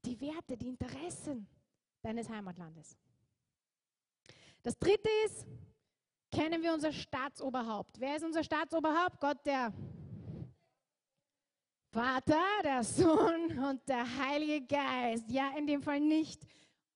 Die 0.04 0.20
Werte, 0.20 0.56
die 0.56 0.68
Interessen 0.68 1.46
deines 2.02 2.28
Heimatlandes. 2.28 2.96
Das 4.62 4.78
dritte 4.78 5.08
ist, 5.26 5.46
kennen 6.30 6.62
wir 6.62 6.72
unser 6.72 6.92
Staatsoberhaupt. 6.92 7.98
Wer 7.98 8.16
ist 8.16 8.24
unser 8.24 8.44
Staatsoberhaupt? 8.44 9.20
Gott, 9.20 9.44
der 9.46 9.72
Vater, 11.92 12.42
der 12.62 12.82
Sohn 12.82 13.58
und 13.58 13.88
der 13.88 14.04
Heilige 14.18 14.66
Geist. 14.66 15.30
Ja, 15.30 15.56
in 15.56 15.66
dem 15.66 15.80
Fall 15.80 16.00
nicht 16.00 16.46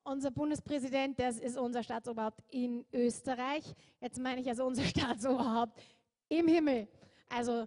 unser 0.09 0.31
Bundespräsident, 0.31 1.19
das 1.19 1.39
ist 1.39 1.57
unser 1.57 1.83
Staatsoberhaupt 1.83 2.43
in 2.49 2.85
Österreich. 2.93 3.65
Jetzt 4.01 4.19
meine 4.19 4.41
ich 4.41 4.49
also 4.49 4.67
unser 4.67 4.85
Staatsoberhaupt 4.95 5.81
im 6.29 6.49
Himmel. 6.49 6.89
Also 7.29 7.67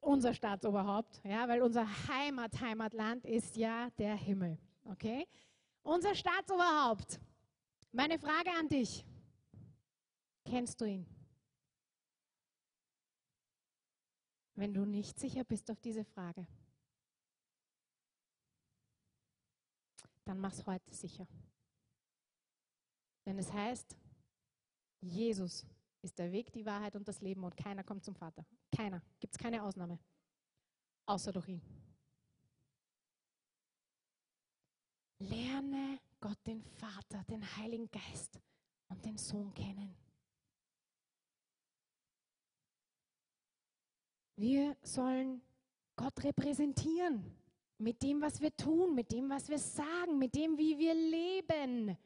unser 0.00 0.34
Staatsoberhaupt, 0.34 1.20
ja, 1.24 1.48
weil 1.48 1.62
unser 1.62 1.86
Heimat, 2.08 2.60
Heimatland 2.60 3.24
ist 3.24 3.56
ja 3.56 3.90
der 3.98 4.14
Himmel. 4.14 4.58
Okay? 4.84 5.26
Unser 5.82 6.14
Staatsoberhaupt. 6.14 7.18
Meine 7.92 8.18
Frage 8.18 8.50
an 8.58 8.68
dich. 8.68 9.04
Kennst 10.44 10.80
du 10.80 10.84
ihn? 10.84 11.06
Wenn 14.54 14.72
du 14.72 14.84
nicht 14.84 15.18
sicher 15.18 15.44
bist 15.44 15.70
auf 15.70 15.80
diese 15.80 16.04
Frage, 16.04 16.46
dann 20.24 20.38
mach's 20.38 20.64
heute 20.66 20.94
sicher. 20.94 21.26
Denn 23.26 23.38
es 23.38 23.52
heißt, 23.52 23.96
Jesus 25.00 25.66
ist 26.00 26.18
der 26.18 26.30
Weg, 26.32 26.52
die 26.52 26.64
Wahrheit 26.64 26.94
und 26.96 27.06
das 27.08 27.20
Leben 27.20 27.44
und 27.44 27.56
keiner 27.56 27.82
kommt 27.82 28.04
zum 28.04 28.14
Vater. 28.14 28.46
Keiner. 28.74 29.02
Gibt 29.20 29.34
es 29.34 29.38
keine 29.38 29.62
Ausnahme. 29.62 29.98
Außer 31.06 31.32
durch 31.32 31.48
ihn. 31.48 31.62
Lerne 35.18 35.98
Gott 36.20 36.38
den 36.46 36.62
Vater, 36.62 37.24
den 37.24 37.42
Heiligen 37.56 37.90
Geist 37.90 38.40
und 38.88 39.04
den 39.04 39.18
Sohn 39.18 39.52
kennen. 39.54 39.96
Wir 44.36 44.76
sollen 44.82 45.40
Gott 45.96 46.22
repräsentieren 46.22 47.24
mit 47.78 48.02
dem, 48.02 48.20
was 48.20 48.40
wir 48.40 48.54
tun, 48.54 48.94
mit 48.94 49.10
dem, 49.10 49.30
was 49.30 49.48
wir 49.48 49.58
sagen, 49.58 50.18
mit 50.18 50.34
dem, 50.34 50.58
wie 50.58 50.78
wir 50.78 50.94
leben. 50.94 51.96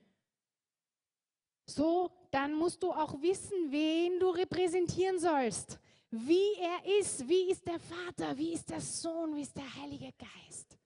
So, 1.75 2.11
dann 2.33 2.55
musst 2.55 2.83
du 2.83 2.93
auch 2.93 3.21
wissen, 3.23 3.71
wen 3.71 4.19
du 4.19 4.31
repräsentieren 4.31 5.19
sollst, 5.21 5.79
wie 6.11 6.55
er 6.59 6.99
ist, 6.99 7.29
wie 7.29 7.51
ist 7.51 7.65
der 7.67 7.79
Vater, 7.79 8.37
wie 8.37 8.53
ist 8.53 8.69
der 8.71 8.81
Sohn, 8.81 9.37
wie 9.37 9.43
ist 9.43 9.57
der 9.57 9.75
Heilige 9.77 10.13
Geist. 10.19 10.77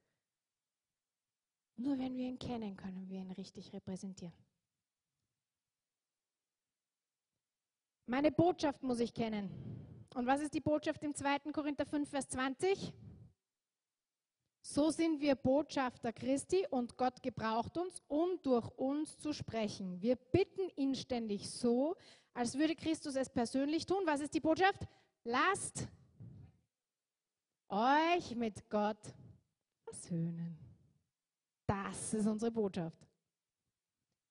Nur 1.76 1.99
wenn 1.99 2.16
wir 2.16 2.28
ihn 2.28 2.39
kennen, 2.39 2.76
können 2.76 3.09
wir 3.09 3.20
ihn 3.20 3.30
richtig 3.30 3.72
repräsentieren. 3.72 4.35
Meine 8.07 8.30
Botschaft 8.30 8.82
muss 8.82 9.01
ich 9.01 9.14
kennen. 9.14 9.51
Und 10.14 10.26
was 10.26 10.43
ist 10.43 10.53
die 10.53 10.61
Botschaft 10.61 11.03
im 11.03 11.14
2. 11.14 11.51
Korinther 11.53 11.87
5, 11.87 12.11
Vers 12.11 12.28
20? 12.28 12.93
So 14.67 14.91
sind 14.91 15.21
wir 15.21 15.35
Botschafter 15.35 16.11
Christi 16.11 16.67
und 16.71 16.97
Gott 16.97 17.23
gebraucht 17.23 17.77
uns, 17.77 18.03
um 18.09 18.41
durch 18.43 18.67
uns 18.79 19.19
zu 19.19 19.35
sprechen. 19.35 20.01
Wir 20.01 20.17
bitten 20.17 20.71
ihn 20.77 20.95
ständig 20.95 21.51
so, 21.51 21.97
als 22.33 22.57
würde 22.57 22.75
Christus 22.75 23.15
es 23.15 23.29
persönlich 23.29 23.85
tun. 23.85 24.05
Was 24.07 24.23
ist 24.23 24.33
die 24.33 24.41
Botschaft? 24.41 24.89
Lasst 25.23 25.87
euch 27.69 28.35
mit 28.37 28.71
Gott 28.71 28.97
versöhnen. 29.85 30.57
Das 31.67 32.15
ist 32.15 32.27
unsere 32.27 32.51
Botschaft. 32.51 33.07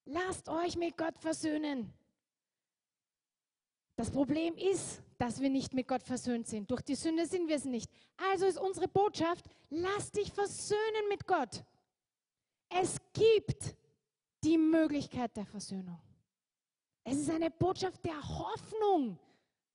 Lasst 0.04 0.48
euch 0.48 0.76
mit 0.76 0.96
Gott 0.96 1.16
versöhnen. 1.16 1.94
Das 3.94 4.10
Problem 4.10 4.56
ist, 4.56 5.00
dass 5.18 5.40
wir 5.40 5.50
nicht 5.50 5.74
mit 5.74 5.88
Gott 5.88 6.02
versöhnt 6.02 6.46
sind. 6.46 6.70
Durch 6.70 6.82
die 6.82 6.94
Sünde 6.94 7.26
sind 7.26 7.48
wir 7.48 7.56
es 7.56 7.64
nicht. 7.64 7.90
Also 8.32 8.46
ist 8.46 8.58
unsere 8.58 8.88
Botschaft, 8.88 9.44
lass 9.70 10.10
dich 10.10 10.32
versöhnen 10.32 11.08
mit 11.08 11.26
Gott. 11.26 11.64
Es 12.68 12.98
gibt 13.12 13.76
die 14.42 14.58
Möglichkeit 14.58 15.36
der 15.36 15.46
Versöhnung. 15.46 16.00
Es 17.04 17.16
ist 17.16 17.30
eine 17.30 17.50
Botschaft 17.50 18.04
der 18.04 18.20
Hoffnung. 18.38 19.18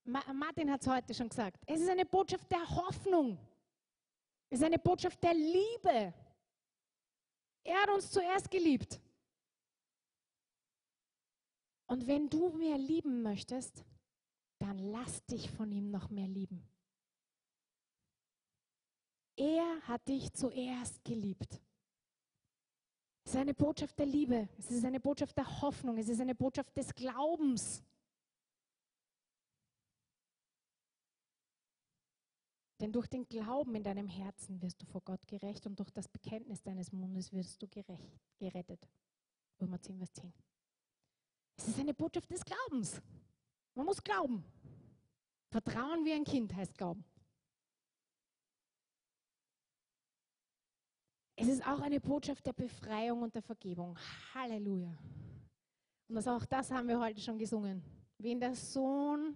Martin 0.04 0.72
hat 0.72 0.82
es 0.82 0.88
heute 0.88 1.14
schon 1.14 1.30
gesagt. 1.30 1.62
Es 1.66 1.82
ist 1.82 1.90
eine 1.90 2.06
Botschaft 2.06 2.50
der 2.52 2.68
Hoffnung. 2.68 3.38
Es 4.50 4.60
ist 4.60 4.66
eine 4.66 4.80
Botschaft 4.80 5.22
der 5.24 5.34
Liebe. 5.34 6.14
Er 7.64 7.82
hat 7.82 7.90
uns 7.90 8.10
zuerst 8.10 8.50
geliebt. 8.50 9.00
Und 11.86 12.08
wenn 12.08 12.30
du 12.30 12.50
mehr 12.50 12.78
lieben 12.78 13.22
möchtest, 13.22 13.84
dann 14.70 14.78
lass 14.78 15.26
dich 15.26 15.50
von 15.50 15.72
ihm 15.72 15.90
noch 15.90 16.12
mehr 16.12 16.28
lieben. 16.28 16.64
Er 19.36 19.82
hat 19.88 20.08
dich 20.08 20.32
zuerst 20.34 21.04
geliebt. 21.04 21.60
Es 23.24 23.34
ist 23.34 23.40
eine 23.40 23.56
Botschaft 23.56 23.98
der 23.98 24.06
Liebe, 24.06 24.48
es 24.60 24.70
ist 24.70 24.86
eine 24.86 25.00
Botschaft 25.00 25.36
der 25.38 25.62
Hoffnung, 25.62 25.98
es 25.98 26.08
ist 26.08 26.22
eine 26.22 26.36
Botschaft 26.36 26.78
des 26.78 26.94
Glaubens. 26.94 27.84
Denn 32.80 32.92
durch 32.92 33.08
den 33.08 33.28
Glauben 33.28 33.74
in 33.74 33.84
deinem 33.84 34.08
Herzen 34.08 34.62
wirst 34.62 34.82
du 34.84 34.86
vor 34.86 35.02
Gott 35.02 35.28
gerecht 35.28 35.66
und 35.66 35.80
durch 35.80 35.90
das 35.90 36.08
Bekenntnis 36.08 36.62
deines 36.62 36.92
Mundes 36.92 37.34
wirst 37.34 37.60
du 37.62 37.68
gerecht, 37.68 38.20
gerettet. 38.38 38.88
Römer 39.60 39.82
10, 39.82 39.98
Vers 39.98 40.14
10. 40.14 40.32
Es 41.58 41.68
ist 41.70 41.80
eine 41.80 41.96
Botschaft 41.96 42.30
des 42.30 42.46
Glaubens. 42.46 43.02
Man 43.74 43.86
muss 43.86 44.04
glauben. 44.04 44.44
Vertrauen 45.52 46.06
wie 46.06 46.14
ein 46.14 46.24
Kind 46.24 46.56
heißt 46.56 46.78
Glauben. 46.78 47.04
Es 51.36 51.48
ist 51.48 51.66
auch 51.66 51.80
eine 51.80 52.00
Botschaft 52.00 52.46
der 52.46 52.54
Befreiung 52.54 53.24
und 53.24 53.34
der 53.34 53.42
Vergebung. 53.42 53.98
Halleluja. 54.34 54.96
Und 56.10 56.16
das, 56.16 56.28
auch 56.28 56.46
das 56.46 56.70
haben 56.70 56.88
wir 56.88 57.00
heute 57.00 57.22
schon 57.22 57.38
gesungen. 57.38 57.82
Wen 58.18 58.40
der 58.40 58.54
Sohn 58.54 59.36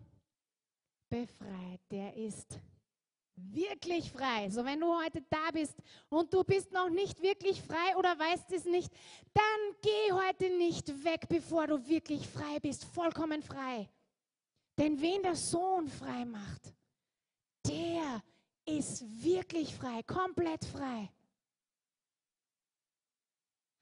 befreit, 1.09 1.79
der 1.89 2.15
ist 2.15 2.59
wirklich 3.35 4.11
frei. 4.11 4.49
So, 4.49 4.65
wenn 4.65 4.79
du 4.79 4.87
heute 5.01 5.23
da 5.29 5.51
bist 5.51 5.75
und 6.09 6.33
du 6.33 6.43
bist 6.43 6.71
noch 6.71 6.89
nicht 6.89 7.21
wirklich 7.21 7.61
frei 7.61 7.95
oder 7.97 8.17
weißt 8.17 8.51
es 8.51 8.65
nicht, 8.65 8.91
dann 9.33 9.75
geh 9.81 10.11
heute 10.11 10.57
nicht 10.57 11.03
weg, 11.03 11.27
bevor 11.29 11.67
du 11.67 11.87
wirklich 11.87 12.27
frei 12.27 12.59
bist, 12.59 12.85
vollkommen 12.85 13.41
frei. 13.41 13.89
Denn 14.77 14.99
wen 14.99 15.21
der 15.21 15.35
Sohn 15.35 15.87
frei 15.87 16.25
macht, 16.25 16.73
der 17.65 18.23
ist 18.65 19.03
wirklich 19.23 19.73
frei, 19.75 20.01
komplett 20.03 20.65
frei. 20.65 21.11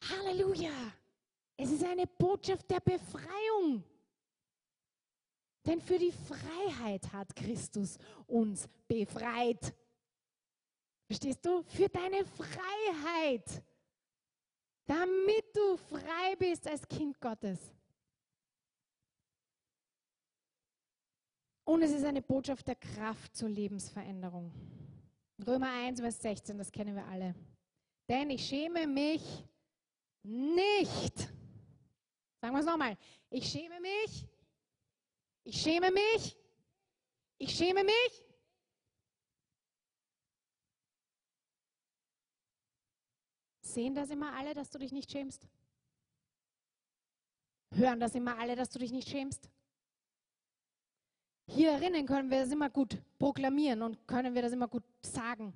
Halleluja! 0.09 0.72
Es 1.55 1.72
ist 1.72 1.84
eine 1.84 2.07
Botschaft 2.07 2.69
der 2.69 2.80
Befreiung. 2.80 3.84
Denn 5.65 5.80
für 5.80 5.99
die 5.99 6.11
Freiheit 6.11 7.11
hat 7.13 7.35
Christus 7.35 7.97
uns 8.26 8.68
befreit. 8.88 9.73
Verstehst 11.05 11.45
du? 11.45 11.61
Für 11.63 11.88
deine 11.88 12.26
Freiheit. 12.26 13.63
Damit 14.88 15.55
du 15.55 15.77
frei 15.77 16.35
bist 16.38 16.68
als 16.68 16.88
Kind 16.88 17.19
Gottes. 17.22 17.59
Und 21.72 21.84
es 21.84 21.91
ist 21.91 22.03
eine 22.03 22.22
Botschaft 22.22 22.68
der 22.68 22.76
Kraft 22.76 23.34
zur 23.34 23.48
Lebensveränderung. 23.48 24.52
Römer 25.48 25.72
1, 25.72 26.02
Vers 26.02 26.22
16, 26.22 26.57
das 26.57 26.69
kennen 26.69 26.98
wir 26.98 27.06
alle. 27.06 27.34
Denn 28.10 28.30
ich 28.30 28.45
schäme 28.45 28.85
mich 28.85 29.23
nicht. 30.22 31.18
Sagen 32.41 32.53
wir 32.53 32.60
es 32.60 32.65
nochmal. 32.65 32.98
Ich 33.30 33.49
schäme 33.49 33.80
mich. 33.80 34.27
Ich 35.45 35.61
schäme 35.61 35.91
mich. 35.91 36.38
Ich 37.38 37.56
schäme 37.56 37.85
mich. 37.85 38.26
Sehen 43.61 43.95
das 43.95 44.10
immer 44.10 44.34
alle, 44.34 44.53
dass 44.53 44.69
du 44.72 44.77
dich 44.77 44.91
nicht 44.91 45.10
schämst? 45.10 45.48
Hören 47.76 48.02
das 48.02 48.14
immer 48.14 48.38
alle, 48.39 48.57
dass 48.57 48.72
du 48.72 48.80
dich 48.80 48.91
nicht 48.91 49.07
schämst? 49.07 49.49
Hierinnen 51.53 52.06
können 52.06 52.30
wir 52.30 52.40
das 52.40 52.52
immer 52.52 52.69
gut 52.69 52.98
proklamieren 53.19 53.82
und 53.82 54.07
können 54.07 54.34
wir 54.34 54.41
das 54.41 54.53
immer 54.53 54.68
gut 54.68 54.84
sagen. 55.02 55.53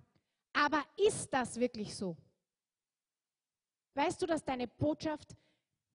Aber 0.51 0.83
ist 0.97 1.33
das 1.33 1.57
wirklich 1.57 1.95
so? 1.95 2.17
Weißt 3.93 4.21
du, 4.21 4.25
dass 4.25 4.43
deine 4.43 4.67
Botschaft 4.67 5.35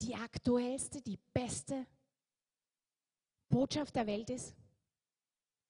die 0.01 0.15
aktuellste, 0.15 1.03
die 1.03 1.19
beste 1.35 1.87
Botschaft 3.51 3.95
der 3.95 4.07
Welt 4.07 4.31
ist? 4.31 4.55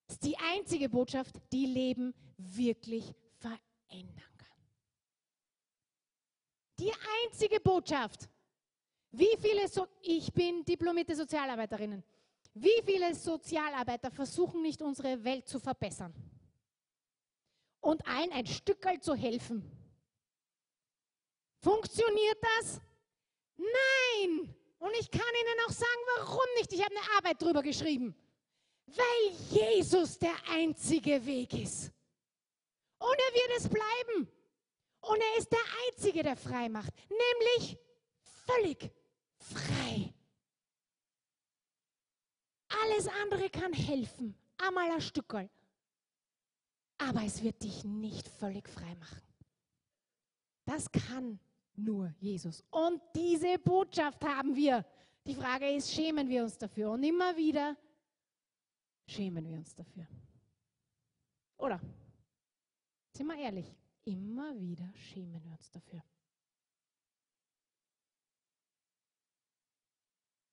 Das 0.06 0.14
ist 0.14 0.24
die 0.24 0.36
einzige 0.38 0.88
Botschaft, 0.88 1.34
die 1.52 1.66
Leben 1.66 2.14
wirklich 2.36 3.12
verändern 3.38 4.36
kann. 4.38 4.58
Die 6.78 6.92
einzige 7.24 7.58
Botschaft. 7.58 8.28
Wie 9.12 9.36
viele, 9.40 9.66
so 9.66 9.88
ich 10.02 10.32
bin 10.32 10.64
diplomierte 10.64 11.16
Sozialarbeiterinnen, 11.16 12.04
wie 12.54 12.82
viele 12.84 13.14
Sozialarbeiter 13.14 14.10
versuchen 14.10 14.62
nicht 14.62 14.82
unsere 14.82 15.22
Welt 15.22 15.48
zu 15.48 15.60
verbessern 15.60 16.12
und 17.80 18.06
allen 18.06 18.32
ein 18.32 18.46
Stückel 18.46 19.00
zu 19.00 19.14
helfen? 19.14 19.64
Funktioniert 21.62 22.38
das? 22.58 22.80
Nein! 23.56 24.54
Und 24.78 24.92
ich 24.98 25.10
kann 25.10 25.20
Ihnen 25.20 25.66
auch 25.66 25.72
sagen, 25.72 26.00
warum 26.16 26.46
nicht. 26.56 26.72
Ich 26.72 26.82
habe 26.82 26.94
eine 26.96 27.16
Arbeit 27.18 27.40
drüber 27.40 27.62
geschrieben. 27.62 28.14
Weil 28.86 29.34
Jesus 29.50 30.18
der 30.18 30.34
einzige 30.48 31.24
Weg 31.24 31.52
ist. 31.52 31.92
Und 32.98 33.14
er 33.14 33.34
wird 33.34 33.58
es 33.58 33.68
bleiben. 33.68 34.28
Und 35.02 35.20
er 35.20 35.38
ist 35.38 35.52
der 35.52 35.58
Einzige, 35.86 36.22
der 36.22 36.36
frei 36.36 36.68
macht. 36.68 36.92
Nämlich 37.08 37.78
völlig 38.46 38.90
frei. 39.36 40.14
Alles 42.70 43.08
andere 43.22 43.50
kann 43.50 43.72
helfen. 43.72 44.34
Einmal 44.58 44.90
ein 44.90 45.00
Stückel. 45.00 45.50
Aber 46.98 47.24
es 47.24 47.42
wird 47.42 47.62
dich 47.62 47.84
nicht 47.84 48.28
völlig 48.28 48.68
frei 48.68 48.94
machen. 48.96 49.22
Das 50.64 50.90
kann 50.90 51.40
nur 51.74 52.14
Jesus. 52.18 52.62
Und 52.70 53.00
diese 53.14 53.58
Botschaft 53.58 54.24
haben 54.24 54.54
wir. 54.54 54.84
Die 55.26 55.34
Frage 55.34 55.70
ist, 55.74 55.92
schämen 55.92 56.28
wir 56.28 56.42
uns 56.42 56.56
dafür? 56.56 56.90
Und 56.90 57.02
immer 57.02 57.36
wieder 57.36 57.76
schämen 59.06 59.48
wir 59.48 59.58
uns 59.58 59.74
dafür. 59.74 60.06
Oder? 61.56 61.80
Sind 63.16 63.26
wir 63.26 63.36
ehrlich? 63.36 63.74
Immer 64.04 64.58
wieder 64.58 64.90
schämen 64.94 65.42
wir 65.44 65.52
uns 65.52 65.70
dafür. 65.70 66.02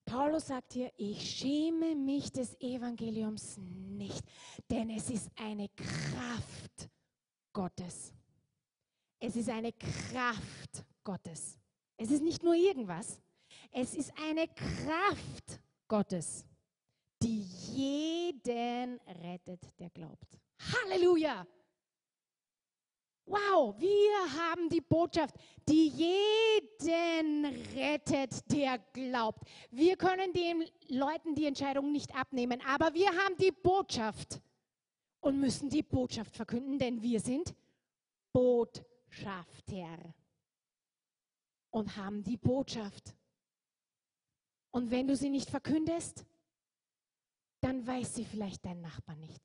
Paulus 0.07 0.47
sagt 0.47 0.71
hier, 0.71 0.89
ich 0.95 1.21
schäme 1.21 1.93
mich 1.93 2.31
des 2.31 2.59
Evangeliums 2.61 3.57
nicht, 3.57 4.23
denn 4.69 4.89
es 4.89 5.09
ist 5.09 5.29
eine 5.35 5.67
Kraft 5.67 6.89
Gottes. 7.51 8.13
Es 9.19 9.35
ist 9.35 9.49
eine 9.49 9.73
Kraft 9.73 10.85
Gottes. 11.03 11.59
Es 11.97 12.09
ist 12.09 12.23
nicht 12.23 12.41
nur 12.41 12.55
irgendwas, 12.55 13.19
es 13.69 13.95
ist 13.95 14.13
eine 14.29 14.47
Kraft 14.47 15.59
Gottes, 15.89 16.45
die 17.21 17.41
jeden 17.73 19.01
rettet, 19.23 19.77
der 19.77 19.89
glaubt. 19.89 20.39
Halleluja! 20.57 21.45
Wow, 23.29 23.75
wir 23.77 24.39
haben 24.39 24.69
die 24.69 24.79
Botschaft, 24.79 25.35
die 25.67 25.89
jeden 25.89 27.45
rettet, 27.75 28.49
der 28.49 28.79
glaubt. 28.93 29.41
Wir 29.69 29.97
können 29.97 30.31
den 30.31 30.63
Leuten 30.87 31.35
die 31.35 31.45
Entscheidung 31.45 31.91
nicht 31.91 32.15
abnehmen, 32.15 32.61
aber 32.65 32.93
wir 32.93 33.09
haben 33.09 33.35
die 33.35 33.51
Botschaft 33.51 34.39
und 35.19 35.41
müssen 35.41 35.69
die 35.69 35.83
Botschaft 35.83 36.37
verkünden, 36.37 36.79
denn 36.79 37.01
wir 37.01 37.19
sind 37.19 37.53
Botschafter 38.31 40.15
und 41.69 41.97
haben 41.97 42.23
die 42.23 42.37
Botschaft. 42.37 43.13
Und 44.71 44.89
wenn 44.89 45.05
du 45.05 45.17
sie 45.17 45.29
nicht 45.29 45.49
verkündest, 45.49 46.25
dann 47.59 47.85
weiß 47.85 48.15
sie 48.15 48.23
vielleicht 48.23 48.63
dein 48.63 48.79
Nachbar 48.79 49.17
nicht. 49.17 49.41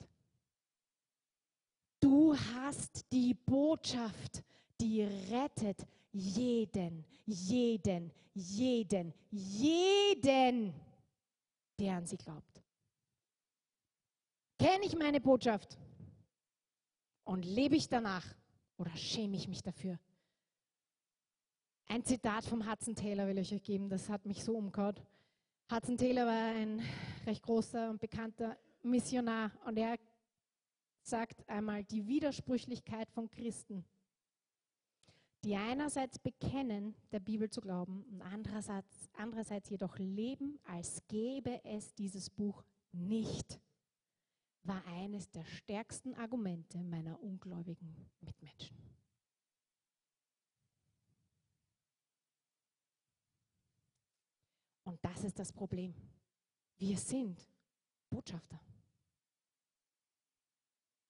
Du 2.23 2.37
hast 2.37 3.11
die 3.11 3.33
Botschaft, 3.33 4.45
die 4.79 5.03
rettet 5.03 5.85
jeden, 6.13 7.03
jeden, 7.25 8.13
jeden, 8.33 9.13
jeden, 9.29 10.73
der 11.77 11.97
an 11.97 12.05
sie 12.05 12.15
glaubt. 12.15 12.63
Kenne 14.57 14.85
ich 14.85 14.97
meine 14.97 15.19
Botschaft 15.19 15.77
und 17.25 17.43
lebe 17.43 17.75
ich 17.75 17.89
danach 17.89 18.25
oder 18.77 18.95
schäme 18.95 19.35
ich 19.35 19.49
mich 19.49 19.61
dafür? 19.61 19.99
Ein 21.87 22.05
Zitat 22.05 22.45
vom 22.45 22.65
Hudson 22.71 22.95
Taylor 22.95 23.27
will 23.27 23.39
ich 23.39 23.53
euch 23.53 23.63
geben, 23.63 23.89
das 23.89 24.07
hat 24.07 24.25
mich 24.25 24.41
so 24.45 24.55
umgehauen. 24.55 24.95
Hudson 25.69 25.97
Taylor 25.97 26.25
war 26.25 26.55
ein 26.55 26.81
recht 27.25 27.43
großer 27.43 27.89
und 27.89 27.99
bekannter 27.99 28.57
Missionar 28.81 29.51
und 29.65 29.77
er 29.77 29.97
sagt 31.03 31.47
einmal 31.49 31.83
die 31.83 32.07
Widersprüchlichkeit 32.07 33.11
von 33.11 33.29
Christen, 33.29 33.85
die 35.43 35.55
einerseits 35.55 36.17
bekennen, 36.17 36.95
der 37.11 37.19
Bibel 37.19 37.49
zu 37.49 37.59
glauben 37.59 38.03
und 38.03 38.21
andererseits, 38.21 39.09
andererseits 39.13 39.69
jedoch 39.69 39.97
leben, 39.97 40.57
als 40.63 41.05
gäbe 41.07 41.63
es 41.65 41.93
dieses 41.93 42.29
Buch 42.29 42.63
nicht, 42.93 43.59
war 44.63 44.85
eines 44.85 45.29
der 45.31 45.43
stärksten 45.43 46.13
Argumente 46.15 46.81
meiner 46.83 47.21
ungläubigen 47.21 48.09
Mitmenschen. 48.21 48.77
Und 54.85 55.03
das 55.03 55.23
ist 55.23 55.39
das 55.39 55.51
Problem. 55.51 55.93
Wir 56.77 56.97
sind 56.97 57.49
Botschafter. 58.09 58.59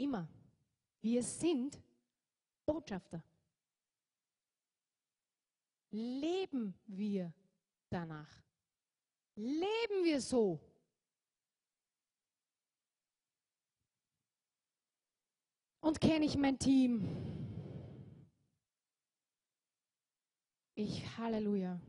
Immer. 0.03 0.27
Wir 0.99 1.23
sind 1.23 1.81
Botschafter. 2.65 3.23
Leben 5.91 6.77
wir 6.87 7.33
danach? 7.89 8.43
Leben 9.35 10.03
wir 10.03 10.19
so? 10.19 10.59
Und 15.79 16.01
kenne 16.01 16.25
ich 16.25 16.35
mein 16.35 16.59
Team? 16.59 17.07
Ich, 20.75 21.17
Halleluja, 21.17 21.79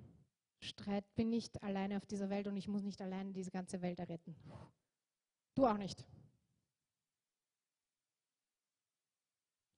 Streit 0.60 1.04
bin 1.16 1.30
nicht 1.30 1.60
alleine 1.64 1.96
auf 1.96 2.06
dieser 2.06 2.30
Welt 2.30 2.46
und 2.46 2.56
ich 2.56 2.68
muss 2.68 2.84
nicht 2.84 3.02
alleine 3.02 3.32
diese 3.32 3.50
ganze 3.50 3.82
Welt 3.82 3.98
erretten. 3.98 4.36
Du 5.56 5.66
auch 5.66 5.78
nicht. 5.78 6.06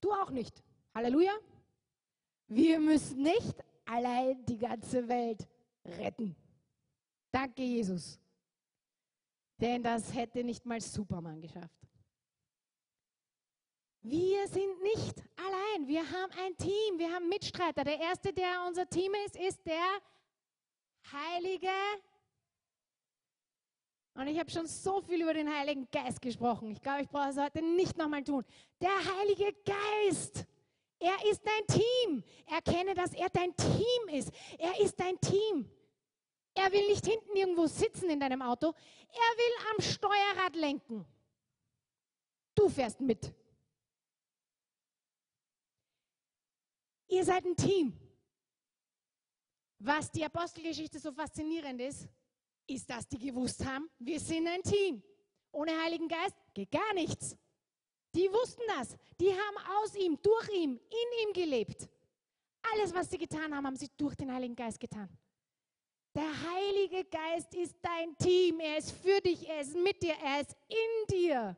Du 0.07 0.13
auch 0.13 0.29
nicht. 0.29 0.63
Halleluja. 0.95 1.33
Wir 2.47 2.79
müssen 2.79 3.23
nicht 3.23 3.55
allein 3.83 4.45
die 4.45 4.57
ganze 4.57 5.05
Welt 5.05 5.45
retten. 5.83 6.33
Danke, 7.29 7.61
Jesus. 7.61 8.17
Denn 9.57 9.83
das 9.83 10.13
hätte 10.13 10.45
nicht 10.45 10.65
mal 10.65 10.79
Superman 10.79 11.41
geschafft. 11.41 11.75
Wir 14.01 14.47
sind 14.47 14.81
nicht 14.81 15.21
allein. 15.35 15.85
Wir 15.89 16.09
haben 16.09 16.31
ein 16.39 16.55
Team. 16.55 16.97
Wir 16.97 17.11
haben 17.11 17.27
Mitstreiter. 17.27 17.83
Der 17.83 17.99
erste, 17.99 18.31
der 18.31 18.63
unser 18.65 18.87
Team 18.87 19.11
ist, 19.25 19.35
ist 19.35 19.65
der 19.65 20.01
Heilige 21.11 21.67
und 24.17 24.27
ich 24.27 24.39
habe 24.39 24.49
schon 24.49 24.65
so 24.65 24.99
viel 25.01 25.21
über 25.21 25.33
den 25.33 25.47
Heiligen 25.47 25.87
Geist 25.91 26.19
gesprochen. 26.21 26.71
Ich 26.71 26.81
glaube, 26.81 27.03
ich 27.03 27.09
brauche 27.09 27.29
es 27.29 27.37
heute 27.37 27.61
nicht 27.61 27.95
nochmal 27.97 28.23
tun. 28.23 28.43
Der 28.81 28.89
Heilige 28.89 29.55
Geist, 29.63 30.45
er 30.99 31.15
ist 31.29 31.43
dein 31.45 31.67
Team. 31.67 32.23
Erkenne, 32.47 32.95
dass 32.95 33.13
er 33.13 33.29
dein 33.29 33.55
Team 33.55 34.15
ist. 34.15 34.31
Er 34.57 34.79
ist 34.81 34.99
dein 34.99 35.19
Team. 35.21 35.69
Er 36.55 36.71
will 36.71 36.87
nicht 36.87 37.05
hinten 37.05 37.35
irgendwo 37.35 37.67
sitzen 37.67 38.09
in 38.09 38.19
deinem 38.19 38.41
Auto. 38.41 38.73
Er 39.09 39.37
will 39.37 39.75
am 39.75 39.81
Steuerrad 39.83 40.55
lenken. 40.55 41.05
Du 42.55 42.67
fährst 42.69 42.99
mit. 42.99 43.31
Ihr 47.07 47.23
seid 47.23 47.45
ein 47.45 47.55
Team. 47.55 47.93
Was 49.77 50.09
die 50.09 50.25
Apostelgeschichte 50.25 50.97
so 50.97 51.11
faszinierend 51.11 51.79
ist, 51.79 52.09
ist, 52.67 52.89
dass 52.89 53.07
die 53.07 53.17
gewusst 53.19 53.65
haben, 53.65 53.89
wir 53.99 54.19
sind 54.19 54.47
ein 54.47 54.61
Team. 54.61 55.01
Ohne 55.51 55.71
Heiligen 55.81 56.07
Geist 56.07 56.35
geht 56.53 56.69
gar 56.71 56.93
nichts. 56.93 57.35
Die 58.13 58.31
wussten 58.31 58.61
das. 58.67 58.95
Die 59.19 59.31
haben 59.31 59.57
aus 59.79 59.95
ihm, 59.95 60.17
durch 60.21 60.49
ihm, 60.49 60.71
in 60.71 61.27
ihm 61.27 61.33
gelebt. 61.33 61.87
Alles, 62.73 62.93
was 62.93 63.09
sie 63.09 63.17
getan 63.17 63.55
haben, 63.55 63.65
haben 63.65 63.75
sie 63.75 63.89
durch 63.97 64.15
den 64.15 64.31
Heiligen 64.33 64.55
Geist 64.55 64.79
getan. 64.79 65.09
Der 66.13 66.31
Heilige 66.51 67.05
Geist 67.05 67.53
ist 67.53 67.75
dein 67.81 68.17
Team. 68.17 68.59
Er 68.59 68.77
ist 68.77 68.91
für 68.91 69.21
dich, 69.21 69.47
er 69.47 69.61
ist 69.61 69.75
mit 69.75 70.01
dir, 70.01 70.15
er 70.23 70.41
ist 70.41 70.55
in 70.67 71.15
dir. 71.15 71.57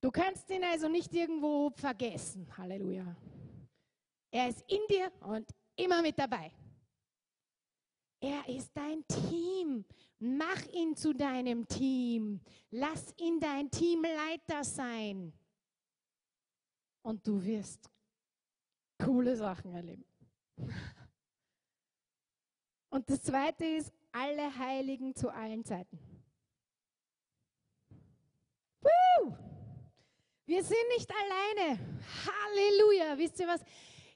Du 0.00 0.10
kannst 0.10 0.48
ihn 0.50 0.64
also 0.64 0.88
nicht 0.88 1.12
irgendwo 1.12 1.70
vergessen. 1.70 2.46
Halleluja. 2.56 3.16
Er 4.30 4.48
ist 4.48 4.62
in 4.70 4.80
dir 4.88 5.12
und 5.20 5.48
immer 5.76 6.02
mit 6.02 6.18
dabei. 6.18 6.50
Er 8.24 8.48
ist 8.48 8.74
dein 8.74 9.06
Team. 9.06 9.84
Mach 10.18 10.64
ihn 10.72 10.96
zu 10.96 11.12
deinem 11.12 11.68
Team. 11.68 12.40
Lass 12.70 13.12
ihn 13.18 13.38
dein 13.38 13.70
Teamleiter 13.70 14.64
sein. 14.64 15.30
Und 17.02 17.26
du 17.26 17.44
wirst 17.44 17.90
coole 18.98 19.36
Sachen 19.36 19.74
erleben. 19.74 20.06
Und 22.88 23.10
das 23.10 23.22
zweite 23.22 23.66
ist, 23.66 23.92
alle 24.10 24.56
Heiligen 24.56 25.14
zu 25.14 25.28
allen 25.28 25.62
Zeiten. 25.62 25.98
Woo! 28.80 29.36
Wir 30.46 30.64
sind 30.64 30.88
nicht 30.96 31.12
alleine. 31.12 31.78
Halleluja. 32.24 33.18
Wisst 33.18 33.38
ihr 33.40 33.48
was? 33.48 33.60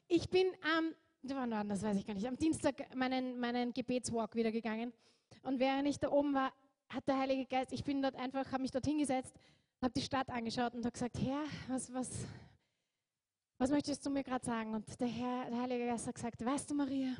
Ich 0.07 0.27
bin 0.31 0.51
am, 0.63 0.95
wann 1.23 1.69
das 1.69 1.83
weiß 1.83 1.97
ich 1.97 2.05
gar 2.05 2.13
nicht, 2.13 2.27
am 2.27 2.37
Dienstag 2.37 2.95
meinen, 2.95 3.39
meinen 3.39 3.73
Gebetswalk 3.73 4.35
wieder 4.35 4.51
gegangen. 4.51 4.93
Und 5.43 5.59
während 5.59 5.87
ich 5.87 5.99
da 5.99 6.09
oben 6.11 6.33
war, 6.33 6.53
hat 6.89 7.07
der 7.07 7.17
Heilige 7.19 7.45
Geist, 7.45 7.71
ich 7.71 7.83
bin 7.83 8.01
dort 8.01 8.15
einfach, 8.15 8.51
habe 8.51 8.61
mich 8.61 8.71
dort 8.71 8.85
hingesetzt, 8.85 9.35
habe 9.81 9.93
die 9.93 10.01
Stadt 10.01 10.29
angeschaut 10.29 10.73
und 10.73 10.83
habe 10.85 10.91
gesagt, 10.91 11.19
Herr, 11.19 11.43
was, 11.67 11.93
was, 11.93 12.09
was 13.57 13.69
möchtest 13.69 14.05
du 14.05 14.09
mir 14.09 14.23
gerade 14.23 14.45
sagen? 14.45 14.73
Und 14.73 14.99
der 14.99 15.07
Herr, 15.07 15.49
der 15.49 15.61
Heilige 15.61 15.85
Geist 15.85 16.07
hat 16.07 16.15
gesagt, 16.15 16.43
weißt 16.43 16.71
du, 16.71 16.75
Maria, 16.75 17.15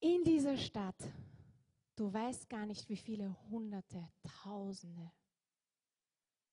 in 0.00 0.24
dieser 0.24 0.56
Stadt, 0.56 0.96
du 1.96 2.12
weißt 2.12 2.48
gar 2.48 2.66
nicht, 2.66 2.88
wie 2.88 2.96
viele 2.96 3.36
Hunderte, 3.50 4.08
Tausende, 4.42 5.12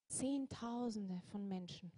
Zehntausende 0.09 1.21
von 1.31 1.47
Menschen 1.47 1.91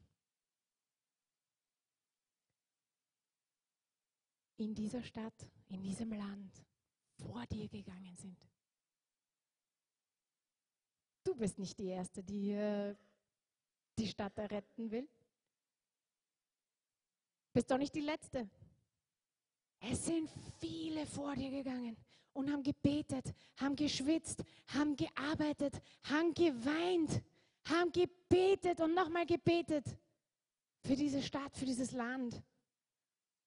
in 4.59 4.73
dieser 4.75 5.01
Stadt, 5.03 5.47
in 5.69 5.81
diesem 5.81 6.11
Land 6.11 6.65
vor 7.15 7.45
dir 7.47 7.67
gegangen 7.67 8.15
sind. 8.15 8.37
Du 11.23 11.35
bist 11.35 11.59
nicht 11.59 11.77
die 11.77 11.87
Erste, 11.87 12.23
die 12.23 12.51
äh, 12.51 12.95
die 13.97 14.07
Stadt 14.07 14.37
retten 14.37 14.89
will. 14.89 15.07
Bist 17.53 17.69
doch 17.69 17.77
nicht 17.77 17.93
die 17.93 18.01
Letzte. 18.01 18.49
Es 19.81 20.05
sind 20.05 20.29
viele 20.59 21.05
vor 21.05 21.35
dir 21.35 21.49
gegangen 21.49 21.97
und 22.33 22.51
haben 22.51 22.63
gebetet, 22.63 23.33
haben 23.57 23.75
geschwitzt, 23.75 24.43
haben 24.67 24.95
gearbeitet, 24.95 25.81
haben 26.03 26.33
geweint, 26.33 27.21
haben 27.65 27.91
gebetet 27.91 28.79
und 28.81 28.93
nochmal 28.93 29.25
gebetet 29.25 29.85
für 30.85 30.95
diese 30.95 31.21
Stadt, 31.21 31.55
für 31.55 31.65
dieses 31.65 31.91
Land. 31.91 32.41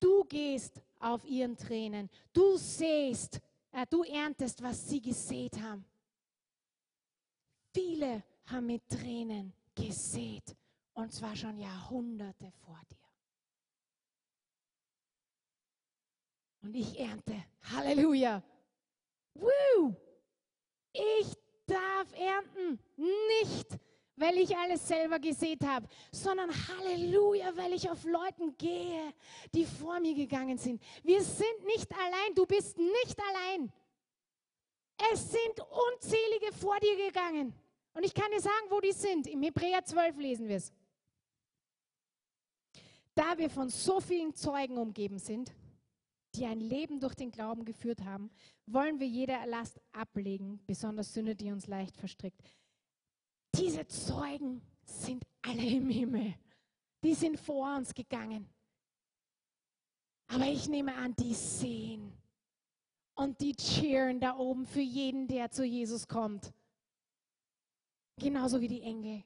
Du 0.01 0.25
gehst 0.25 0.83
auf 1.03 1.25
ihren 1.25 1.57
Tränen. 1.57 2.09
Du 2.33 2.57
sähst, 2.57 3.41
äh, 3.73 3.87
du 3.89 4.03
erntest, 4.05 4.63
was 4.63 4.89
sie 4.89 5.01
gesät 5.01 5.61
haben. 5.61 5.85
Viele 7.75 8.23
haben 8.47 8.67
mit 8.67 8.89
Tränen 8.89 9.53
gesät 9.75 10.57
und 10.95 11.13
zwar 11.13 11.35
schon 11.37 11.59
Jahrhunderte 11.59 12.51
vor 12.65 12.81
dir. 12.91 13.03
und 16.63 16.75
ich 16.75 16.99
ernte. 16.99 17.45
Halleluja. 17.75 18.43
Woo! 19.35 19.95
Ich 20.93 21.35
darf 21.67 22.13
ernten. 22.19 22.79
Nicht, 22.97 23.79
weil 24.17 24.37
ich 24.39 24.57
alles 24.57 24.87
selber 24.87 25.19
gesät 25.19 25.65
habe, 25.65 25.87
sondern 26.11 26.51
Halleluja, 26.51 27.57
weil 27.57 27.73
ich 27.73 27.89
auf 27.89 28.05
Leuten 28.05 28.57
gehe, 28.57 29.13
die 29.55 29.65
vor 29.65 30.01
mir 30.01 30.15
gegangen 30.15 30.59
sind. 30.59 30.83
Wir 31.03 31.23
sind 31.23 31.65
nicht 31.65 31.91
allein. 31.93 32.35
Du 32.35 32.47
bist 32.47 32.77
nicht 32.79 33.17
allein. 33.31 33.73
Es 35.13 35.31
sind 35.31 35.61
unzählige 35.61 36.53
vor 36.53 36.79
dir 36.81 36.97
gegangen. 37.07 37.55
Und 37.95 38.05
ich 38.05 38.15
kann 38.15 38.31
dir 38.31 38.41
sagen, 38.41 38.67
wo 38.71 38.81
die 38.81 38.93
sind. 38.93 39.27
Im 39.27 39.43
Hebräer 39.43 39.85
12 39.85 40.17
lesen 40.17 40.49
wir 40.49 40.57
es. 40.57 40.73
Da 43.15 43.37
wir 43.37 43.51
von 43.51 43.69
so 43.69 44.01
vielen 44.01 44.35
Zeugen 44.35 44.79
umgeben 44.79 45.19
sind, 45.19 45.53
die 46.35 46.47
ein 46.47 46.61
Leben 46.61 46.99
durch 46.99 47.15
den 47.15 47.31
Glauben 47.31 47.65
geführt 47.65 48.03
haben, 48.05 48.31
wollen 48.67 48.99
wir 49.01 49.07
jeder 49.07 49.45
Last 49.47 49.79
ablegen, 49.93 50.61
besonders 50.67 51.13
Sünde, 51.13 51.35
die 51.35 51.53
uns 51.53 51.67
leicht 51.67 51.97
verstrickt. 51.97 52.41
Diese 53.63 53.87
Zeugen 53.87 54.61
sind 54.85 55.25
alle 55.41 55.65
im 55.65 55.89
Himmel. 55.89 56.35
Die 57.05 57.15
sind 57.15 57.39
vor 57.39 57.77
uns 57.77 57.95
gegangen. 57.95 58.49
Aber 60.27 60.47
ich 60.47 60.69
nehme 60.69 60.97
an, 60.97 61.15
die 61.15 61.33
sehen 61.33 62.13
und 63.15 63.41
die 63.41 63.55
cheeren 63.55 64.19
da 64.19 64.37
oben 64.37 64.67
für 64.67 64.81
jeden, 64.81 65.29
der 65.29 65.49
zu 65.53 65.65
Jesus 65.65 66.09
kommt. 66.09 66.53
Genauso 68.17 68.61
wie 68.61 68.67
die 68.67 68.83
Engel. 68.83 69.23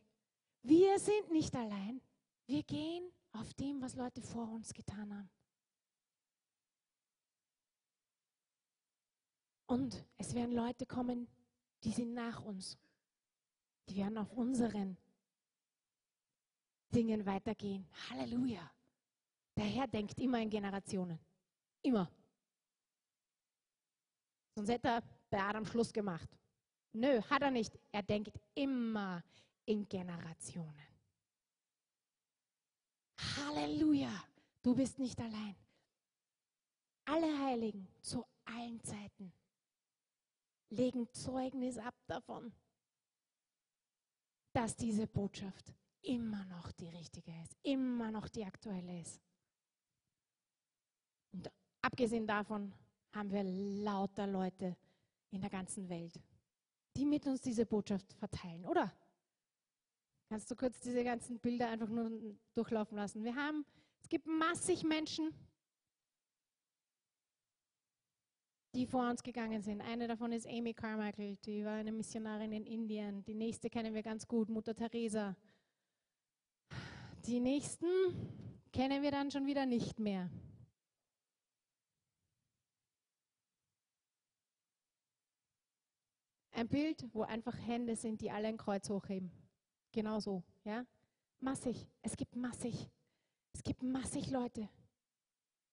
Wir 0.62 0.98
sind 0.98 1.32
nicht 1.32 1.54
allein. 1.56 2.02
Wir 2.46 2.62
gehen 2.62 3.10
auf 3.32 3.54
dem, 3.54 3.80
was 3.80 3.94
Leute 3.94 4.20
vor 4.20 4.52
uns 4.52 4.74
getan 4.74 5.16
haben. 5.16 5.30
Und 9.64 10.04
es 10.18 10.34
werden 10.34 10.54
Leute 10.54 10.84
kommen, 10.84 11.26
die 11.84 11.90
sind 11.90 12.12
nach 12.12 12.44
uns. 12.44 12.76
Die 13.88 13.96
werden 13.96 14.18
auf 14.18 14.32
unseren 14.32 14.96
Dingen 16.94 17.24
weitergehen. 17.24 17.86
Halleluja. 18.10 18.70
Der 19.56 19.64
Herr 19.64 19.86
denkt 19.86 20.18
immer 20.20 20.40
in 20.40 20.50
Generationen. 20.50 21.18
Immer. 21.82 22.10
Sonst 24.54 24.70
hätte 24.70 24.88
er 24.88 25.02
bei 25.30 25.42
Adam 25.42 25.64
Schluss 25.66 25.92
gemacht. 25.92 26.28
Nö, 26.92 27.20
hat 27.22 27.42
er 27.42 27.50
nicht. 27.50 27.78
Er 27.92 28.02
denkt 28.02 28.38
immer 28.54 29.22
in 29.64 29.86
Generationen. 29.88 30.86
Halleluja. 33.36 34.24
Du 34.62 34.74
bist 34.74 34.98
nicht 34.98 35.18
allein. 35.20 35.56
Alle 37.04 37.38
Heiligen 37.38 37.86
zu 38.00 38.24
allen 38.44 38.80
Zeiten 38.82 39.32
legen 40.70 41.08
Zeugnis 41.12 41.78
ab 41.78 41.94
davon, 42.06 42.52
dass 44.56 44.74
diese 44.74 45.06
Botschaft 45.06 45.74
immer 46.00 46.46
noch 46.46 46.72
die 46.72 46.88
richtige 46.88 47.30
ist, 47.42 47.54
immer 47.62 48.10
noch 48.10 48.26
die 48.26 48.42
aktuelle 48.42 49.00
ist. 49.02 49.20
Und 51.32 51.50
abgesehen 51.82 52.26
davon 52.26 52.72
haben 53.12 53.30
wir 53.30 53.44
lauter 53.44 54.26
Leute 54.26 54.74
in 55.30 55.42
der 55.42 55.50
ganzen 55.50 55.86
Welt, 55.90 56.18
die 56.96 57.04
mit 57.04 57.26
uns 57.26 57.42
diese 57.42 57.66
Botschaft 57.66 58.14
verteilen, 58.14 58.64
oder? 58.64 58.90
Kannst 60.30 60.50
du 60.50 60.56
kurz 60.56 60.80
diese 60.80 61.04
ganzen 61.04 61.38
Bilder 61.38 61.68
einfach 61.68 61.90
nur 61.90 62.10
durchlaufen 62.54 62.96
lassen? 62.96 63.24
Wir 63.24 63.36
haben, 63.36 63.66
es 64.00 64.08
gibt 64.08 64.26
massig 64.26 64.84
Menschen, 64.84 65.34
die 68.76 68.86
vor 68.86 69.08
uns 69.08 69.22
gegangen 69.22 69.62
sind. 69.62 69.80
Eine 69.80 70.06
davon 70.06 70.32
ist 70.32 70.46
Amy 70.46 70.74
Carmichael, 70.74 71.36
die 71.46 71.64
war 71.64 71.76
eine 71.76 71.92
Missionarin 71.92 72.52
in 72.52 72.66
Indien. 72.66 73.24
Die 73.24 73.34
nächste 73.34 73.70
kennen 73.70 73.94
wir 73.94 74.02
ganz 74.02 74.28
gut, 74.28 74.50
Mutter 74.50 74.74
Teresa. 74.74 75.34
Die 77.24 77.40
nächsten 77.40 77.88
kennen 78.72 79.02
wir 79.02 79.10
dann 79.10 79.30
schon 79.30 79.46
wieder 79.46 79.64
nicht 79.64 79.98
mehr. 79.98 80.30
Ein 86.52 86.68
Bild, 86.68 87.08
wo 87.14 87.22
einfach 87.22 87.56
Hände 87.66 87.96
sind, 87.96 88.20
die 88.20 88.30
alle 88.30 88.48
ein 88.48 88.58
Kreuz 88.58 88.90
hochheben. 88.90 89.30
Genau 89.92 90.20
so, 90.20 90.42
ja? 90.64 90.84
Massig. 91.40 91.88
Es 92.02 92.14
gibt 92.14 92.36
massig. 92.36 92.90
Es 93.54 93.62
gibt 93.62 93.82
massig 93.82 94.30
Leute, 94.30 94.68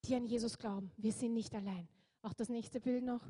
die 0.05 0.15
an 0.15 0.25
Jesus 0.25 0.57
glauben. 0.57 0.91
Wir 0.95 1.11
sind 1.11 1.33
nicht 1.33 1.53
allein. 1.53 1.89
Auch 2.23 2.33
das 2.33 2.47
nächste 2.47 2.79
Bild 2.79 3.03
noch. 3.03 3.21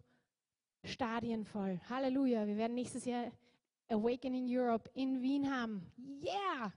Stadien 0.83 1.45
voll. 1.45 1.79
Halleluja. 1.89 2.45
Wir 2.45 2.57
werden 2.57 2.75
nächstes 2.75 3.05
Jahr 3.05 3.31
Awakening 3.89 4.45
Europe 4.47 4.89
in 4.93 5.21
Wien 5.21 5.51
haben. 5.51 5.91
Yeah! 6.21 6.71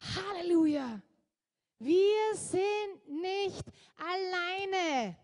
Halleluja. 0.00 1.00
Wir 1.78 2.34
sind 2.34 3.08
nicht 3.22 3.64
alleine. 3.96 5.16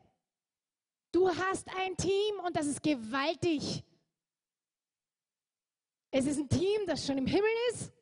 Du 1.11 1.29
hast 1.29 1.69
ein 1.77 1.97
Team 1.97 2.39
und 2.47 2.55
das 2.57 2.67
ist 2.67 2.83
gewaltig. 2.83 3.85
Es 6.13 6.27
ist 6.27 6.39
ein 6.39 6.49
Team, 6.49 6.87
das 6.87 7.05
schon 7.05 7.19
im 7.19 7.27
Himmel 7.27 7.51
ist 7.73 7.93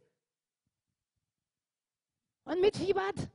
und 2.44 2.60
mitfiebert 2.60 3.28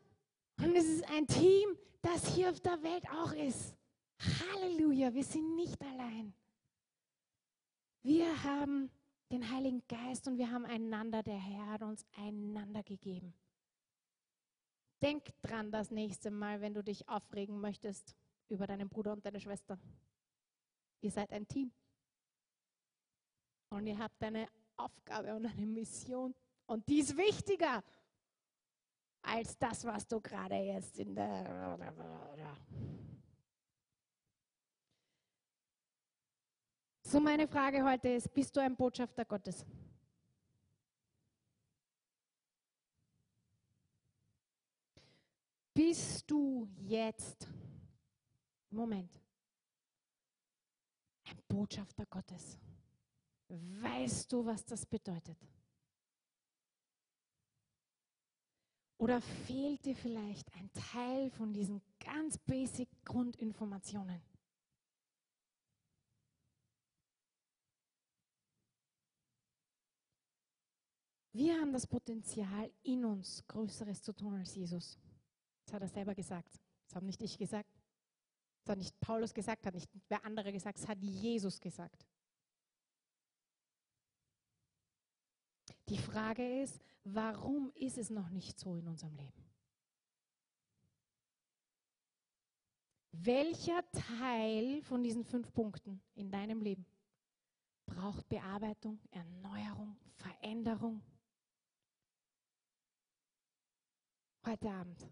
Und 0.57 0.75
es 0.75 0.85
ist 0.85 1.09
ein 1.09 1.25
Team, 1.25 1.75
das 2.01 2.27
hier 2.35 2.51
auf 2.51 2.59
der 2.59 2.81
Welt 2.83 3.09
auch 3.09 3.33
ist. 3.33 3.76
Halleluja, 4.19 5.13
wir 5.13 5.23
sind 5.23 5.55
nicht 5.55 5.81
allein. 5.81 6.33
Wir 8.01 8.43
haben 8.43 8.89
den 9.31 9.51
Heiligen 9.51 9.83
Geist 9.87 10.27
und 10.27 10.37
wir 10.37 10.49
haben 10.49 10.65
einander, 10.65 11.21
der 11.21 11.37
Herr 11.37 11.67
hat 11.67 11.83
uns 11.83 12.05
einander 12.15 12.83
gegeben. 12.83 13.33
Denk 15.01 15.25
dran 15.41 15.71
das 15.71 15.91
nächste 15.91 16.31
Mal, 16.31 16.61
wenn 16.61 16.73
du 16.73 16.83
dich 16.83 17.07
aufregen 17.07 17.59
möchtest 17.59 18.15
über 18.49 18.65
deinen 18.65 18.89
Bruder 18.89 19.13
und 19.13 19.25
deine 19.25 19.39
Schwester. 19.39 19.77
Ihr 21.01 21.11
seid 21.11 21.31
ein 21.31 21.47
Team. 21.47 21.71
Und 23.69 23.85
ihr 23.85 23.99
habt 23.99 24.23
eine 24.23 24.47
Aufgabe 24.77 25.35
und 25.35 25.45
eine 25.45 25.65
Mission. 25.65 26.33
Und 26.65 26.87
die 26.87 26.99
ist 26.99 27.15
wichtiger 27.17 27.83
als 29.21 29.57
das, 29.57 29.83
was 29.83 30.07
du 30.07 30.21
gerade 30.21 30.55
jetzt 30.55 30.97
in 30.97 31.13
der... 31.13 31.77
So 37.09 37.21
meine 37.21 37.47
Frage 37.47 37.85
heute 37.85 38.09
ist, 38.09 38.33
bist 38.33 38.53
du 38.53 38.59
ein 38.59 38.75
Botschafter 38.75 39.23
Gottes? 39.23 39.65
Bist 45.73 46.29
du 46.29 46.67
jetzt, 46.81 47.47
Moment, 48.69 49.09
ein 51.29 51.37
Botschafter 51.47 52.05
Gottes? 52.07 52.59
Weißt 53.47 54.29
du, 54.33 54.45
was 54.45 54.65
das 54.65 54.85
bedeutet? 54.85 55.37
Oder 58.97 59.21
fehlt 59.21 59.85
dir 59.85 59.95
vielleicht 59.95 60.53
ein 60.55 60.69
Teil 60.73 61.31
von 61.31 61.53
diesen 61.53 61.81
ganz 62.01 62.37
basic 62.37 62.89
Grundinformationen? 63.05 64.21
Wir 71.37 71.61
haben 71.61 71.71
das 71.71 71.85
Potenzial 71.85 72.71
in 72.81 73.05
uns, 73.05 73.45
Größeres 73.47 74.01
zu 74.01 74.11
tun 74.11 74.33
als 74.33 74.55
Jesus. 74.55 74.97
Das 75.63 75.75
hat 75.75 75.83
er 75.83 75.87
selber 75.87 76.15
gesagt. 76.15 76.59
Das 76.87 76.95
habe 76.95 77.05
nicht 77.05 77.21
ich 77.21 77.37
gesagt. 77.37 77.69
Das 78.63 78.71
hat 78.71 78.79
nicht 78.79 78.99
Paulus 78.99 79.35
gesagt, 79.35 79.63
hat 79.67 79.75
nicht 79.75 79.87
wer 80.07 80.25
andere 80.25 80.51
gesagt, 80.51 80.79
das 80.79 80.87
hat 80.87 80.97
Jesus 80.99 81.59
gesagt. 81.61 82.07
Die 85.89 85.99
Frage 85.99 86.63
ist, 86.63 86.81
warum 87.03 87.71
ist 87.75 87.99
es 87.99 88.09
noch 88.09 88.29
nicht 88.31 88.59
so 88.59 88.75
in 88.75 88.87
unserem 88.87 89.15
Leben? 89.15 89.45
Welcher 93.11 93.83
Teil 93.91 94.81
von 94.81 95.03
diesen 95.03 95.23
fünf 95.23 95.53
Punkten 95.53 96.01
in 96.15 96.31
deinem 96.31 96.61
Leben 96.61 96.87
braucht 97.85 98.27
Bearbeitung, 98.27 98.99
Erneuerung, 99.11 99.95
Veränderung? 100.15 101.03
Heute 104.47 104.69
Abend. 104.69 105.05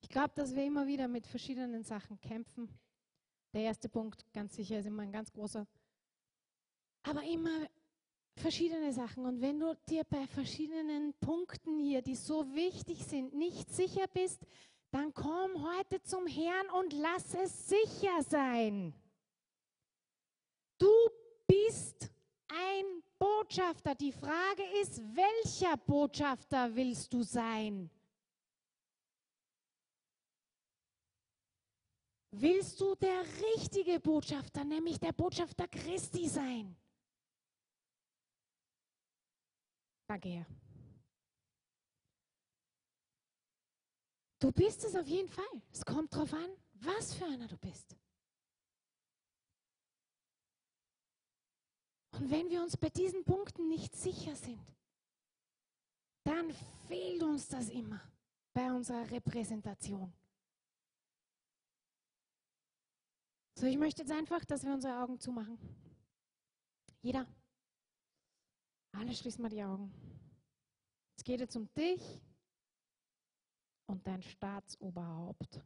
Ich 0.00 0.08
glaube, 0.08 0.32
dass 0.34 0.52
wir 0.56 0.64
immer 0.64 0.88
wieder 0.88 1.06
mit 1.06 1.28
verschiedenen 1.28 1.84
Sachen 1.84 2.20
kämpfen. 2.20 2.68
Der 3.52 3.60
erste 3.60 3.88
Punkt, 3.88 4.26
ganz 4.32 4.56
sicher, 4.56 4.80
ist 4.80 4.86
immer 4.86 5.04
ein 5.04 5.12
ganz 5.12 5.32
großer. 5.32 5.64
Aber 7.04 7.22
immer 7.22 7.68
verschiedene 8.34 8.92
Sachen. 8.92 9.26
Und 9.26 9.40
wenn 9.42 9.60
du 9.60 9.78
dir 9.88 10.02
bei 10.02 10.26
verschiedenen 10.26 11.14
Punkten 11.20 11.78
hier, 11.78 12.02
die 12.02 12.16
so 12.16 12.52
wichtig 12.52 13.04
sind, 13.04 13.32
nicht 13.32 13.72
sicher 13.72 14.08
bist, 14.12 14.44
dann 14.90 15.14
komm 15.14 15.72
heute 15.72 16.02
zum 16.02 16.26
Herrn 16.26 16.68
und 16.70 16.92
lass 16.94 17.32
es 17.34 17.68
sicher 17.68 18.24
sein. 18.28 18.92
Du 20.78 20.90
bist 21.46 22.10
ein 22.48 23.04
Botschafter. 23.26 23.94
Die 23.94 24.12
Frage 24.12 24.62
ist, 24.80 25.00
welcher 25.14 25.76
Botschafter 25.76 26.74
willst 26.76 27.12
du 27.12 27.22
sein? 27.22 27.90
Willst 32.30 32.80
du 32.80 32.94
der 32.94 33.22
richtige 33.54 33.98
Botschafter, 33.98 34.62
nämlich 34.64 35.00
der 35.00 35.12
Botschafter 35.12 35.66
Christi 35.66 36.28
sein? 36.28 36.76
Danke, 40.06 40.28
Herr. 40.28 40.46
Du 44.38 44.52
bist 44.52 44.84
es 44.84 44.94
auf 44.94 45.06
jeden 45.06 45.28
Fall. 45.28 45.62
Es 45.72 45.84
kommt 45.84 46.12
darauf 46.12 46.32
an, 46.32 46.50
was 46.74 47.14
für 47.14 47.24
einer 47.24 47.48
du 47.48 47.56
bist. 47.56 47.96
Und 52.18 52.30
wenn 52.30 52.48
wir 52.48 52.62
uns 52.62 52.76
bei 52.76 52.88
diesen 52.88 53.24
Punkten 53.24 53.68
nicht 53.68 53.94
sicher 53.94 54.34
sind, 54.34 54.60
dann 56.24 56.50
fehlt 56.88 57.22
uns 57.22 57.48
das 57.48 57.68
immer 57.68 58.00
bei 58.54 58.72
unserer 58.72 59.10
Repräsentation. 59.10 60.12
So, 63.58 63.66
ich 63.66 63.76
möchte 63.78 64.02
jetzt 64.02 64.12
einfach, 64.12 64.44
dass 64.44 64.64
wir 64.64 64.72
unsere 64.72 64.98
Augen 65.02 65.18
zumachen. 65.18 65.58
Jeder. 67.02 67.26
Alle 68.92 69.14
schließen 69.14 69.42
mal 69.42 69.48
die 69.48 69.62
Augen. 69.62 69.92
Es 71.16 71.24
geht 71.24 71.40
jetzt 71.40 71.56
um 71.56 71.72
dich 71.74 72.20
und 73.86 74.06
dein 74.06 74.22
Staatsoberhaupt. 74.22 75.62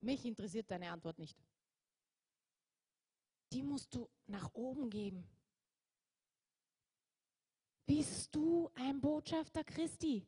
Mich 0.00 0.24
interessiert 0.24 0.70
deine 0.70 0.90
Antwort 0.90 1.18
nicht. 1.18 1.36
Die 3.52 3.62
musst 3.62 3.94
du 3.94 4.08
nach 4.26 4.48
oben 4.54 4.88
geben. 4.88 5.26
Bist 7.86 8.34
du 8.34 8.70
ein 8.76 9.00
Botschafter 9.00 9.64
Christi? 9.64 10.24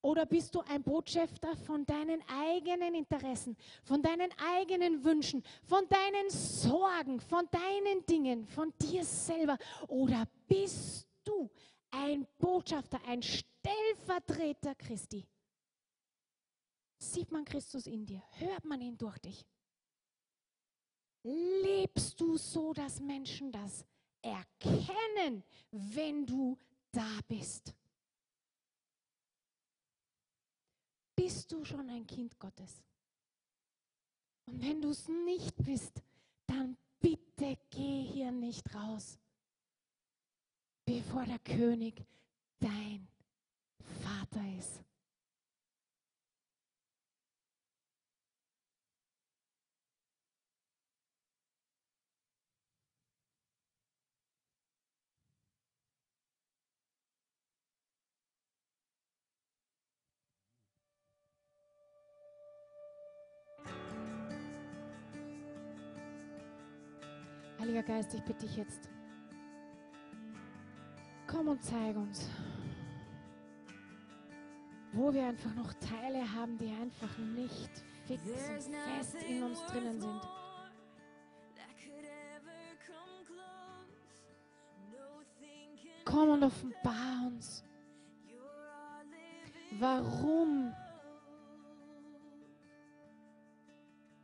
Oder 0.00 0.26
bist 0.26 0.54
du 0.54 0.60
ein 0.62 0.82
Botschafter 0.82 1.56
von 1.56 1.86
deinen 1.86 2.20
eigenen 2.28 2.94
Interessen, 2.94 3.56
von 3.84 4.02
deinen 4.02 4.30
eigenen 4.56 5.04
Wünschen, 5.04 5.44
von 5.62 5.86
deinen 5.88 6.28
Sorgen, 6.28 7.20
von 7.20 7.48
deinen 7.50 8.04
Dingen, 8.06 8.46
von 8.46 8.72
dir 8.78 9.04
selber? 9.04 9.56
Oder 9.86 10.26
bist 10.48 11.06
du 11.22 11.48
ein 11.90 12.26
Botschafter, 12.38 13.00
ein 13.06 13.22
Stellvertreter 13.22 14.74
Christi? 14.74 15.24
Sieht 17.02 17.30
man 17.30 17.44
Christus 17.44 17.86
in 17.86 18.06
dir? 18.06 18.22
Hört 18.38 18.64
man 18.64 18.80
ihn 18.80 18.96
durch 18.96 19.18
dich? 19.18 19.44
Lebst 21.24 22.20
du 22.20 22.36
so, 22.36 22.72
dass 22.72 23.00
Menschen 23.00 23.52
das 23.52 23.84
erkennen, 24.22 25.44
wenn 25.70 26.26
du 26.26 26.58
da 26.90 27.20
bist? 27.28 27.74
bist 31.22 31.52
du 31.52 31.64
schon 31.64 31.88
ein 31.88 32.06
Kind 32.06 32.38
Gottes. 32.38 32.82
Und 34.46 34.60
wenn 34.60 34.80
du 34.80 34.90
es 34.90 35.08
nicht 35.08 35.54
bist, 35.64 36.02
dann 36.46 36.76
bitte 37.00 37.56
geh 37.70 38.02
hier 38.02 38.32
nicht 38.32 38.74
raus, 38.74 39.18
bevor 40.84 41.24
der 41.24 41.38
König 41.38 42.04
dein 42.58 43.06
Vater 44.02 44.44
ist. 44.58 44.82
Heiliger 67.62 67.84
Geist, 67.84 68.12
ich 68.12 68.22
bitte 68.22 68.44
dich 68.44 68.56
jetzt, 68.56 68.90
komm 71.28 71.46
und 71.46 71.62
zeig 71.62 71.94
uns, 71.94 72.28
wo 74.92 75.14
wir 75.14 75.28
einfach 75.28 75.54
noch 75.54 75.72
Teile 75.74 76.20
haben, 76.34 76.58
die 76.58 76.72
einfach 76.72 77.16
nicht 77.18 77.70
fix 78.08 78.20
und 78.66 78.74
fest 78.74 79.16
in 79.28 79.44
uns 79.44 79.64
drinnen 79.66 80.00
sind. 80.00 80.20
Komm 86.04 86.30
und 86.30 86.42
offenbar 86.42 87.28
uns, 87.28 87.62
warum 89.78 90.74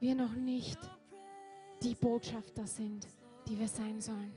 wir 0.01 0.17
noch 0.17 0.33
nicht 0.33 0.81
die 1.85 1.95
Botschafter 1.95 2.67
sind 2.67 3.07
die 3.49 3.59
wir 3.59 3.69
sein 3.69 4.01
sollen. 4.01 4.33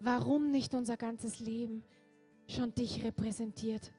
warum 0.00 0.50
nicht 0.50 0.74
unser 0.74 0.96
ganzes 0.98 1.40
Leben 1.40 1.82
schon 2.48 2.74
dich 2.74 3.02
repräsentiert. 3.02 3.92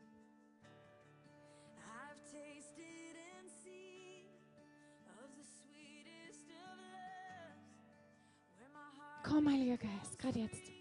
Komm, 9.23 9.49
Heiliger 9.51 9.77
Geist, 9.77 10.17
gerade 10.19 10.39
jetzt. 10.39 10.71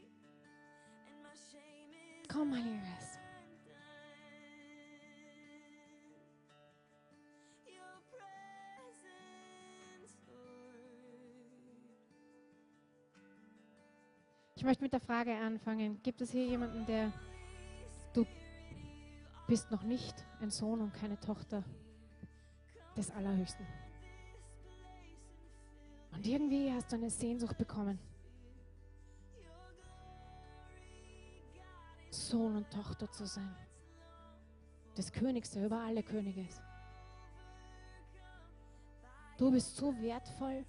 Komm, 2.33 2.55
Heiliger 2.55 2.81
Geist. 2.81 3.16
Möchte 14.67 14.83
mit 14.83 14.93
der 14.93 15.01
Frage 15.01 15.35
anfangen. 15.37 16.03
Gibt 16.03 16.21
es 16.21 16.33
hier 16.33 16.45
jemanden, 16.45 16.85
der 16.87 17.13
du 18.13 18.27
bist 19.47 19.71
noch 19.71 19.85
nicht 19.85 20.15
ein 20.41 20.51
Sohn 20.51 20.81
und 20.81 20.93
keine 20.93 21.19
Tochter 21.21 21.63
des 22.97 23.11
Allerhöchsten? 23.13 23.65
Und 26.13 26.27
irgendwie 26.27 26.73
hast 26.73 26.91
du 26.91 26.97
eine 26.97 27.11
Sehnsucht 27.11 27.57
bekommen. 27.57 27.99
Sohn 32.11 32.57
und 32.57 32.71
Tochter 32.71 33.11
zu 33.13 33.25
sein. 33.27 33.55
Des 34.97 35.13
Königs, 35.13 35.51
der 35.51 35.67
über 35.67 35.81
alle 35.81 36.03
Könige 36.03 36.41
ist. 36.41 36.61
Du 39.37 39.51
bist 39.51 39.77
so 39.77 39.95
wertvoll, 40.01 40.65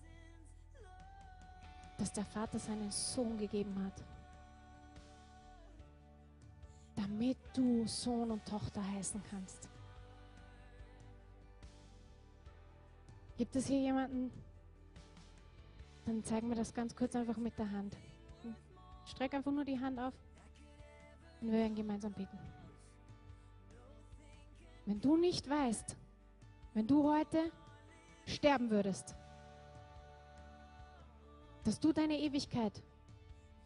dass 1.97 2.13
der 2.13 2.25
Vater 2.25 2.59
seinen 2.59 2.91
Sohn 2.91 3.37
gegeben 3.37 3.83
hat, 3.83 4.03
damit 6.95 7.37
du 7.53 7.87
Sohn 7.87 8.31
und 8.31 8.45
Tochter 8.45 8.81
heißen 8.93 9.21
kannst. 9.29 9.67
Gibt 13.37 13.55
es 13.55 13.67
hier 13.67 13.79
jemanden? 13.79 14.31
Dann 16.05 16.23
zeigen 16.23 16.49
wir 16.49 16.55
das 16.55 16.73
ganz 16.73 16.95
kurz 16.95 17.15
einfach 17.15 17.37
mit 17.37 17.57
der 17.57 17.69
Hand. 17.69 17.95
Streck 19.05 19.33
einfach 19.33 19.51
nur 19.51 19.65
die 19.65 19.79
Hand 19.79 19.99
auf 19.99 20.13
und 21.41 21.51
wir 21.51 21.59
werden 21.59 21.75
gemeinsam 21.75 22.13
beten. 22.13 22.37
Wenn 24.85 24.99
du 25.01 25.17
nicht 25.17 25.49
weißt, 25.49 25.95
wenn 26.73 26.87
du 26.87 27.11
heute 27.11 27.51
sterben 28.25 28.69
würdest, 28.69 29.15
dass 31.67 31.81
du 31.81 31.91
deine 31.91 32.17
Ewigkeit 32.17 32.81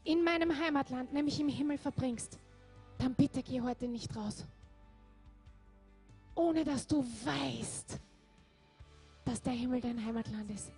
in 0.03 0.23
meinem 0.23 0.57
Heimatland, 0.57 1.13
nämlich 1.13 1.39
im 1.39 1.47
Himmel, 1.47 1.77
verbringst, 1.77 2.39
dann 2.97 3.13
bitte 3.13 3.43
geh 3.43 3.61
heute 3.61 3.87
nicht 3.87 4.15
raus. 4.15 4.43
Ohne 6.33 6.63
dass 6.63 6.87
du 6.87 7.03
weißt, 7.03 7.99
dass 9.23 9.39
der 9.43 9.53
Himmel 9.53 9.81
dein 9.81 10.03
Heimatland 10.03 10.49
ist. 10.49 10.71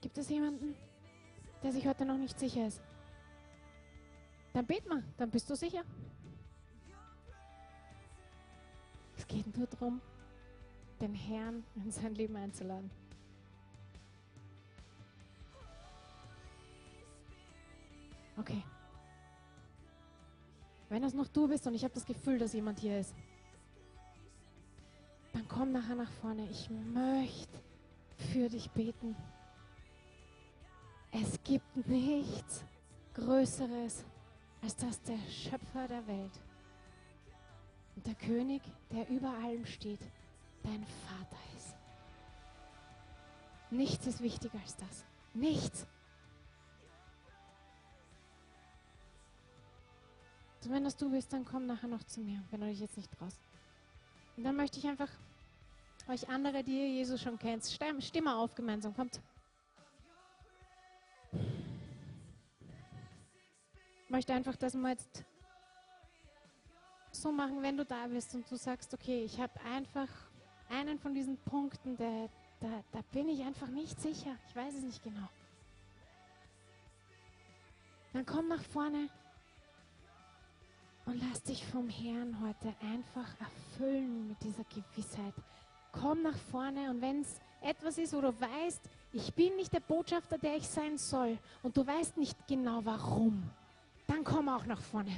Gibt 0.00 0.16
es 0.16 0.30
jemanden, 0.30 0.74
der 1.62 1.70
sich 1.70 1.86
heute 1.86 2.06
noch 2.06 2.16
nicht 2.16 2.38
sicher 2.38 2.66
ist? 2.66 2.80
Dann 4.54 4.64
bet 4.64 4.88
mal, 4.88 5.04
dann 5.18 5.30
bist 5.30 5.50
du 5.50 5.54
sicher. 5.54 5.84
Es 9.28 9.34
geht 9.34 9.56
nur 9.56 9.66
darum, 9.66 10.00
den 11.00 11.14
Herrn 11.14 11.64
in 11.74 11.90
sein 11.90 12.14
Leben 12.14 12.36
einzuladen. 12.36 12.90
Okay. 18.38 18.62
Wenn 20.88 21.02
das 21.02 21.14
noch 21.14 21.28
du 21.28 21.48
bist 21.48 21.66
und 21.66 21.74
ich 21.74 21.82
habe 21.82 21.94
das 21.94 22.04
Gefühl, 22.04 22.38
dass 22.38 22.52
jemand 22.52 22.78
hier 22.78 23.00
ist, 23.00 23.14
dann 25.32 25.48
komm 25.48 25.72
nachher 25.72 25.96
nach 25.96 26.10
vorne. 26.20 26.48
Ich 26.50 26.70
möchte 26.70 27.58
für 28.32 28.48
dich 28.48 28.70
beten. 28.70 29.16
Es 31.10 31.42
gibt 31.42 31.88
nichts 31.88 32.64
Größeres, 33.14 34.04
als 34.62 34.76
dass 34.76 35.02
der 35.02 35.18
Schöpfer 35.30 35.88
der 35.88 36.06
Welt 36.06 36.32
und 37.96 38.06
der 38.06 38.14
König, 38.14 38.62
der 38.92 39.08
über 39.08 39.30
allem 39.42 39.66
steht, 39.66 40.00
dein 40.62 40.84
Vater 40.84 41.38
ist. 41.56 41.74
Nichts 43.70 44.06
ist 44.06 44.22
wichtiger 44.22 44.58
als 44.60 44.76
das. 44.76 45.04
Nichts. 45.34 45.86
Also 50.58 50.70
wenn 50.70 50.84
das 50.84 50.96
du 50.96 51.10
bist, 51.10 51.32
dann 51.32 51.44
komm 51.44 51.66
nachher 51.66 51.88
noch 51.88 52.02
zu 52.04 52.20
mir, 52.20 52.42
wenn 52.50 52.60
du 52.60 52.66
dich 52.66 52.80
jetzt 52.80 52.96
nicht 52.96 53.10
traust. 53.12 53.40
Und 54.36 54.44
dann 54.44 54.56
möchte 54.56 54.78
ich 54.78 54.86
einfach 54.86 55.10
euch 56.08 56.28
andere, 56.28 56.62
die 56.62 56.78
ihr 56.78 56.88
Jesus 56.88 57.20
schon 57.22 57.38
kennt, 57.38 57.64
stimm- 57.64 58.00
stimme 58.00 58.36
auf 58.36 58.54
gemeinsam, 58.54 58.94
kommt. 58.94 59.20
Ich 64.04 64.10
möchte 64.10 64.32
einfach, 64.32 64.56
dass 64.56 64.74
wir 64.74 64.88
jetzt 64.90 65.24
so 67.20 67.32
machen, 67.32 67.62
wenn 67.62 67.76
du 67.76 67.84
da 67.84 68.06
bist 68.06 68.34
und 68.34 68.50
du 68.50 68.56
sagst, 68.56 68.92
okay, 68.94 69.24
ich 69.24 69.40
habe 69.40 69.52
einfach 69.74 70.08
einen 70.68 70.98
von 70.98 71.14
diesen 71.14 71.36
Punkten, 71.38 71.96
der, 71.96 72.28
da, 72.60 72.82
da 72.92 73.00
bin 73.12 73.28
ich 73.28 73.42
einfach 73.42 73.68
nicht 73.68 74.00
sicher. 74.00 74.36
Ich 74.48 74.56
weiß 74.56 74.74
es 74.74 74.82
nicht 74.82 75.02
genau. 75.02 75.28
Dann 78.12 78.24
komm 78.24 78.48
nach 78.48 78.62
vorne 78.62 79.08
und 81.04 81.22
lass 81.28 81.42
dich 81.42 81.64
vom 81.66 81.88
Herrn 81.88 82.40
heute 82.40 82.74
einfach 82.80 83.28
erfüllen 83.40 84.28
mit 84.28 84.42
dieser 84.42 84.64
Gewissheit. 84.64 85.34
Komm 85.92 86.22
nach 86.22 86.36
vorne 86.50 86.90
und 86.90 87.00
wenn 87.00 87.20
es 87.20 87.40
etwas 87.60 87.98
ist, 87.98 88.12
wo 88.12 88.20
du 88.20 88.40
weißt, 88.40 88.80
ich 89.12 89.32
bin 89.34 89.56
nicht 89.56 89.72
der 89.72 89.80
Botschafter, 89.80 90.38
der 90.38 90.56
ich 90.56 90.66
sein 90.68 90.98
soll 90.98 91.38
und 91.62 91.76
du 91.76 91.86
weißt 91.86 92.16
nicht 92.16 92.36
genau 92.46 92.84
warum, 92.84 93.42
dann 94.06 94.24
komm 94.24 94.48
auch 94.48 94.66
nach 94.66 94.80
vorne, 94.80 95.12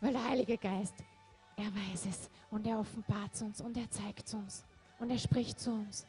weil 0.00 0.12
der 0.12 0.24
Heilige 0.28 0.58
Geist, 0.58 0.94
er 1.60 1.74
weiß 1.74 2.06
es 2.06 2.30
und 2.50 2.66
er 2.66 2.78
offenbart 2.78 3.34
es 3.34 3.42
uns 3.42 3.60
und 3.60 3.76
er 3.76 3.90
zeigt 3.90 4.26
es 4.26 4.34
uns 4.34 4.64
und 4.98 5.10
er 5.10 5.18
spricht 5.18 5.60
zu 5.60 5.72
uns. 5.72 6.06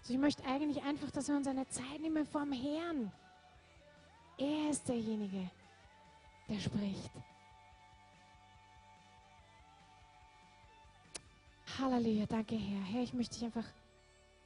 Also 0.00 0.14
ich 0.14 0.18
möchte 0.18 0.44
eigentlich 0.46 0.82
einfach, 0.82 1.10
dass 1.10 1.28
wir 1.28 1.36
uns 1.36 1.46
eine 1.46 1.68
Zeit 1.68 2.00
nehmen 2.00 2.24
vom 2.24 2.52
Herrn. 2.52 3.12
Er 4.38 4.70
ist 4.70 4.88
derjenige, 4.88 5.50
der 6.48 6.60
spricht. 6.60 7.10
Halleluja, 11.78 12.26
danke 12.26 12.56
Herr. 12.56 12.82
Herr, 12.84 13.02
ich 13.02 13.12
möchte 13.12 13.34
dich 13.34 13.44
einfach 13.44 13.66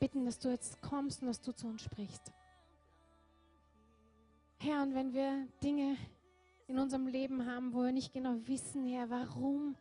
bitten, 0.00 0.24
dass 0.24 0.38
du 0.38 0.50
jetzt 0.50 0.82
kommst 0.82 1.22
und 1.22 1.28
dass 1.28 1.40
du 1.40 1.52
zu 1.52 1.68
uns 1.68 1.82
sprichst. 1.82 2.32
Herr, 4.58 4.82
und 4.82 4.94
wenn 4.94 5.12
wir 5.12 5.46
Dinge 5.62 5.96
in 6.66 6.78
unserem 6.78 7.06
Leben 7.06 7.46
haben, 7.46 7.72
wo 7.72 7.82
wir 7.82 7.92
nicht 7.92 8.12
genau 8.12 8.36
wissen, 8.46 8.84
Herr, 8.86 9.10
warum 9.10 9.76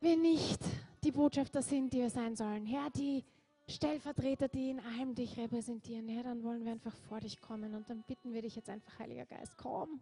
wir 0.00 0.16
nicht 0.16 0.60
die 1.04 1.12
Botschafter 1.12 1.62
sind, 1.62 1.92
die 1.92 1.98
wir 1.98 2.10
sein 2.10 2.36
sollen. 2.36 2.66
Herr, 2.66 2.90
die 2.90 3.24
Stellvertreter, 3.68 4.48
die 4.48 4.70
in 4.70 4.80
allem 4.80 5.14
dich 5.14 5.36
repräsentieren, 5.36 6.08
Herr, 6.08 6.22
dann 6.22 6.42
wollen 6.42 6.64
wir 6.64 6.72
einfach 6.72 6.94
vor 7.08 7.20
dich 7.20 7.40
kommen 7.40 7.74
und 7.74 7.88
dann 7.90 8.02
bitten 8.02 8.32
wir 8.32 8.42
dich 8.42 8.56
jetzt 8.56 8.68
einfach, 8.68 8.98
Heiliger 8.98 9.26
Geist, 9.26 9.56
komm. 9.56 10.00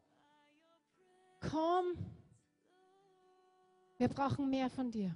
Komm. 1.41 1.95
Wir 3.97 4.09
brauchen 4.09 4.51
mehr 4.51 4.69
von 4.69 4.91
dir. 4.91 5.15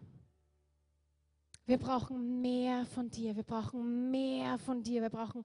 Wir 1.67 1.79
brauchen 1.79 2.41
mehr 2.41 2.87
von 2.87 3.11
dir. 3.11 3.37
Wir 3.37 3.43
brauchen 3.43 4.11
mehr 4.11 4.59
von 4.59 4.83
dir. 4.83 5.03
Wir 5.03 5.11
brauchen 5.11 5.45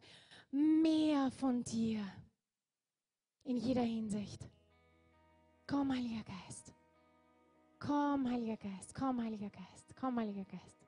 mehr 0.51 1.31
von 1.31 1.63
dir. 1.63 2.05
In 3.43 3.57
jeder 3.57 3.81
Hinsicht. 3.81 4.47
Komm, 5.67 5.91
Heiliger 5.91 6.23
Geist. 6.23 6.72
Komm, 7.85 8.29
Heiliger 8.29 8.57
Geist. 8.57 8.95
Komm, 8.95 9.21
Heiliger 9.21 9.49
Geist. 9.49 9.93
Komm, 9.99 10.17
Heiliger 10.17 10.45
Geist. 10.45 10.87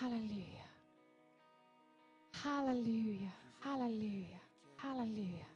Halleluja. 0.00 0.64
Halleluja. 2.44 3.32
Halleluja. 3.64 4.40
Halleluja. 4.82 5.55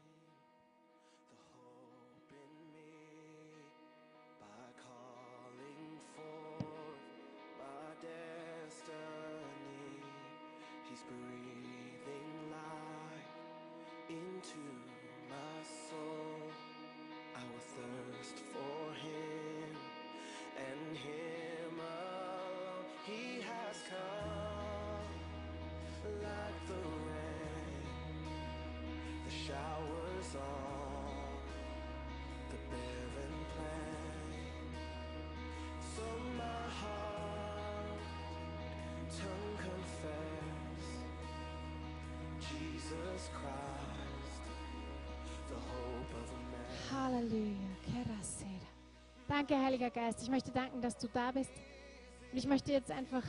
Halleluja. 46.93 47.71
Kerasera. 47.85 48.51
Danke, 49.29 49.59
Heiliger 49.59 49.91
Geist. 49.91 50.23
Ich 50.23 50.29
möchte 50.29 50.51
danken, 50.51 50.81
dass 50.81 50.97
du 50.99 51.09
da 51.09 51.31
bist. 51.31 51.51
Und 52.33 52.39
ich 52.39 52.47
möchte 52.47 52.73
jetzt 52.73 52.91
einfach 52.91 53.23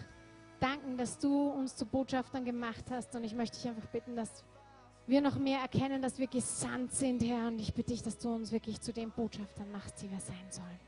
danken, 0.59 0.97
dass 0.97 1.19
du 1.19 1.49
uns 1.49 1.75
zu 1.75 1.85
Botschaftern 1.85 2.45
gemacht 2.45 2.85
hast. 2.89 3.15
Und 3.15 3.23
ich 3.23 3.33
möchte 3.33 3.57
dich 3.57 3.67
einfach 3.67 3.87
bitten, 3.87 4.15
dass 4.15 4.43
wir 5.07 5.21
noch 5.21 5.37
mehr 5.37 5.59
erkennen, 5.59 6.01
dass 6.01 6.17
wir 6.17 6.27
gesandt 6.27 6.93
sind, 6.93 7.23
Herr. 7.23 7.47
Und 7.47 7.59
ich 7.59 7.73
bitte 7.73 7.91
dich, 7.91 8.01
dass 8.01 8.17
du 8.17 8.33
uns 8.33 8.51
wirklich 8.51 8.79
zu 8.81 8.93
den 8.93 9.11
Botschaftern 9.11 9.71
machst, 9.71 10.01
die 10.01 10.09
wir 10.09 10.19
sein 10.19 10.47
sollen. 10.49 10.79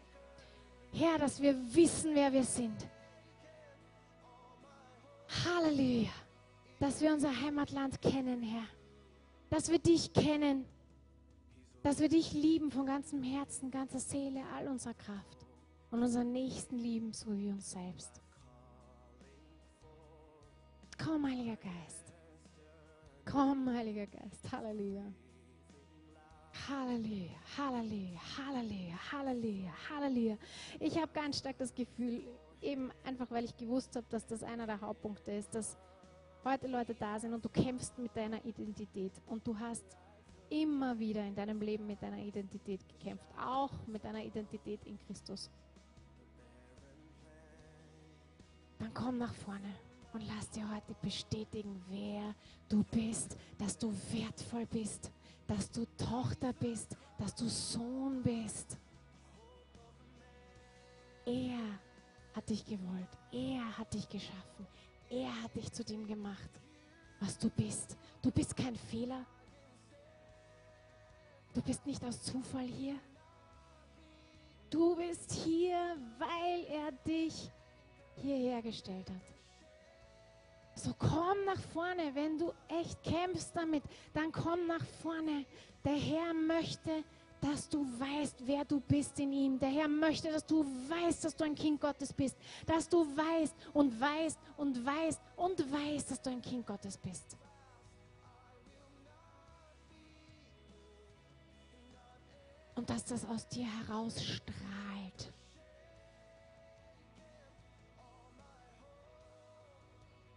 Herr, 0.94 1.18
dass 1.18 1.42
wir 1.42 1.56
wissen, 1.74 2.12
wer 2.14 2.32
wir 2.32 2.44
sind. 2.44 2.88
Halleluja. 5.46 6.10
Dass 6.84 7.00
wir 7.00 7.14
unser 7.14 7.40
Heimatland 7.40 8.02
kennen, 8.02 8.42
Herr. 8.42 8.68
Dass 9.50 9.72
wir 9.72 9.80
dich 9.80 10.12
kennen. 10.12 10.66
Dass 11.82 12.02
wir 12.02 12.10
dich 12.10 12.34
lieben 12.34 12.72
von 12.72 12.86
ganzem 12.86 13.24
Herzen, 13.24 13.72
ganzer 13.72 14.02
Seele, 14.02 14.42
all 14.54 14.68
unserer 14.68 14.94
Kraft. 14.94 15.46
Und 15.92 16.04
unseren 16.04 16.34
Nächsten 16.34 16.78
lieben, 16.78 17.14
so 17.14 17.38
wie 17.38 17.52
uns 17.52 17.72
selbst. 17.72 18.20
Komm, 21.02 21.26
Heiliger 21.26 21.56
Geist. 21.56 22.14
Komm, 23.32 23.70
Heiliger 23.70 24.08
Geist. 24.08 24.52
Halleluja. 24.52 25.06
Halleluja, 26.68 27.32
Halleluja, 27.58 28.20
Halleluja, 28.38 29.12
Halleluja, 29.14 29.72
Halleluja. 29.90 30.38
Ich 30.82 30.98
habe 30.98 31.14
ganz 31.14 31.38
stark 31.38 31.58
das 31.60 31.74
Gefühl, 31.74 32.28
eben 32.62 32.92
einfach 33.06 33.32
weil 33.32 33.46
ich 33.46 33.56
gewusst 33.56 33.96
habe, 33.96 34.06
dass 34.10 34.28
das 34.28 34.44
einer 34.44 34.68
der 34.68 34.82
Hauptpunkte 34.82 35.32
ist, 35.32 35.56
dass 35.56 35.78
heute 36.44 36.68
Leute 36.68 36.94
da 36.94 37.20
sind 37.20 37.34
und 37.34 37.44
du 37.44 37.50
kämpfst 37.50 37.98
mit 37.98 38.16
deiner 38.16 38.44
Identität 38.46 39.14
und 39.28 39.46
du 39.48 39.58
hast 39.58 39.86
immer 40.50 40.98
wieder 41.00 41.24
in 41.26 41.36
deinem 41.36 41.62
Leben 41.62 41.88
mit 41.88 42.02
deiner 42.02 42.18
Identität 42.18 42.82
gekämpft, 42.88 43.26
auch 43.40 43.72
mit 43.88 44.04
deiner 44.04 44.24
Identität 44.24 44.84
in 44.86 44.98
Christus. 45.00 45.50
Dann 48.80 48.94
komm 48.94 49.18
nach 49.18 49.34
vorne 49.34 49.74
und 50.14 50.22
lass 50.28 50.50
dir 50.50 50.70
heute 50.70 50.94
bestätigen, 51.02 51.82
wer 51.90 52.36
du 52.70 52.84
bist, 52.84 53.38
dass 53.58 53.78
du 53.78 53.94
wertvoll 54.12 54.66
bist, 54.68 55.12
dass 55.48 55.72
du 55.72 55.86
Tochter 55.98 56.54
bist, 56.54 56.96
dass 57.18 57.34
du 57.36 57.48
Sohn 57.48 58.22
bist. 58.22 58.78
Er 61.26 61.80
hat 62.34 62.50
dich 62.50 62.66
gewollt, 62.66 63.18
er 63.32 63.78
hat 63.78 63.94
dich 63.94 64.08
geschaffen, 64.10 64.68
er 65.14 65.44
hat 65.44 65.56
dich 65.56 65.72
zu 65.72 65.84
dem 65.84 66.08
gemacht, 66.08 66.50
was 67.20 67.38
du 67.38 67.50
bist. 67.50 67.98
Du 68.22 68.32
bist 68.32 68.56
kein 68.56 68.76
Fehler. 68.76 69.26
Du 71.54 71.62
bist 71.62 71.86
nicht 71.86 72.04
aus 72.04 72.22
Zufall 72.24 72.66
hier. 72.66 72.96
Du 74.70 74.96
bist 74.96 75.32
hier, 75.32 75.98
weil 76.18 76.66
er 76.66 76.92
dich 76.92 77.52
hierher 78.16 78.62
gestellt 78.62 79.08
hat. 79.10 79.22
So 80.76 80.96
komm 80.98 81.46
nach 81.46 81.62
vorne, 81.72 82.16
wenn 82.16 82.40
du 82.40 82.52
echt 82.68 83.04
kämpfst 83.04 83.56
damit, 83.56 83.84
dann 84.14 84.32
komm 84.32 84.66
nach 84.66 84.84
vorne. 85.04 85.46
Der 85.86 85.96
Herr 85.96 86.34
möchte, 86.34 87.04
dass 87.44 87.68
du 87.68 87.86
weißt, 88.00 88.48
wer 88.48 88.64
du 88.64 88.80
bist 88.80 89.20
in 89.20 89.34
ihm. 89.34 89.60
Der 89.60 89.70
Herr 89.70 89.90
möchte, 89.90 90.32
dass 90.32 90.46
du 90.46 90.64
weißt, 90.64 91.26
dass 91.26 91.36
du 91.36 91.44
ein 91.44 91.56
Kind 91.56 91.82
Gottes 91.82 92.14
bist. 92.14 92.38
Dass 92.66 92.88
du 92.88 93.06
weißt 93.06 93.54
und 93.74 94.00
weißt 94.00 94.40
und 94.56 94.86
weißt 94.86 95.20
und 95.36 95.72
weißt, 95.72 96.12
dass 96.12 96.22
du 96.22 96.30
ein 96.30 96.42
Kind 96.42 96.66
Gottes 96.66 96.98
bist. 96.98 97.38
Und 102.76 102.90
dass 102.90 103.04
das 103.04 103.26
aus 103.26 103.46
dir 103.50 103.66
herausstrahlt. 103.66 105.34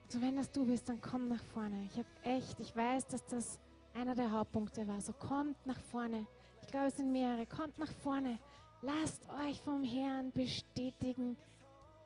So, 0.08 0.20
wenn 0.20 0.36
das 0.36 0.50
du 0.50 0.66
bist, 0.66 0.88
dann 0.88 1.00
komm 1.00 1.28
nach 1.28 1.42
vorne. 1.54 1.84
Ich 1.84 1.98
habe 1.98 2.08
echt, 2.24 2.58
ich 2.58 2.74
weiß, 2.74 3.06
dass 3.06 3.24
das 3.26 3.60
einer 3.94 4.16
der 4.16 4.32
Hauptpunkte 4.32 4.86
war. 4.88 5.00
So, 5.00 5.12
kommt 5.12 5.64
nach 5.66 5.80
vorne. 5.80 6.26
Ich 6.66 6.72
glaube, 6.72 6.88
es 6.88 6.96
sind 6.96 7.12
mehrere. 7.12 7.46
Kommt 7.46 7.78
nach 7.78 7.92
vorne. 8.02 8.38
Lasst 8.82 9.22
euch 9.46 9.60
vom 9.62 9.84
Herrn 9.84 10.32
bestätigen, 10.32 11.36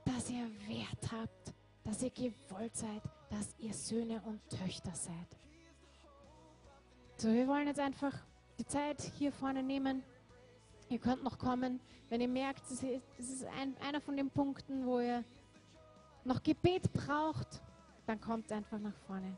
dass 0.04 0.30
ihr 0.30 0.46
Wert 0.68 1.12
habt, 1.12 1.54
dass 1.82 2.02
ihr 2.02 2.10
gewollt 2.10 2.76
seid, 2.76 3.02
dass 3.30 3.54
ihr 3.58 3.72
Söhne 3.72 4.20
und 4.26 4.38
Töchter 4.50 4.92
seid. 4.92 5.14
So, 7.16 7.32
wir 7.32 7.48
wollen 7.48 7.68
jetzt 7.68 7.80
einfach 7.80 8.12
die 8.58 8.66
Zeit 8.66 9.00
hier 9.18 9.32
vorne 9.32 9.62
nehmen. 9.62 10.02
Ihr 10.90 10.98
könnt 10.98 11.24
noch 11.24 11.38
kommen, 11.38 11.80
wenn 12.10 12.20
ihr 12.20 12.28
merkt, 12.28 12.62
es 12.70 12.82
ist, 13.18 13.44
ein, 13.58 13.74
einer 13.78 14.00
von 14.00 14.16
den 14.16 14.30
Punkten, 14.30 14.84
wo 14.84 15.00
ihr 15.00 15.24
noch 16.24 16.42
Gebet 16.42 16.92
braucht, 16.92 17.62
dann 18.06 18.20
kommt 18.20 18.52
einfach 18.52 18.78
nach 18.78 18.96
vorne. 19.06 19.36